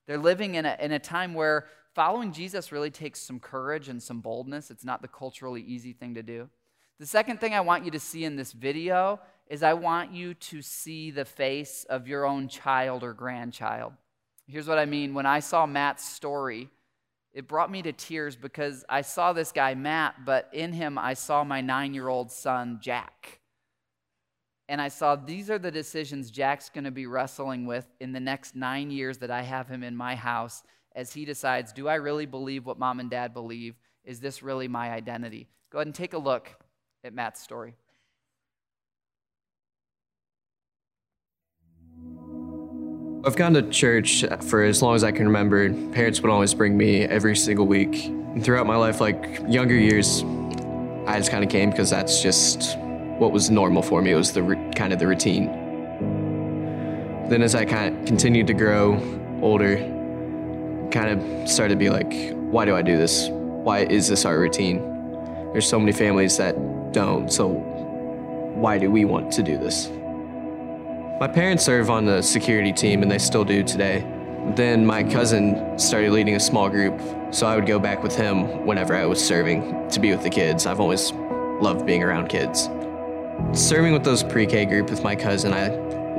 They're 0.07 0.17
living 0.17 0.55
in 0.55 0.65
a, 0.65 0.77
in 0.79 0.93
a 0.93 0.99
time 0.99 1.33
where 1.33 1.67
following 1.95 2.31
Jesus 2.31 2.71
really 2.71 2.89
takes 2.89 3.19
some 3.19 3.41
courage 3.41 3.89
and 3.89 4.01
some 4.01 4.21
boldness. 4.21 4.71
It's 4.71 4.85
not 4.85 5.01
the 5.01 5.09
culturally 5.09 5.61
easy 5.61 5.91
thing 5.91 6.15
to 6.15 6.23
do. 6.23 6.49
The 6.97 7.05
second 7.05 7.41
thing 7.41 7.53
I 7.53 7.59
want 7.59 7.83
you 7.83 7.91
to 7.91 7.99
see 7.99 8.23
in 8.23 8.37
this 8.37 8.53
video 8.53 9.19
is 9.49 9.63
I 9.63 9.73
want 9.73 10.11
you 10.11 10.33
to 10.33 10.61
see 10.61 11.11
the 11.11 11.25
face 11.25 11.85
of 11.89 12.07
your 12.07 12.25
own 12.25 12.47
child 12.47 13.03
or 13.03 13.13
grandchild. 13.13 13.93
Here's 14.47 14.67
what 14.67 14.79
I 14.79 14.85
mean. 14.85 15.13
When 15.13 15.25
I 15.25 15.39
saw 15.39 15.65
Matt's 15.65 16.05
story, 16.05 16.69
it 17.33 17.47
brought 17.47 17.71
me 17.71 17.81
to 17.83 17.93
tears 17.93 18.35
because 18.35 18.83
I 18.89 19.01
saw 19.01 19.33
this 19.33 19.51
guy, 19.51 19.75
Matt, 19.75 20.25
but 20.25 20.49
in 20.53 20.73
him 20.73 20.97
I 20.97 21.13
saw 21.13 21.43
my 21.43 21.61
nine 21.61 21.93
year 21.93 22.07
old 22.07 22.31
son, 22.31 22.79
Jack. 22.81 23.39
And 24.69 24.81
I 24.81 24.89
saw 24.89 25.15
these 25.15 25.49
are 25.49 25.59
the 25.59 25.71
decisions 25.71 26.29
Jack's 26.29 26.69
going 26.69 26.83
to 26.83 26.91
be 26.91 27.05
wrestling 27.05 27.65
with 27.65 27.85
in 27.99 28.11
the 28.11 28.19
next 28.19 28.55
nine 28.55 28.91
years 28.91 29.17
that 29.19 29.31
I 29.31 29.41
have 29.43 29.67
him 29.67 29.83
in 29.83 29.95
my 29.95 30.15
house 30.15 30.63
as 30.95 31.13
he 31.13 31.25
decides 31.25 31.71
do 31.71 31.87
I 31.87 31.95
really 31.95 32.25
believe 32.25 32.65
what 32.65 32.79
mom 32.79 32.99
and 32.99 33.09
dad 33.09 33.33
believe? 33.33 33.75
Is 34.03 34.19
this 34.19 34.41
really 34.41 34.67
my 34.67 34.91
identity? 34.91 35.47
Go 35.71 35.77
ahead 35.77 35.87
and 35.87 35.95
take 35.95 36.13
a 36.13 36.17
look 36.17 36.49
at 37.03 37.13
Matt's 37.13 37.41
story. 37.41 37.75
I've 43.25 43.35
gone 43.35 43.53
to 43.55 43.63
church 43.63 44.23
for 44.41 44.63
as 44.63 44.81
long 44.81 44.95
as 44.95 45.03
I 45.03 45.11
can 45.11 45.25
remember. 45.25 45.73
Parents 45.91 46.21
would 46.21 46.31
always 46.31 46.53
bring 46.53 46.77
me 46.77 47.01
every 47.01 47.35
single 47.35 47.65
week. 47.65 48.05
And 48.05 48.43
throughout 48.43 48.67
my 48.67 48.75
life, 48.75 49.01
like 49.01 49.41
younger 49.47 49.73
years, 49.73 50.23
I 51.07 51.17
just 51.17 51.31
kind 51.31 51.43
of 51.43 51.49
came 51.49 51.71
because 51.71 51.89
that's 51.89 52.21
just 52.21 52.77
what 53.17 53.31
was 53.31 53.49
normal 53.49 53.81
for 53.81 54.01
me. 54.01 54.11
It 54.11 54.15
was 54.15 54.33
the 54.33 54.43
kind 54.75 54.93
of 54.93 54.99
the 54.99 55.07
routine. 55.07 55.47
Then 57.27 57.41
as 57.41 57.55
I 57.55 57.65
kind 57.65 57.97
of 57.97 58.05
continued 58.05 58.47
to 58.47 58.53
grow 58.53 58.93
older, 59.41 59.77
kind 60.91 61.09
of 61.09 61.49
started 61.49 61.73
to 61.73 61.79
be 61.79 61.89
like, 61.89 62.13
why 62.33 62.65
do 62.65 62.75
I 62.75 62.83
do 62.83 62.97
this? 62.97 63.29
Why 63.29 63.79
is 63.79 64.07
this 64.07 64.25
our 64.25 64.39
routine? 64.39 64.77
There's 65.51 65.67
so 65.67 65.79
many 65.79 65.91
families 65.91 66.37
that 66.37 66.55
don't, 66.93 67.31
so 67.31 67.47
why 67.47 68.77
do 68.77 68.91
we 68.91 69.05
want 69.05 69.33
to 69.33 69.43
do 69.43 69.57
this? 69.57 69.89
My 71.19 71.27
parents 71.27 71.65
serve 71.65 71.89
on 71.89 72.05
the 72.05 72.21
security 72.21 72.71
team, 72.71 73.01
and 73.01 73.09
they 73.09 73.17
still 73.17 73.43
do 73.43 73.63
today. 73.63 74.05
Then 74.55 74.85
my 74.85 75.03
cousin 75.03 75.79
started 75.79 76.11
leading 76.11 76.35
a 76.35 76.39
small 76.39 76.69
group, 76.69 77.01
so 77.31 77.47
I 77.47 77.55
would 77.55 77.65
go 77.65 77.79
back 77.79 78.03
with 78.03 78.15
him 78.15 78.67
whenever 78.67 78.95
I 78.95 79.03
was 79.07 79.19
serving 79.19 79.89
to 79.89 79.99
be 79.99 80.11
with 80.11 80.21
the 80.21 80.29
kids. 80.29 80.67
I've 80.67 80.79
always 80.79 81.11
loved 81.11 81.87
being 81.87 82.03
around 82.03 82.27
kids. 82.27 82.69
Serving 83.51 83.93
with 83.93 84.03
those 84.03 84.21
pre 84.21 84.45
K 84.45 84.63
group 84.65 84.91
with 84.91 85.03
my 85.03 85.15
cousin, 85.15 85.55
I 85.55 85.69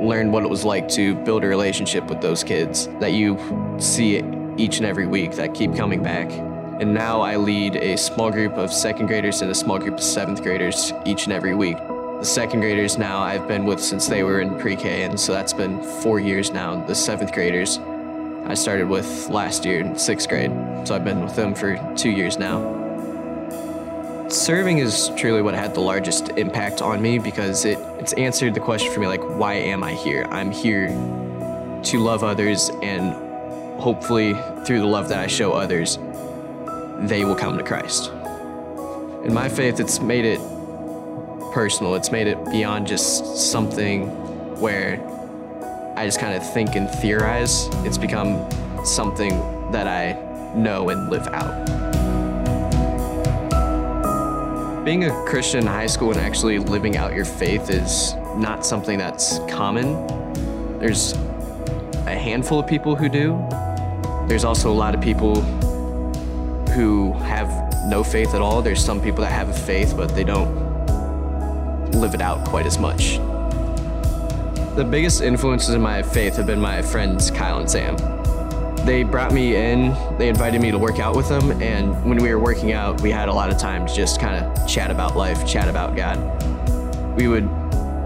learned 0.01 0.33
what 0.33 0.43
it 0.43 0.49
was 0.49 0.65
like 0.65 0.89
to 0.89 1.15
build 1.23 1.45
a 1.45 1.47
relationship 1.47 2.03
with 2.09 2.19
those 2.19 2.43
kids 2.43 2.87
that 2.99 3.13
you 3.13 3.39
see 3.79 4.17
each 4.57 4.77
and 4.79 4.85
every 4.85 5.07
week 5.07 5.31
that 5.37 5.53
keep 5.53 5.77
coming 5.77 6.03
back. 6.03 6.29
And 6.81 6.93
now 6.93 7.21
I 7.21 7.37
lead 7.37 7.77
a 7.77 7.97
small 7.97 8.31
group 8.31 8.57
of 8.57 8.73
second 8.73 9.07
graders 9.07 9.41
and 9.41 9.49
a 9.49 9.55
small 9.55 9.79
group 9.79 9.93
of 9.93 10.03
seventh 10.03 10.43
graders 10.43 10.91
each 11.05 11.23
and 11.23 11.31
every 11.31 11.55
week. 11.55 11.77
The 12.19 12.25
second 12.25 12.59
graders 12.59 12.97
now 12.97 13.19
I've 13.19 13.47
been 13.47 13.63
with 13.63 13.79
since 13.79 14.07
they 14.07 14.23
were 14.23 14.41
in 14.41 14.59
pre 14.59 14.75
K, 14.75 15.03
and 15.03 15.17
so 15.17 15.31
that's 15.31 15.53
been 15.53 15.81
four 16.01 16.19
years 16.19 16.51
now. 16.51 16.85
The 16.85 16.93
seventh 16.93 17.31
graders 17.31 17.79
I 18.45 18.55
started 18.55 18.89
with 18.89 19.29
last 19.29 19.63
year 19.63 19.79
in 19.79 19.97
sixth 19.97 20.27
grade, 20.27 20.51
so 20.83 20.95
I've 20.95 21.05
been 21.05 21.23
with 21.23 21.37
them 21.37 21.55
for 21.55 21.77
two 21.95 22.09
years 22.09 22.37
now. 22.37 22.59
Serving 24.27 24.79
is 24.79 25.11
truly 25.15 25.41
what 25.41 25.53
had 25.53 25.73
the 25.73 25.79
largest 25.79 26.27
impact 26.31 26.81
on 26.81 27.01
me 27.01 27.19
because 27.19 27.63
it, 27.63 27.79
it's 27.99 28.11
answered 28.13 28.53
the 28.53 28.59
question 28.59 28.91
for 28.93 28.99
me 28.99 29.07
like, 29.07 29.23
why 29.23 29.53
am 29.53 29.81
I 29.81 29.93
here? 29.93 30.27
I'm 30.29 30.51
here 30.51 30.89
to 30.89 31.99
love 31.99 32.25
others, 32.25 32.69
and 32.81 33.13
hopefully, 33.79 34.33
through 34.65 34.81
the 34.81 34.87
love 34.87 35.07
that 35.07 35.19
I 35.19 35.27
show 35.27 35.53
others, 35.53 35.97
they 37.07 37.23
will 37.23 37.35
come 37.35 37.57
to 37.57 37.63
Christ. 37.63 38.11
In 39.23 39.33
my 39.33 39.47
faith, 39.47 39.79
it's 39.79 40.01
made 40.01 40.25
it 40.25 40.41
personal. 41.51 41.95
It's 41.95 42.11
made 42.11 42.27
it 42.27 42.43
beyond 42.45 42.87
just 42.87 43.51
something 43.51 44.07
where 44.59 44.99
I 45.95 46.05
just 46.05 46.19
kind 46.19 46.35
of 46.35 46.53
think 46.53 46.75
and 46.75 46.89
theorize. 46.89 47.67
It's 47.85 47.97
become 47.97 48.49
something 48.85 49.31
that 49.71 49.87
I 49.87 50.13
know 50.55 50.89
and 50.89 51.09
live 51.09 51.27
out. 51.27 51.65
Being 54.85 55.03
a 55.03 55.25
Christian 55.25 55.61
in 55.61 55.67
high 55.67 55.87
school 55.87 56.11
and 56.11 56.19
actually 56.19 56.57
living 56.59 56.97
out 56.97 57.13
your 57.13 57.25
faith 57.25 57.69
is 57.69 58.13
not 58.37 58.65
something 58.65 58.97
that's 58.97 59.39
common. 59.49 60.07
There's 60.79 61.13
a 62.07 62.15
handful 62.15 62.59
of 62.59 62.67
people 62.67 62.95
who 62.95 63.09
do. 63.09 63.37
There's 64.27 64.45
also 64.45 64.71
a 64.71 64.73
lot 64.73 64.95
of 64.95 65.01
people 65.01 65.41
who 66.71 67.13
have 67.13 67.49
no 67.87 68.03
faith 68.03 68.33
at 68.33 68.41
all. 68.41 68.61
There's 68.61 68.83
some 68.83 69.01
people 69.01 69.21
that 69.21 69.31
have 69.31 69.49
a 69.49 69.53
faith, 69.53 69.95
but 69.97 70.15
they 70.15 70.23
don't 70.23 70.58
live 71.93 72.13
it 72.13 72.21
out 72.21 72.47
quite 72.47 72.65
as 72.65 72.77
much. 72.77 73.17
The 74.75 74.87
biggest 74.89 75.21
influences 75.21 75.75
in 75.75 75.81
my 75.81 76.01
faith 76.01 76.35
have 76.37 76.47
been 76.47 76.61
my 76.61 76.81
friends 76.81 77.31
Kyle 77.31 77.59
and 77.59 77.69
Sam. 77.69 77.97
They 78.85 79.03
brought 79.03 79.33
me 79.33 79.55
in, 79.55 79.93
they 80.17 80.29
invited 80.29 80.61
me 80.61 80.71
to 80.71 80.79
work 80.79 80.99
out 80.99 81.15
with 81.15 81.27
them, 81.27 81.51
and 81.61 81.93
when 82.05 82.17
we 82.17 82.29
were 82.29 82.39
working 82.39 82.71
out, 82.71 83.01
we 83.01 83.11
had 83.11 83.27
a 83.27 83.33
lot 83.33 83.49
of 83.49 83.57
time 83.57 83.85
to 83.85 83.93
just 83.93 84.21
kind 84.21 84.43
of 84.43 84.67
chat 84.67 84.89
about 84.89 85.17
life, 85.17 85.45
chat 85.45 85.67
about 85.67 85.97
God. 85.97 86.17
We 87.17 87.27
would 87.27 87.49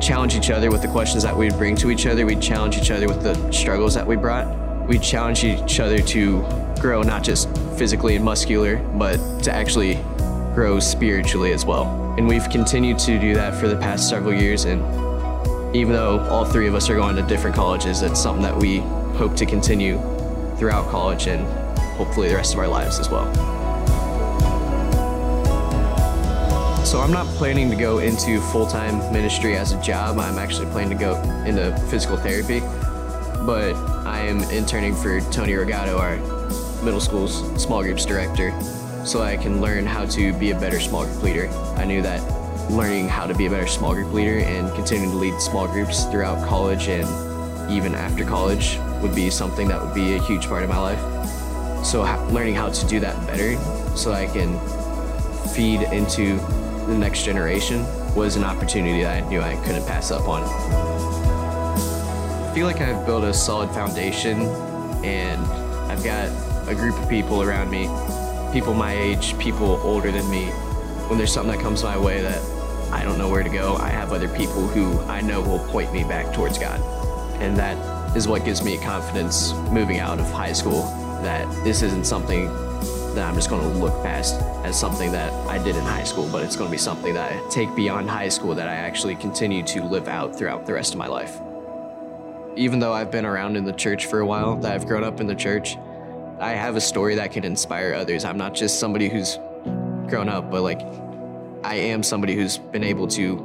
challenge 0.01 0.35
each 0.35 0.49
other 0.49 0.71
with 0.71 0.81
the 0.81 0.87
questions 0.87 1.23
that 1.23 1.37
we'd 1.37 1.53
bring 1.53 1.75
to 1.77 1.91
each 1.91 2.07
other, 2.07 2.25
we'd 2.25 2.41
challenge 2.41 2.77
each 2.77 2.91
other 2.91 3.07
with 3.07 3.21
the 3.21 3.51
struggles 3.51 3.93
that 3.93 4.05
we 4.05 4.15
brought. 4.15 4.47
We'd 4.87 5.03
challenge 5.03 5.43
each 5.43 5.79
other 5.79 5.99
to 5.99 6.45
grow 6.79 7.03
not 7.03 7.23
just 7.23 7.55
physically 7.77 8.15
and 8.15 8.25
muscular, 8.25 8.77
but 8.77 9.17
to 9.43 9.53
actually 9.53 10.03
grow 10.53 10.79
spiritually 10.79 11.51
as 11.51 11.65
well. 11.65 12.13
And 12.17 12.27
we've 12.27 12.47
continued 12.49 12.99
to 12.99 13.19
do 13.19 13.33
that 13.33 13.55
for 13.55 13.67
the 13.67 13.77
past 13.77 14.07
several 14.07 14.33
years. 14.33 14.65
And 14.65 14.81
even 15.75 15.93
though 15.93 16.19
all 16.29 16.45
three 16.45 16.67
of 16.67 16.75
us 16.75 16.89
are 16.89 16.95
going 16.95 17.15
to 17.15 17.23
different 17.23 17.55
colleges, 17.55 18.01
it's 18.03 18.21
something 18.21 18.43
that 18.43 18.55
we 18.55 18.79
hope 19.17 19.35
to 19.37 19.45
continue 19.45 19.99
throughout 20.57 20.89
college 20.89 21.27
and 21.27 21.47
hopefully 21.97 22.29
the 22.29 22.35
rest 22.35 22.53
of 22.53 22.59
our 22.59 22.67
lives 22.67 22.99
as 22.99 23.09
well. 23.09 23.33
So 26.85 26.99
I'm 26.99 27.11
not 27.11 27.25
planning 27.37 27.71
to 27.71 27.75
go 27.75 27.97
into 27.97 28.39
full-time 28.39 29.11
ministry 29.11 29.55
as 29.57 29.71
a 29.71 29.81
job. 29.81 30.19
I'm 30.19 30.37
actually 30.37 30.67
planning 30.67 30.95
to 30.95 31.03
go 31.03 31.19
into 31.45 31.75
physical 31.89 32.17
therapy. 32.17 32.59
But 33.45 33.73
I 34.05 34.19
am 34.19 34.41
interning 34.51 34.93
for 34.95 35.19
Tony 35.31 35.53
Regato, 35.53 35.97
our 35.97 36.17
middle 36.83 37.01
school's 37.01 37.39
small 37.61 37.81
groups 37.81 38.05
director 38.05 38.53
so 39.05 39.21
I 39.21 39.37
can 39.37 39.61
learn 39.61 39.85
how 39.85 40.05
to 40.05 40.33
be 40.33 40.51
a 40.51 40.59
better 40.59 40.79
small 40.79 41.05
group 41.05 41.23
leader. 41.23 41.47
I 41.75 41.85
knew 41.85 42.01
that 42.01 42.21
learning 42.71 43.09
how 43.09 43.27
to 43.27 43.35
be 43.35 43.45
a 43.45 43.49
better 43.49 43.67
small 43.67 43.93
group 43.93 44.13
leader 44.13 44.39
and 44.39 44.73
continuing 44.73 45.11
to 45.11 45.17
lead 45.17 45.39
small 45.41 45.67
groups 45.67 46.05
throughout 46.05 46.47
college 46.47 46.87
and 46.87 47.05
even 47.71 47.93
after 47.93 48.23
college 48.23 48.79
would 49.01 49.13
be 49.13 49.29
something 49.29 49.67
that 49.67 49.81
would 49.81 49.93
be 49.93 50.15
a 50.15 50.23
huge 50.23 50.47
part 50.47 50.63
of 50.63 50.69
my 50.69 50.77
life. 50.77 51.85
So 51.85 52.03
learning 52.31 52.55
how 52.55 52.69
to 52.69 52.87
do 52.87 52.99
that 53.01 53.27
better 53.27 53.57
so 53.95 54.13
I 54.13 54.27
can 54.27 54.57
feed 55.49 55.81
into 55.93 56.37
the 56.87 56.97
next 56.97 57.23
generation 57.23 57.85
was 58.15 58.35
an 58.35 58.43
opportunity 58.43 59.03
that 59.03 59.23
I 59.23 59.29
knew 59.29 59.41
I 59.41 59.55
couldn't 59.65 59.85
pass 59.85 60.11
up 60.11 60.27
on. 60.27 60.43
I 60.43 62.51
feel 62.53 62.65
like 62.65 62.81
I've 62.81 63.05
built 63.05 63.23
a 63.23 63.33
solid 63.33 63.69
foundation 63.71 64.41
and 65.03 65.41
I've 65.91 66.03
got 66.03 66.29
a 66.67 66.75
group 66.75 66.97
of 66.97 67.09
people 67.09 67.41
around 67.41 67.69
me 67.69 67.87
people 68.53 68.75
my 68.75 68.93
age, 68.95 69.37
people 69.39 69.81
older 69.83 70.11
than 70.11 70.29
me, 70.29 70.45
when 71.09 71.17
there's 71.17 71.33
something 71.33 71.55
that 71.55 71.61
comes 71.61 71.83
my 71.83 71.97
way 71.97 72.21
that 72.21 72.39
I 72.91 73.03
don't 73.03 73.17
know 73.17 73.27
where 73.27 73.41
to 73.41 73.49
go, 73.49 73.75
I 73.77 73.89
have 73.89 74.13
other 74.13 74.29
people 74.29 74.67
who 74.67 74.99
I 75.09 75.21
know 75.21 75.41
will 75.41 75.65
point 75.69 75.91
me 75.91 76.03
back 76.03 76.31
towards 76.35 76.59
God. 76.59 76.79
And 77.41 77.57
that 77.57 78.15
is 78.15 78.27
what 78.27 78.45
gives 78.45 78.63
me 78.63 78.77
confidence 78.77 79.53
moving 79.71 79.97
out 79.97 80.19
of 80.19 80.31
high 80.31 80.53
school 80.53 80.83
that 81.23 81.51
this 81.63 81.81
isn't 81.81 82.05
something 82.05 82.45
that 83.15 83.27
I'm 83.27 83.33
just 83.33 83.49
going 83.49 83.63
to 83.63 83.79
look 83.79 84.03
past 84.03 84.39
as 84.63 84.79
something 84.79 85.11
that 85.13 85.33
I 85.47 85.57
did 85.57 85.75
in 85.75 85.83
high 85.83 86.03
school, 86.03 86.29
but 86.31 86.43
it's 86.43 86.55
going 86.55 86.67
to 86.67 86.71
be 86.71 86.77
something 86.77 87.15
that 87.15 87.31
I 87.31 87.49
take 87.49 87.73
beyond 87.75 88.07
high 88.07 88.29
school 88.29 88.53
that 88.53 88.67
I 88.67 88.75
actually 88.75 89.15
continue 89.15 89.63
to 89.63 89.83
live 89.83 90.07
out 90.07 90.37
throughout 90.37 90.67
the 90.67 90.73
rest 90.73 90.93
of 90.93 90.99
my 90.99 91.07
life. 91.07 91.39
Even 92.55 92.77
though 92.77 92.93
I've 92.93 93.09
been 93.09 93.25
around 93.25 93.57
in 93.57 93.65
the 93.65 93.73
church 93.73 94.05
for 94.05 94.19
a 94.19 94.25
while, 94.27 94.55
that 94.57 94.73
I've 94.73 94.85
grown 94.85 95.03
up 95.03 95.19
in 95.19 95.25
the 95.25 95.35
church, 95.35 95.75
I 96.39 96.51
have 96.51 96.75
a 96.75 96.81
story 96.81 97.15
that 97.15 97.31
can 97.31 97.43
inspire 97.43 97.93
others. 97.93 98.25
I'm 98.25 98.37
not 98.37 98.53
just 98.53 98.79
somebody 98.79 99.07
who's 99.07 99.37
grown 100.07 100.29
up, 100.29 100.51
but 100.51 100.61
like 100.61 100.81
I 101.63 101.75
am 101.75 102.03
somebody 102.03 102.35
who's 102.35 102.57
been 102.57 102.83
able 102.83 103.07
to 103.09 103.35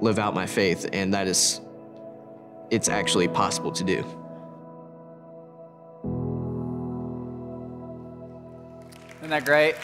live 0.00 0.18
out 0.18 0.34
my 0.34 0.46
faith, 0.46 0.88
and 0.92 1.14
that 1.14 1.26
is, 1.26 1.60
it's 2.70 2.88
actually 2.88 3.28
possible 3.28 3.72
to 3.72 3.84
do. 3.84 4.04
Isn't 9.18 9.30
that 9.30 9.44
great? 9.44 9.74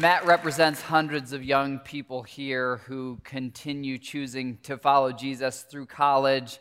Matt 0.00 0.24
represents 0.26 0.80
hundreds 0.80 1.32
of 1.32 1.42
young 1.42 1.78
people 1.80 2.22
here 2.22 2.78
who 2.86 3.18
continue 3.24 3.98
choosing 3.98 4.58
to 4.62 4.78
follow 4.78 5.12
Jesus 5.12 5.62
through 5.62 5.86
college 5.86 6.58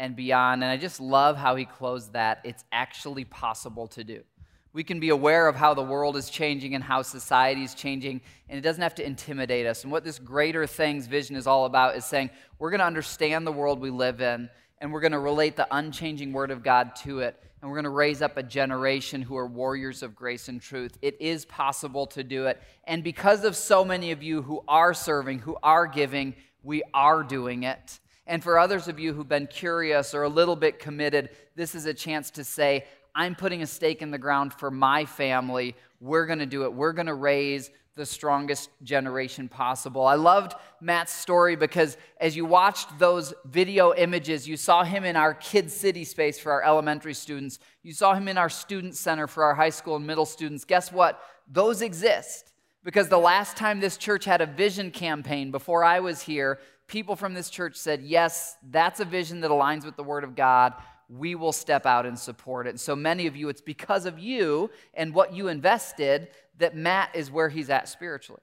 and 0.00 0.16
beyond. 0.16 0.64
And 0.64 0.72
I 0.72 0.78
just 0.78 0.98
love 0.98 1.36
how 1.36 1.54
he 1.54 1.66
closed 1.66 2.14
that. 2.14 2.40
It's 2.42 2.64
actually 2.72 3.24
possible 3.24 3.86
to 3.88 4.02
do. 4.02 4.24
We 4.72 4.82
can 4.82 4.98
be 4.98 5.10
aware 5.10 5.46
of 5.46 5.56
how 5.56 5.74
the 5.74 5.82
world 5.82 6.16
is 6.16 6.30
changing 6.30 6.74
and 6.74 6.82
how 6.82 7.02
society 7.02 7.64
is 7.64 7.74
changing, 7.74 8.20
and 8.48 8.56
it 8.56 8.62
doesn't 8.62 8.82
have 8.82 8.94
to 8.96 9.06
intimidate 9.06 9.66
us. 9.66 9.82
And 9.82 9.92
what 9.92 10.04
this 10.04 10.18
greater 10.18 10.66
things 10.66 11.06
vision 11.06 11.36
is 11.36 11.46
all 11.46 11.66
about 11.66 11.96
is 11.96 12.04
saying 12.04 12.30
we're 12.58 12.70
going 12.70 12.80
to 12.80 12.86
understand 12.86 13.46
the 13.46 13.52
world 13.52 13.80
we 13.80 13.90
live 13.90 14.20
in, 14.20 14.48
and 14.78 14.92
we're 14.92 15.00
going 15.00 15.12
to 15.12 15.18
relate 15.18 15.56
the 15.56 15.66
unchanging 15.70 16.32
word 16.32 16.50
of 16.50 16.62
God 16.62 16.94
to 17.02 17.18
it, 17.18 17.36
and 17.60 17.68
we're 17.68 17.76
going 17.76 17.84
to 17.84 17.90
raise 17.90 18.22
up 18.22 18.36
a 18.36 18.44
generation 18.44 19.22
who 19.22 19.36
are 19.36 19.46
warriors 19.46 20.04
of 20.04 20.14
grace 20.14 20.48
and 20.48 20.62
truth. 20.62 20.96
It 21.02 21.20
is 21.20 21.44
possible 21.44 22.06
to 22.06 22.22
do 22.22 22.46
it. 22.46 22.62
And 22.84 23.02
because 23.02 23.44
of 23.44 23.56
so 23.56 23.84
many 23.84 24.12
of 24.12 24.22
you 24.22 24.40
who 24.40 24.62
are 24.68 24.94
serving, 24.94 25.40
who 25.40 25.56
are 25.64 25.88
giving, 25.88 26.36
we 26.62 26.84
are 26.94 27.24
doing 27.24 27.64
it. 27.64 27.98
And 28.30 28.44
for 28.44 28.60
others 28.60 28.86
of 28.86 29.00
you 29.00 29.12
who've 29.12 29.28
been 29.28 29.48
curious 29.48 30.14
or 30.14 30.22
a 30.22 30.28
little 30.28 30.54
bit 30.54 30.78
committed, 30.78 31.30
this 31.56 31.74
is 31.74 31.86
a 31.86 31.92
chance 31.92 32.30
to 32.30 32.44
say, 32.44 32.84
I'm 33.12 33.34
putting 33.34 33.60
a 33.60 33.66
stake 33.66 34.02
in 34.02 34.12
the 34.12 34.18
ground 34.18 34.54
for 34.54 34.70
my 34.70 35.04
family. 35.04 35.74
We're 35.98 36.26
going 36.26 36.38
to 36.38 36.46
do 36.46 36.62
it. 36.62 36.72
We're 36.72 36.92
going 36.92 37.08
to 37.08 37.14
raise 37.14 37.72
the 37.96 38.06
strongest 38.06 38.70
generation 38.84 39.48
possible. 39.48 40.06
I 40.06 40.14
loved 40.14 40.54
Matt's 40.80 41.12
story 41.12 41.56
because 41.56 41.96
as 42.20 42.36
you 42.36 42.44
watched 42.44 43.00
those 43.00 43.34
video 43.46 43.94
images, 43.94 44.46
you 44.46 44.56
saw 44.56 44.84
him 44.84 45.02
in 45.02 45.16
our 45.16 45.34
Kid 45.34 45.68
City 45.68 46.04
space 46.04 46.38
for 46.38 46.52
our 46.52 46.62
elementary 46.62 47.14
students. 47.14 47.58
You 47.82 47.92
saw 47.92 48.14
him 48.14 48.28
in 48.28 48.38
our 48.38 48.48
student 48.48 48.94
center 48.94 49.26
for 49.26 49.42
our 49.42 49.56
high 49.56 49.70
school 49.70 49.96
and 49.96 50.06
middle 50.06 50.24
students. 50.24 50.64
Guess 50.64 50.92
what? 50.92 51.20
Those 51.50 51.82
exist 51.82 52.52
because 52.84 53.08
the 53.08 53.18
last 53.18 53.56
time 53.56 53.80
this 53.80 53.96
church 53.96 54.24
had 54.24 54.40
a 54.40 54.46
vision 54.46 54.92
campaign 54.92 55.50
before 55.50 55.82
I 55.82 55.98
was 55.98 56.22
here, 56.22 56.60
people 56.90 57.16
from 57.16 57.32
this 57.32 57.48
church 57.48 57.76
said, 57.76 58.02
Yes, 58.02 58.56
that's 58.70 59.00
a 59.00 59.04
vision 59.04 59.40
that 59.40 59.50
aligns 59.50 59.84
with 59.84 59.96
the 59.96 60.04
Word 60.04 60.24
of 60.24 60.34
God 60.34 60.74
we 61.10 61.34
will 61.34 61.52
step 61.52 61.86
out 61.86 62.06
and 62.06 62.18
support 62.18 62.66
it. 62.66 62.70
And 62.70 62.80
so 62.80 62.94
many 62.94 63.26
of 63.26 63.34
you, 63.34 63.48
it's 63.48 63.60
because 63.60 64.06
of 64.06 64.18
you 64.18 64.70
and 64.94 65.12
what 65.12 65.34
you 65.34 65.48
invested 65.48 66.28
that 66.58 66.76
Matt 66.76 67.10
is 67.14 67.30
where 67.30 67.48
he's 67.48 67.68
at 67.68 67.88
spiritually. 67.88 68.42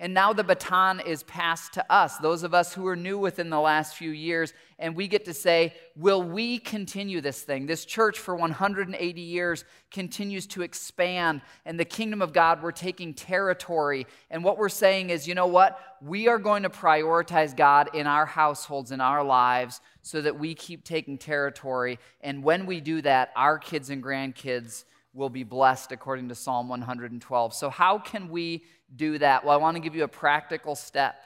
And 0.00 0.12
now 0.12 0.32
the 0.32 0.42
baton 0.42 1.00
is 1.00 1.22
passed 1.22 1.74
to 1.74 1.92
us, 1.92 2.18
those 2.18 2.42
of 2.42 2.52
us 2.52 2.74
who 2.74 2.86
are 2.88 2.96
new 2.96 3.16
within 3.18 3.48
the 3.48 3.60
last 3.60 3.96
few 3.96 4.10
years, 4.10 4.52
and 4.78 4.96
we 4.96 5.06
get 5.06 5.24
to 5.26 5.34
say, 5.34 5.72
Will 5.96 6.22
we 6.22 6.58
continue 6.58 7.20
this 7.20 7.42
thing? 7.42 7.66
This 7.66 7.84
church 7.84 8.18
for 8.18 8.34
180 8.34 9.20
years 9.20 9.64
continues 9.92 10.46
to 10.48 10.62
expand, 10.62 11.42
and 11.64 11.78
the 11.78 11.84
kingdom 11.84 12.20
of 12.20 12.32
God, 12.32 12.62
we're 12.62 12.72
taking 12.72 13.14
territory. 13.14 14.06
And 14.30 14.42
what 14.42 14.58
we're 14.58 14.68
saying 14.68 15.10
is, 15.10 15.28
you 15.28 15.34
know 15.36 15.46
what? 15.46 15.78
We 16.02 16.26
are 16.26 16.38
going 16.38 16.64
to 16.64 16.70
prioritize 16.70 17.56
God 17.56 17.90
in 17.94 18.06
our 18.08 18.26
households, 18.26 18.90
in 18.90 19.00
our 19.00 19.22
lives, 19.22 19.80
so 20.02 20.20
that 20.20 20.38
we 20.38 20.54
keep 20.54 20.84
taking 20.84 21.18
territory. 21.18 22.00
And 22.20 22.42
when 22.42 22.66
we 22.66 22.80
do 22.80 23.00
that, 23.02 23.30
our 23.36 23.58
kids 23.58 23.90
and 23.90 24.02
grandkids 24.02 24.84
will 25.14 25.30
be 25.30 25.44
blessed 25.44 25.92
according 25.92 26.28
to 26.28 26.34
Psalm 26.34 26.68
112. 26.68 27.54
So, 27.54 27.70
how 27.70 27.98
can 27.98 28.28
we 28.28 28.64
do 28.94 29.18
that? 29.18 29.44
Well, 29.44 29.54
I 29.54 29.60
want 29.60 29.76
to 29.76 29.80
give 29.80 29.94
you 29.94 30.04
a 30.04 30.08
practical 30.08 30.74
step. 30.74 31.16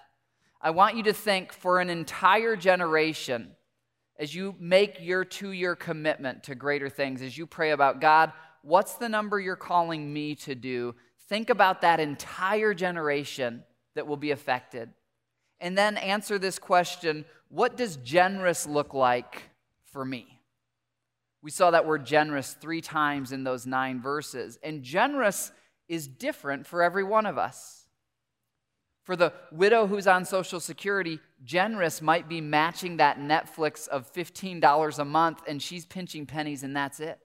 I 0.60 0.70
want 0.70 0.96
you 0.96 1.02
to 1.04 1.12
think 1.12 1.52
for 1.52 1.80
an 1.80 1.88
entire 1.88 2.54
generation, 2.54 3.52
as 4.18 4.34
you 4.34 4.54
make 4.58 4.98
your 5.00 5.24
two 5.24 5.52
year 5.52 5.74
commitment 5.74 6.44
to 6.44 6.54
greater 6.54 6.88
things, 6.88 7.22
as 7.22 7.38
you 7.38 7.46
pray 7.46 7.70
about 7.70 8.00
God, 8.00 8.32
what's 8.62 8.94
the 8.94 9.08
number 9.08 9.40
you're 9.40 9.56
calling 9.56 10.12
me 10.12 10.34
to 10.36 10.54
do? 10.54 10.94
Think 11.28 11.50
about 11.50 11.80
that 11.82 12.00
entire 12.00 12.74
generation 12.74 13.62
that 13.94 14.06
will 14.06 14.16
be 14.16 14.32
affected. 14.32 14.90
And 15.60 15.76
then 15.76 15.96
answer 15.96 16.38
this 16.38 16.58
question 16.58 17.24
what 17.50 17.76
does 17.76 17.96
generous 17.96 18.66
look 18.66 18.92
like 18.92 19.42
for 19.92 20.04
me? 20.04 20.37
We 21.42 21.50
saw 21.50 21.70
that 21.70 21.86
word 21.86 22.04
generous 22.04 22.54
three 22.60 22.80
times 22.80 23.32
in 23.32 23.44
those 23.44 23.66
nine 23.66 24.00
verses. 24.00 24.58
And 24.62 24.82
generous 24.82 25.52
is 25.88 26.08
different 26.08 26.66
for 26.66 26.82
every 26.82 27.04
one 27.04 27.26
of 27.26 27.38
us. 27.38 27.86
For 29.04 29.16
the 29.16 29.32
widow 29.50 29.86
who's 29.86 30.06
on 30.06 30.24
Social 30.24 30.60
Security, 30.60 31.18
generous 31.42 32.02
might 32.02 32.28
be 32.28 32.42
matching 32.42 32.98
that 32.98 33.18
Netflix 33.18 33.88
of 33.88 34.12
$15 34.12 34.98
a 34.98 35.04
month, 35.04 35.40
and 35.48 35.62
she's 35.62 35.86
pinching 35.86 36.26
pennies, 36.26 36.62
and 36.62 36.76
that's 36.76 37.00
it. 37.00 37.18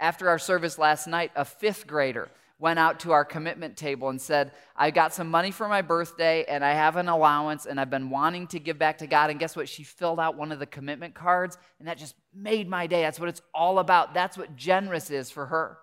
After 0.00 0.28
our 0.28 0.40
service 0.40 0.76
last 0.76 1.06
night, 1.06 1.30
a 1.36 1.44
fifth 1.44 1.86
grader 1.86 2.30
went 2.58 2.78
out 2.78 3.00
to 3.00 3.12
our 3.12 3.24
commitment 3.24 3.76
table 3.76 4.08
and 4.08 4.20
said, 4.20 4.50
I 4.74 4.90
got 4.90 5.14
some 5.14 5.30
money 5.30 5.50
for 5.50 5.68
my 5.68 5.80
birthday 5.80 6.44
and 6.48 6.64
I 6.64 6.72
have 6.72 6.96
an 6.96 7.08
allowance 7.08 7.66
and 7.66 7.80
I've 7.80 7.90
been 7.90 8.10
wanting 8.10 8.48
to 8.48 8.58
give 8.58 8.78
back 8.78 8.98
to 8.98 9.06
God. 9.06 9.30
And 9.30 9.38
guess 9.38 9.54
what? 9.54 9.68
She 9.68 9.84
filled 9.84 10.18
out 10.18 10.36
one 10.36 10.50
of 10.50 10.58
the 10.58 10.66
commitment 10.66 11.14
cards 11.14 11.56
and 11.78 11.86
that 11.86 11.98
just 11.98 12.16
made 12.34 12.68
my 12.68 12.88
day. 12.88 13.02
That's 13.02 13.20
what 13.20 13.28
it's 13.28 13.42
all 13.54 13.78
about. 13.78 14.12
That's 14.12 14.36
what 14.36 14.56
generous 14.56 15.10
is 15.10 15.30
for 15.30 15.46
her. 15.46 15.78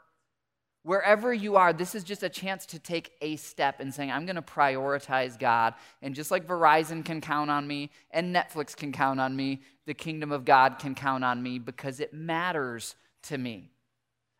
Wherever 0.84 1.34
you 1.34 1.56
are, 1.56 1.74
this 1.74 1.96
is 1.96 2.04
just 2.04 2.22
a 2.22 2.30
chance 2.30 2.66
to 2.68 2.78
take 2.78 3.14
a 3.20 3.38
step 3.38 3.82
in 3.82 3.92
saying, 3.92 4.12
I'm 4.12 4.26
going 4.26 4.36
to 4.36 4.42
prioritize 4.44 5.40
God. 5.40 5.74
And 6.04 6.14
just 6.14 6.30
like 6.30 6.46
Verizon 6.46 7.04
can 7.04 7.22
count 7.22 7.50
on 7.50 7.66
me 7.66 7.90
and 8.12 8.36
Netflix 8.36 8.76
can 8.76 8.92
count 8.92 9.20
on 9.20 9.36
me, 9.36 9.62
the 9.88 9.96
kingdom 9.96 10.32
of 10.32 10.46
God 10.46 10.78
can 10.78 10.94
count 10.94 11.24
on 11.24 11.42
me 11.42 11.58
because 11.58 12.00
it 12.00 12.14
matters 12.14 12.96
to 13.24 13.38
me. 13.38 13.72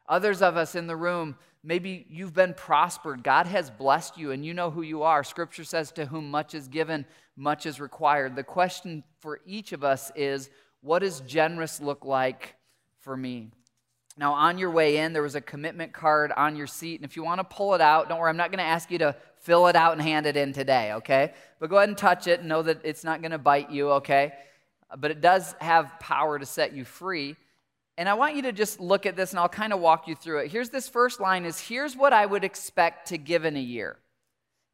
Others 0.08 0.42
of 0.42 0.58
us 0.58 0.76
in 0.76 0.88
the 0.88 0.96
room, 0.96 1.36
maybe 1.64 2.06
you've 2.10 2.34
been 2.34 2.54
prospered. 2.54 3.24
God 3.24 3.48
has 3.48 3.70
blessed 3.70 4.18
you 4.18 4.32
and 4.32 4.46
you 4.46 4.54
know 4.54 4.70
who 4.70 4.82
you 4.82 5.04
are. 5.04 5.24
Scripture 5.24 5.64
says, 5.64 5.92
To 5.94 6.06
whom 6.06 6.30
much 6.30 6.54
is 6.54 6.68
given, 6.68 7.06
much 7.36 7.66
is 7.66 7.80
required. 7.80 8.36
The 8.36 8.44
question 8.44 9.04
for 9.20 9.42
each 9.46 9.72
of 9.72 9.84
us 9.84 10.12
is, 10.16 10.50
What 10.82 11.00
does 11.00 11.22
generous 11.22 11.82
look 11.82 12.06
like 12.06 12.56
for 13.00 13.18
me? 13.18 13.50
Now, 14.18 14.34
on 14.34 14.58
your 14.58 14.72
way 14.72 14.98
in, 14.98 15.12
there 15.12 15.22
was 15.22 15.36
a 15.36 15.42
commitment 15.42 15.92
card 15.92 16.32
on 16.32 16.56
your 16.56 16.68
seat. 16.68 17.02
And 17.02 17.10
if 17.10 17.18
you 17.18 17.24
want 17.24 17.40
to 17.40 17.44
pull 17.44 17.74
it 17.74 17.82
out, 17.82 18.08
don't 18.08 18.20
worry, 18.20 18.30
I'm 18.30 18.38
not 18.38 18.50
going 18.50 18.60
to 18.60 18.64
ask 18.64 18.90
you 18.90 19.00
to 19.00 19.16
fill 19.40 19.68
it 19.68 19.76
out 19.76 19.92
and 19.92 20.02
hand 20.02 20.26
it 20.26 20.38
in 20.38 20.54
today, 20.54 20.94
okay? 20.94 21.34
But 21.60 21.70
go 21.70 21.78
ahead 21.78 21.90
and 21.90 21.98
touch 21.98 22.26
it 22.26 22.40
and 22.40 22.48
know 22.48 22.62
that 22.62 22.80
it's 22.84 23.04
not 23.04 23.22
going 23.22 23.32
to 23.32 23.38
bite 23.38 23.72
you, 23.72 23.92
okay? 23.92 24.34
But 24.98 25.12
it 25.12 25.20
does 25.20 25.54
have 25.60 26.00
power 26.00 26.40
to 26.40 26.46
set 26.46 26.74
you 26.74 26.86
free. 26.86 27.36
And 27.98 28.10
I 28.10 28.14
want 28.14 28.36
you 28.36 28.42
to 28.44 28.52
just 28.52 28.80
look 28.80 29.06
at 29.06 29.16
this 29.16 29.32
and 29.32 29.40
I'll 29.40 29.48
kind 29.48 29.72
of 29.72 29.80
walk 29.80 30.08
you 30.08 30.16
through 30.16 30.40
it. 30.40 30.52
Here's 30.52 30.70
this 30.70 30.90
first 30.90 31.20
line 31.20 31.46
is 31.46 31.60
here's 31.60 31.96
what 31.96 32.12
I 32.12 32.26
would 32.26 32.44
expect 32.44 33.08
to 33.10 33.18
give 33.18 33.46
in 33.46 33.56
a 33.56 33.62
year. 33.62 33.98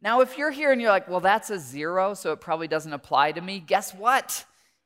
Now, 0.02 0.22
if 0.22 0.38
you're 0.38 0.50
here 0.50 0.72
and 0.72 0.82
you're 0.82 0.90
like, 0.90 1.08
well, 1.08 1.20
that's 1.20 1.52
a 1.52 1.60
zero, 1.60 2.16
so 2.16 2.32
it 2.32 2.42
probably 2.42 2.68
doesn't 2.68 2.92
apply 2.92 3.34
to 3.34 3.42
me, 3.42 3.60
guess 3.60 3.94
what? 3.94 4.46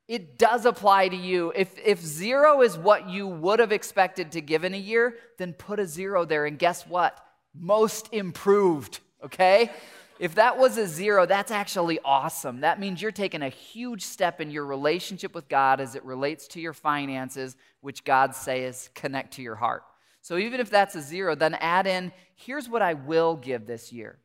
It 0.10 0.38
does 0.38 0.66
apply 0.66 1.08
to 1.08 1.16
you. 1.16 1.54
If, 1.56 1.78
if 1.84 2.02
zero 2.02 2.62
is 2.62 2.78
what 2.78 3.10
you 3.10 3.26
would 3.26 3.60
have 3.60 3.72
expected 3.72 4.34
to 4.34 4.42
give 4.42 4.66
in 4.66 4.74
a 4.74 4.78
year, 4.78 5.16
then 5.38 5.54
put 5.54 5.80
a 5.80 5.88
zero 5.88 6.26
there. 6.26 6.46
And 6.46 6.60
guess 6.60 6.86
what? 6.86 7.18
Most 7.58 8.10
improved, 8.12 9.00
okay? 9.24 9.72
If 10.18 10.36
that 10.36 10.58
was 10.58 10.78
a 10.78 10.88
zero, 10.88 11.26
that's 11.26 11.52
actually 11.52 12.00
awesome. 12.06 12.62
That 12.62 12.80
means 12.80 13.02
you're 13.02 13.12
taking 13.12 13.42
a 13.42 13.50
huge 13.50 14.02
step 14.02 14.40
in 14.40 14.50
your 14.50 14.66
relationship 14.66 15.36
with 15.36 15.50
God 15.50 15.82
as 15.82 15.96
it 15.96 16.06
relates 16.06 16.48
to 16.50 16.62
your 16.62 16.72
finances, 16.72 17.58
which 17.82 18.06
God 18.06 18.34
says 18.34 18.90
connect 18.96 19.34
to 19.34 19.42
your 19.42 19.56
heart. 19.56 19.84
So 20.22 20.38
even 20.38 20.60
if 20.60 20.70
that's 20.70 20.96
a 20.96 21.02
zero, 21.02 21.36
then 21.36 21.56
add 21.56 21.86
in 21.86 22.14
here's 22.36 22.70
what 22.70 22.82
I 22.82 22.94
will 22.94 23.36
give 23.36 23.68
this 23.68 23.92
year. 23.92 24.18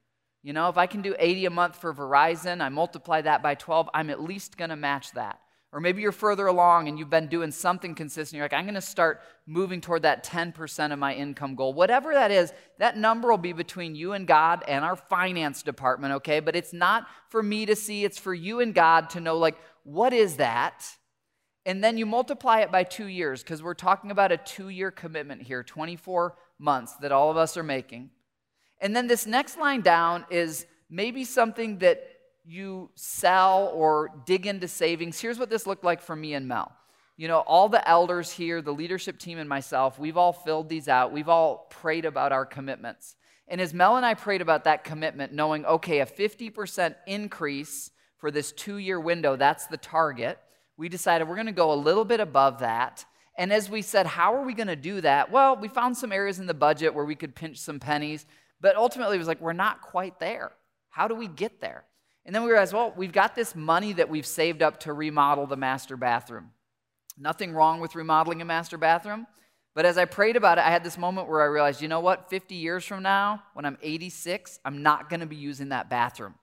You 0.42 0.52
know, 0.52 0.68
if 0.68 0.78
I 0.78 0.86
can 0.86 1.02
do 1.02 1.14
80 1.18 1.46
a 1.46 1.50
month 1.50 1.76
for 1.76 1.92
Verizon, 1.92 2.62
I 2.62 2.68
multiply 2.68 3.20
that 3.22 3.42
by 3.42 3.54
12, 3.54 3.90
I'm 3.92 4.10
at 4.10 4.22
least 4.22 4.56
going 4.56 4.70
to 4.70 4.76
match 4.76 5.12
that. 5.12 5.40
Or 5.72 5.80
maybe 5.80 6.02
you're 6.02 6.10
further 6.10 6.48
along 6.48 6.88
and 6.88 6.98
you've 6.98 7.10
been 7.10 7.28
doing 7.28 7.52
something 7.52 7.94
consistent. 7.94 8.36
You're 8.36 8.44
like, 8.44 8.52
I'm 8.52 8.64
going 8.64 8.74
to 8.74 8.80
start 8.80 9.22
moving 9.46 9.80
toward 9.80 10.02
that 10.02 10.24
10% 10.24 10.92
of 10.92 10.98
my 10.98 11.14
income 11.14 11.54
goal. 11.54 11.72
Whatever 11.72 12.12
that 12.14 12.32
is, 12.32 12.52
that 12.78 12.96
number 12.96 13.28
will 13.28 13.38
be 13.38 13.52
between 13.52 13.94
you 13.94 14.12
and 14.12 14.26
God 14.26 14.64
and 14.66 14.84
our 14.84 14.96
finance 14.96 15.62
department, 15.62 16.14
okay? 16.14 16.40
But 16.40 16.56
it's 16.56 16.72
not 16.72 17.06
for 17.28 17.40
me 17.40 17.66
to 17.66 17.76
see, 17.76 18.04
it's 18.04 18.18
for 18.18 18.34
you 18.34 18.58
and 18.58 18.74
God 18.74 19.10
to 19.10 19.20
know, 19.20 19.38
like, 19.38 19.56
what 19.84 20.12
is 20.12 20.36
that? 20.36 20.84
And 21.64 21.84
then 21.84 21.96
you 21.96 22.06
multiply 22.06 22.60
it 22.60 22.72
by 22.72 22.82
two 22.82 23.06
years 23.06 23.42
because 23.42 23.62
we're 23.62 23.74
talking 23.74 24.10
about 24.10 24.32
a 24.32 24.38
two 24.38 24.70
year 24.70 24.90
commitment 24.90 25.42
here, 25.42 25.62
24 25.62 26.34
months 26.58 26.94
that 26.96 27.12
all 27.12 27.30
of 27.30 27.36
us 27.36 27.56
are 27.56 27.62
making. 27.62 28.10
And 28.80 28.96
then 28.96 29.06
this 29.06 29.26
next 29.26 29.56
line 29.58 29.82
down 29.82 30.24
is 30.30 30.66
maybe 30.88 31.24
something 31.24 31.78
that 31.78 32.02
you 32.44 32.90
sell 32.94 33.70
or 33.74 34.10
dig 34.26 34.46
into 34.46 34.68
savings, 34.68 35.20
here's 35.20 35.38
what 35.38 35.50
this 35.50 35.66
looked 35.66 35.84
like 35.84 36.00
for 36.00 36.16
me 36.16 36.34
and 36.34 36.48
Mel. 36.48 36.72
You 37.16 37.28
know, 37.28 37.40
all 37.40 37.68
the 37.68 37.86
elders 37.86 38.30
here, 38.30 38.62
the 38.62 38.72
leadership 38.72 39.18
team, 39.18 39.38
and 39.38 39.48
myself, 39.48 39.98
we've 39.98 40.16
all 40.16 40.32
filled 40.32 40.68
these 40.68 40.88
out. 40.88 41.12
We've 41.12 41.28
all 41.28 41.66
prayed 41.70 42.06
about 42.06 42.32
our 42.32 42.46
commitments. 42.46 43.16
And 43.46 43.60
as 43.60 43.74
Mel 43.74 43.96
and 43.96 44.06
I 44.06 44.14
prayed 44.14 44.40
about 44.40 44.64
that 44.64 44.84
commitment, 44.84 45.32
knowing, 45.32 45.66
okay, 45.66 46.00
a 46.00 46.06
50% 46.06 46.94
increase 47.06 47.90
for 48.16 48.30
this 48.30 48.52
two 48.52 48.78
year 48.78 48.98
window, 48.98 49.36
that's 49.36 49.66
the 49.66 49.76
target, 49.76 50.38
we 50.76 50.88
decided 50.88 51.28
we're 51.28 51.34
going 51.34 51.46
to 51.46 51.52
go 51.52 51.72
a 51.72 51.74
little 51.74 52.04
bit 52.04 52.20
above 52.20 52.60
that. 52.60 53.04
And 53.36 53.52
as 53.52 53.68
we 53.68 53.82
said, 53.82 54.06
how 54.06 54.34
are 54.34 54.44
we 54.44 54.54
going 54.54 54.68
to 54.68 54.76
do 54.76 55.00
that? 55.00 55.30
Well, 55.30 55.56
we 55.56 55.68
found 55.68 55.96
some 55.96 56.12
areas 56.12 56.38
in 56.38 56.46
the 56.46 56.54
budget 56.54 56.94
where 56.94 57.04
we 57.04 57.14
could 57.14 57.34
pinch 57.34 57.58
some 57.58 57.80
pennies, 57.80 58.24
but 58.60 58.76
ultimately 58.76 59.16
it 59.16 59.18
was 59.18 59.28
like, 59.28 59.40
we're 59.40 59.52
not 59.52 59.82
quite 59.82 60.20
there. 60.20 60.52
How 60.88 61.08
do 61.08 61.14
we 61.14 61.28
get 61.28 61.60
there? 61.60 61.84
And 62.26 62.34
then 62.34 62.42
we 62.42 62.50
realized, 62.50 62.72
well, 62.72 62.92
we've 62.96 63.12
got 63.12 63.34
this 63.34 63.54
money 63.54 63.92
that 63.94 64.08
we've 64.08 64.26
saved 64.26 64.62
up 64.62 64.80
to 64.80 64.92
remodel 64.92 65.46
the 65.46 65.56
master 65.56 65.96
bathroom. 65.96 66.50
Nothing 67.18 67.52
wrong 67.52 67.80
with 67.80 67.94
remodeling 67.94 68.40
a 68.42 68.44
master 68.44 68.78
bathroom, 68.78 69.26
But 69.74 69.86
as 69.86 69.96
I 69.98 70.04
prayed 70.04 70.36
about 70.36 70.58
it, 70.58 70.64
I 70.64 70.70
had 70.70 70.82
this 70.82 70.98
moment 70.98 71.28
where 71.28 71.40
I 71.42 71.44
realized, 71.44 71.80
you 71.80 71.88
know 71.88 72.00
what? 72.00 72.28
50 72.28 72.54
years 72.56 72.84
from 72.84 73.02
now, 73.02 73.42
when 73.54 73.64
I'm 73.64 73.78
86, 73.82 74.58
I'm 74.64 74.82
not 74.82 75.08
going 75.08 75.20
to 75.20 75.26
be 75.26 75.36
using 75.36 75.68
that 75.68 75.88
bathroom. 75.88 76.34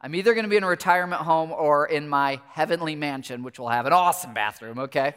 I'm 0.00 0.14
either 0.14 0.32
going 0.32 0.44
to 0.44 0.48
be 0.48 0.56
in 0.56 0.62
a 0.62 0.68
retirement 0.68 1.22
home 1.22 1.50
or 1.50 1.86
in 1.86 2.08
my 2.08 2.40
heavenly 2.50 2.94
mansion, 2.94 3.42
which 3.42 3.58
will 3.58 3.68
have 3.68 3.86
an 3.86 3.92
awesome 3.92 4.32
bathroom, 4.32 4.78
okay? 4.78 5.14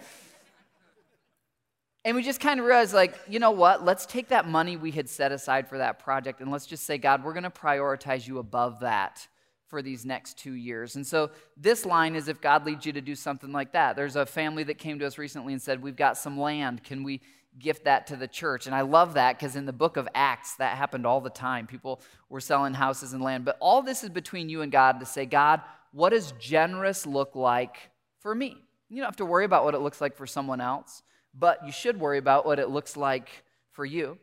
And 2.04 2.16
we 2.16 2.24
just 2.24 2.40
kind 2.40 2.60
of 2.60 2.66
realized, 2.66 2.96
like, 2.96 3.14
you 3.30 3.38
know 3.38 3.52
what? 3.52 3.86
Let's 3.86 4.08
take 4.08 4.30
that 4.30 4.48
money 4.48 4.76
we 4.76 4.90
had 4.90 5.08
set 5.08 5.32
aside 5.32 5.68
for 5.68 5.78
that 5.78 6.00
project 6.00 6.42
and 6.42 6.50
let's 6.50 6.66
just 6.66 6.84
say, 6.84 6.98
God, 6.98 7.24
we're 7.24 7.34
going 7.34 7.44
to 7.44 7.52
prioritize 7.52 8.28
you 8.28 8.40
above 8.40 8.80
that 8.80 9.28
for 9.72 9.82
these 9.82 10.06
next 10.06 10.38
two 10.38 10.52
years. 10.52 10.98
And 10.98 11.08
so 11.08 11.32
this 11.56 11.86
line 11.86 12.18
is 12.18 12.28
if 12.28 12.42
God 12.42 12.66
leads 12.66 12.86
you 12.86 12.92
to 12.92 13.02
do 13.02 13.16
something 13.16 13.54
like 13.54 13.72
that. 13.72 13.96
There's 13.96 14.18
a 14.18 14.26
family 14.26 14.64
that 14.66 14.78
came 14.78 15.00
to 15.00 15.08
us 15.08 15.18
recently 15.18 15.54
and 15.54 15.62
said, 15.62 15.82
We've 15.82 15.96
got 15.96 16.18
some 16.18 16.38
land. 16.38 16.84
Can 16.84 17.04
we 17.04 17.22
gift 17.58 17.86
that 17.86 18.06
to 18.08 18.18
the 18.18 18.28
church? 18.28 18.68
And 18.68 18.76
I 18.76 18.82
love 18.82 19.14
that 19.14 19.40
because 19.40 19.56
in 19.56 19.66
the 19.66 19.74
book 19.74 19.96
of 19.96 20.10
Acts, 20.14 20.56
that 20.56 20.76
happened 20.78 21.08
all 21.08 21.22
the 21.22 21.30
time. 21.30 21.68
People 21.68 22.02
were 22.28 22.42
selling 22.42 22.74
houses 22.74 23.14
and 23.14 23.24
land. 23.24 23.46
But 23.46 23.56
all 23.62 23.82
this 23.82 24.04
is 24.04 24.10
between 24.10 24.50
you 24.50 24.62
and 24.62 24.74
God 24.74 25.00
to 25.00 25.06
say, 25.06 25.26
God, 25.26 25.62
what 25.94 26.10
does 26.10 26.34
generous 26.34 27.08
look 27.08 27.34
like 27.34 27.78
for 28.20 28.36
me? 28.36 28.58
You 28.90 28.98
don't 28.98 29.06
have 29.06 29.16
to 29.16 29.26
worry 29.26 29.46
about 29.46 29.64
what 29.64 29.74
it 29.74 29.80
looks 29.80 30.02
like 30.02 30.18
for 30.18 30.28
someone 30.28 30.60
else, 30.60 31.02
but 31.34 31.66
you 31.66 31.72
should 31.72 31.98
worry 31.98 32.18
about 32.18 32.46
what 32.46 32.60
it 32.60 32.70
looks 32.70 32.98
like 32.98 33.30
for 33.72 33.86
you. 33.86 34.18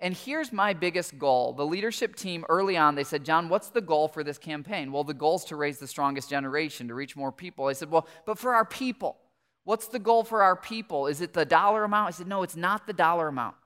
And 0.00 0.14
here's 0.14 0.52
my 0.52 0.74
biggest 0.74 1.18
goal. 1.18 1.52
The 1.52 1.66
leadership 1.66 2.14
team 2.14 2.44
early 2.48 2.76
on, 2.76 2.94
they 2.94 3.04
said, 3.04 3.24
John, 3.24 3.48
what's 3.48 3.70
the 3.70 3.80
goal 3.80 4.06
for 4.06 4.22
this 4.22 4.38
campaign? 4.38 4.92
Well, 4.92 5.02
the 5.02 5.14
goal 5.14 5.36
is 5.36 5.44
to 5.46 5.56
raise 5.56 5.78
the 5.78 5.88
strongest 5.88 6.30
generation, 6.30 6.88
to 6.88 6.94
reach 6.94 7.16
more 7.16 7.32
people. 7.32 7.66
I 7.66 7.72
said, 7.72 7.90
well, 7.90 8.06
but 8.24 8.38
for 8.38 8.54
our 8.54 8.64
people, 8.64 9.16
what's 9.64 9.88
the 9.88 9.98
goal 9.98 10.22
for 10.22 10.42
our 10.42 10.54
people? 10.54 11.08
Is 11.08 11.20
it 11.20 11.32
the 11.32 11.44
dollar 11.44 11.82
amount? 11.82 12.08
I 12.08 12.10
said, 12.12 12.28
no, 12.28 12.44
it's 12.44 12.56
not 12.56 12.86
the 12.86 12.92
dollar 12.92 13.26
amount. 13.26 13.56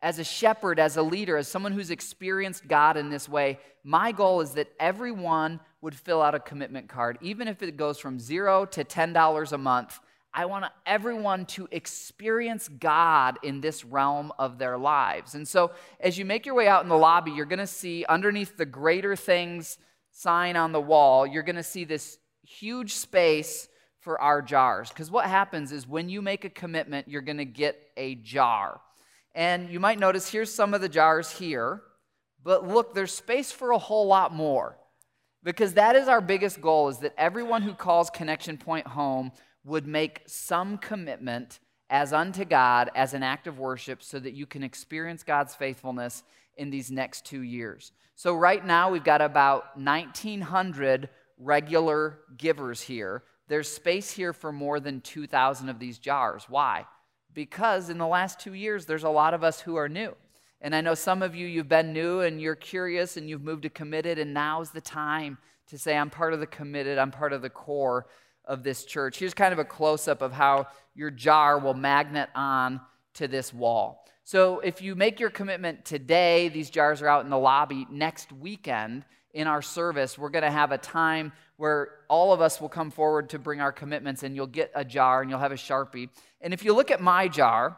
As 0.00 0.18
a 0.18 0.24
shepherd, 0.24 0.78
as 0.78 0.96
a 0.96 1.02
leader, 1.02 1.36
as 1.36 1.48
someone 1.48 1.72
who's 1.72 1.90
experienced 1.90 2.66
God 2.66 2.96
in 2.96 3.10
this 3.10 3.28
way, 3.28 3.58
my 3.84 4.12
goal 4.12 4.40
is 4.40 4.52
that 4.52 4.68
everyone 4.80 5.60
would 5.82 5.94
fill 5.94 6.22
out 6.22 6.34
a 6.34 6.40
commitment 6.40 6.88
card, 6.88 7.18
even 7.20 7.46
if 7.46 7.62
it 7.62 7.76
goes 7.76 7.98
from 7.98 8.18
zero 8.18 8.64
to 8.66 8.84
$10 8.84 9.52
a 9.52 9.58
month 9.58 10.00
I 10.32 10.44
want 10.46 10.66
everyone 10.86 11.46
to 11.46 11.68
experience 11.70 12.68
God 12.68 13.38
in 13.42 13.60
this 13.60 13.84
realm 13.84 14.32
of 14.38 14.58
their 14.58 14.78
lives. 14.78 15.34
And 15.34 15.48
so, 15.48 15.72
as 16.00 16.18
you 16.18 16.24
make 16.24 16.46
your 16.46 16.54
way 16.54 16.68
out 16.68 16.82
in 16.82 16.88
the 16.88 16.98
lobby, 16.98 17.30
you're 17.32 17.46
going 17.46 17.58
to 17.58 17.66
see 17.66 18.04
underneath 18.08 18.56
the 18.56 18.66
greater 18.66 19.16
things 19.16 19.78
sign 20.18 20.56
on 20.56 20.72
the 20.72 20.80
wall, 20.80 21.26
you're 21.26 21.42
going 21.42 21.56
to 21.56 21.62
see 21.62 21.84
this 21.84 22.18
huge 22.42 22.94
space 22.94 23.68
for 24.00 24.20
our 24.20 24.42
jars. 24.42 24.88
Because 24.88 25.10
what 25.10 25.26
happens 25.26 25.70
is 25.70 25.86
when 25.86 26.08
you 26.08 26.20
make 26.20 26.44
a 26.44 26.50
commitment, 26.50 27.08
you're 27.08 27.22
going 27.22 27.38
to 27.38 27.44
get 27.44 27.78
a 27.96 28.16
jar. 28.16 28.80
And 29.34 29.70
you 29.70 29.78
might 29.78 29.98
notice 29.98 30.28
here's 30.30 30.52
some 30.52 30.74
of 30.74 30.80
the 30.80 30.88
jars 30.88 31.30
here, 31.30 31.82
but 32.42 32.66
look, 32.66 32.94
there's 32.94 33.12
space 33.12 33.52
for 33.52 33.70
a 33.70 33.78
whole 33.78 34.06
lot 34.06 34.34
more. 34.34 34.78
Because 35.44 35.74
that 35.74 35.94
is 35.94 36.08
our 36.08 36.20
biggest 36.20 36.60
goal 36.60 36.88
is 36.88 36.98
that 36.98 37.14
everyone 37.16 37.62
who 37.62 37.72
calls 37.72 38.10
Connection 38.10 38.56
Point 38.56 38.88
home 38.88 39.30
would 39.68 39.86
make 39.86 40.22
some 40.26 40.78
commitment 40.78 41.60
as 41.90 42.12
unto 42.12 42.44
God 42.44 42.90
as 42.94 43.14
an 43.14 43.22
act 43.22 43.46
of 43.46 43.58
worship 43.58 44.02
so 44.02 44.18
that 44.18 44.34
you 44.34 44.46
can 44.46 44.62
experience 44.62 45.22
God's 45.22 45.54
faithfulness 45.54 46.22
in 46.56 46.70
these 46.70 46.90
next 46.90 47.24
two 47.24 47.42
years. 47.42 47.92
So, 48.14 48.34
right 48.34 48.64
now, 48.64 48.90
we've 48.90 49.04
got 49.04 49.20
about 49.20 49.76
1,900 49.76 51.08
regular 51.38 52.18
givers 52.36 52.80
here. 52.80 53.22
There's 53.46 53.68
space 53.68 54.10
here 54.10 54.32
for 54.32 54.52
more 54.52 54.80
than 54.80 55.00
2,000 55.00 55.68
of 55.68 55.78
these 55.78 55.98
jars. 55.98 56.46
Why? 56.48 56.84
Because 57.32 57.88
in 57.88 57.98
the 57.98 58.06
last 58.06 58.40
two 58.40 58.54
years, 58.54 58.86
there's 58.86 59.04
a 59.04 59.08
lot 59.08 59.34
of 59.34 59.44
us 59.44 59.60
who 59.60 59.76
are 59.76 59.88
new. 59.88 60.14
And 60.60 60.74
I 60.74 60.80
know 60.80 60.94
some 60.94 61.22
of 61.22 61.36
you, 61.36 61.46
you've 61.46 61.68
been 61.68 61.92
new 61.92 62.20
and 62.20 62.40
you're 62.40 62.56
curious 62.56 63.16
and 63.16 63.28
you've 63.28 63.44
moved 63.44 63.62
to 63.62 63.70
committed, 63.70 64.18
and 64.18 64.34
now's 64.34 64.70
the 64.70 64.80
time 64.80 65.38
to 65.68 65.78
say, 65.78 65.96
I'm 65.96 66.10
part 66.10 66.34
of 66.34 66.40
the 66.40 66.46
committed, 66.46 66.98
I'm 66.98 67.12
part 67.12 67.32
of 67.32 67.42
the 67.42 67.50
core 67.50 68.06
of 68.48 68.64
this 68.64 68.84
church. 68.84 69.18
Here's 69.18 69.34
kind 69.34 69.52
of 69.52 69.60
a 69.60 69.64
close 69.64 70.08
up 70.08 70.22
of 70.22 70.32
how 70.32 70.66
your 70.94 71.10
jar 71.10 71.58
will 71.58 71.74
magnet 71.74 72.30
on 72.34 72.80
to 73.14 73.28
this 73.28 73.54
wall. 73.54 74.04
So 74.24 74.60
if 74.60 74.82
you 74.82 74.94
make 74.94 75.20
your 75.20 75.30
commitment 75.30 75.84
today, 75.84 76.48
these 76.48 76.68
jars 76.68 77.00
are 77.00 77.08
out 77.08 77.24
in 77.24 77.30
the 77.30 77.38
lobby. 77.38 77.86
Next 77.90 78.32
weekend 78.32 79.04
in 79.32 79.46
our 79.46 79.62
service, 79.62 80.18
we're 80.18 80.28
going 80.30 80.42
to 80.42 80.50
have 80.50 80.72
a 80.72 80.78
time 80.78 81.32
where 81.56 81.90
all 82.08 82.32
of 82.32 82.40
us 82.40 82.60
will 82.60 82.68
come 82.68 82.90
forward 82.90 83.30
to 83.30 83.38
bring 83.38 83.60
our 83.60 83.72
commitments, 83.72 84.22
and 84.22 84.34
you'll 84.34 84.46
get 84.46 84.70
a 84.74 84.84
jar 84.84 85.22
and 85.22 85.30
you'll 85.30 85.38
have 85.38 85.52
a 85.52 85.56
Sharpie. 85.56 86.08
And 86.40 86.52
if 86.52 86.64
you 86.64 86.74
look 86.74 86.90
at 86.90 87.00
my 87.00 87.28
jar, 87.28 87.76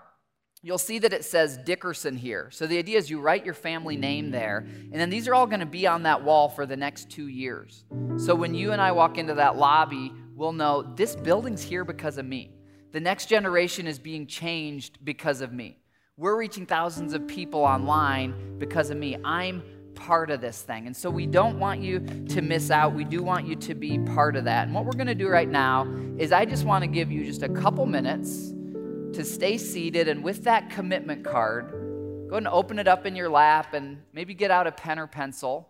you'll 0.62 0.76
see 0.76 0.98
that 0.98 1.12
it 1.12 1.24
says 1.24 1.56
Dickerson 1.56 2.16
here. 2.16 2.50
So 2.50 2.66
the 2.66 2.76
idea 2.76 2.98
is 2.98 3.08
you 3.08 3.20
write 3.20 3.44
your 3.44 3.54
family 3.54 3.96
name 3.96 4.30
there, 4.30 4.58
and 4.58 4.94
then 4.94 5.08
these 5.08 5.28
are 5.28 5.34
all 5.34 5.46
going 5.46 5.60
to 5.60 5.66
be 5.66 5.86
on 5.86 6.02
that 6.02 6.22
wall 6.22 6.48
for 6.48 6.66
the 6.66 6.76
next 6.76 7.10
two 7.10 7.28
years. 7.28 7.84
So 8.18 8.34
when 8.34 8.54
you 8.54 8.72
and 8.72 8.80
I 8.80 8.92
walk 8.92 9.16
into 9.16 9.34
that 9.34 9.56
lobby, 9.56 10.12
will 10.40 10.52
know 10.54 10.82
this 10.96 11.14
building's 11.14 11.62
here 11.62 11.84
because 11.84 12.16
of 12.16 12.24
me. 12.24 12.50
The 12.92 12.98
next 12.98 13.26
generation 13.26 13.86
is 13.86 13.98
being 13.98 14.26
changed 14.26 14.98
because 15.04 15.42
of 15.42 15.52
me. 15.52 15.78
We're 16.16 16.38
reaching 16.38 16.64
thousands 16.64 17.12
of 17.12 17.28
people 17.28 17.60
online 17.60 18.56
because 18.58 18.88
of 18.88 18.96
me. 18.96 19.18
I'm 19.22 19.62
part 19.94 20.30
of 20.30 20.40
this 20.40 20.62
thing. 20.62 20.86
And 20.86 20.96
so 20.96 21.10
we 21.10 21.26
don't 21.26 21.58
want 21.58 21.82
you 21.82 22.00
to 22.30 22.40
miss 22.40 22.70
out. 22.70 22.94
We 22.94 23.04
do 23.04 23.22
want 23.22 23.46
you 23.46 23.54
to 23.54 23.74
be 23.74 23.98
part 23.98 24.34
of 24.34 24.44
that. 24.44 24.66
And 24.66 24.74
what 24.74 24.86
we're 24.86 24.92
going 24.92 25.08
to 25.08 25.14
do 25.14 25.28
right 25.28 25.48
now 25.48 25.86
is 26.16 26.32
I 26.32 26.46
just 26.46 26.64
want 26.64 26.84
to 26.84 26.88
give 26.88 27.12
you 27.12 27.22
just 27.22 27.42
a 27.42 27.48
couple 27.48 27.84
minutes 27.84 28.48
to 29.12 29.22
stay 29.24 29.58
seated 29.58 30.08
and 30.08 30.24
with 30.24 30.44
that 30.44 30.70
commitment 30.70 31.22
card, 31.22 31.70
go 31.70 32.36
ahead 32.36 32.38
and 32.38 32.48
open 32.48 32.78
it 32.78 32.88
up 32.88 33.04
in 33.04 33.14
your 33.14 33.28
lap 33.28 33.74
and 33.74 33.98
maybe 34.14 34.32
get 34.32 34.50
out 34.50 34.66
a 34.66 34.72
pen 34.72 34.98
or 34.98 35.06
pencil. 35.06 35.68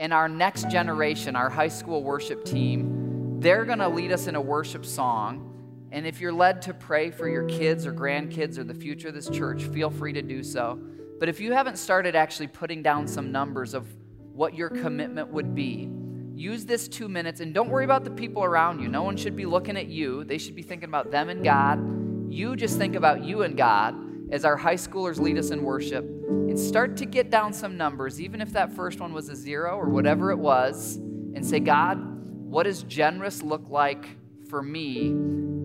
And 0.00 0.12
our 0.12 0.28
next 0.28 0.68
generation, 0.68 1.36
our 1.36 1.48
high 1.48 1.68
school 1.68 2.02
worship 2.02 2.44
team, 2.44 2.99
they're 3.40 3.64
going 3.64 3.78
to 3.78 3.88
lead 3.88 4.12
us 4.12 4.26
in 4.26 4.34
a 4.34 4.40
worship 4.40 4.84
song. 4.84 5.46
And 5.92 6.06
if 6.06 6.20
you're 6.20 6.32
led 6.32 6.62
to 6.62 6.74
pray 6.74 7.10
for 7.10 7.28
your 7.28 7.44
kids 7.44 7.86
or 7.86 7.92
grandkids 7.92 8.58
or 8.58 8.64
the 8.64 8.74
future 8.74 9.08
of 9.08 9.14
this 9.14 9.28
church, 9.30 9.64
feel 9.64 9.90
free 9.90 10.12
to 10.12 10.22
do 10.22 10.42
so. 10.42 10.78
But 11.18 11.28
if 11.28 11.40
you 11.40 11.52
haven't 11.52 11.78
started 11.78 12.14
actually 12.14 12.48
putting 12.48 12.82
down 12.82 13.08
some 13.08 13.32
numbers 13.32 13.72
of 13.74 13.86
what 14.32 14.54
your 14.54 14.68
commitment 14.68 15.28
would 15.28 15.54
be, 15.54 15.90
use 16.34 16.66
this 16.66 16.86
two 16.86 17.08
minutes 17.08 17.40
and 17.40 17.52
don't 17.54 17.70
worry 17.70 17.84
about 17.84 18.04
the 18.04 18.10
people 18.10 18.44
around 18.44 18.80
you. 18.80 18.88
No 18.88 19.02
one 19.02 19.16
should 19.16 19.36
be 19.36 19.46
looking 19.46 19.76
at 19.76 19.86
you, 19.86 20.22
they 20.24 20.38
should 20.38 20.54
be 20.54 20.62
thinking 20.62 20.88
about 20.88 21.10
them 21.10 21.28
and 21.28 21.42
God. 21.42 22.32
You 22.32 22.56
just 22.56 22.78
think 22.78 22.94
about 22.94 23.24
you 23.24 23.42
and 23.42 23.56
God 23.56 23.94
as 24.32 24.44
our 24.44 24.56
high 24.56 24.76
schoolers 24.76 25.18
lead 25.18 25.38
us 25.38 25.50
in 25.50 25.62
worship 25.62 26.04
and 26.04 26.58
start 26.58 26.96
to 26.98 27.06
get 27.06 27.30
down 27.30 27.52
some 27.52 27.76
numbers, 27.76 28.20
even 28.20 28.40
if 28.40 28.52
that 28.52 28.72
first 28.72 29.00
one 29.00 29.12
was 29.12 29.28
a 29.28 29.34
zero 29.34 29.76
or 29.76 29.88
whatever 29.88 30.30
it 30.30 30.38
was, 30.38 30.96
and 30.96 31.44
say, 31.44 31.58
God, 31.58 32.19
what 32.50 32.64
does 32.64 32.82
generous 32.82 33.42
look 33.42 33.68
like 33.70 34.04
for 34.48 34.60
me 34.60 35.14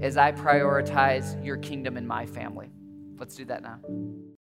as 0.03 0.17
I 0.17 0.31
prioritize 0.31 1.43
your 1.43 1.57
kingdom 1.57 1.97
in 1.97 2.05
my 2.05 2.27
family? 2.27 2.69
Let's 3.17 3.35
do 3.35 3.43
that 3.45 3.63
now. 3.63 3.79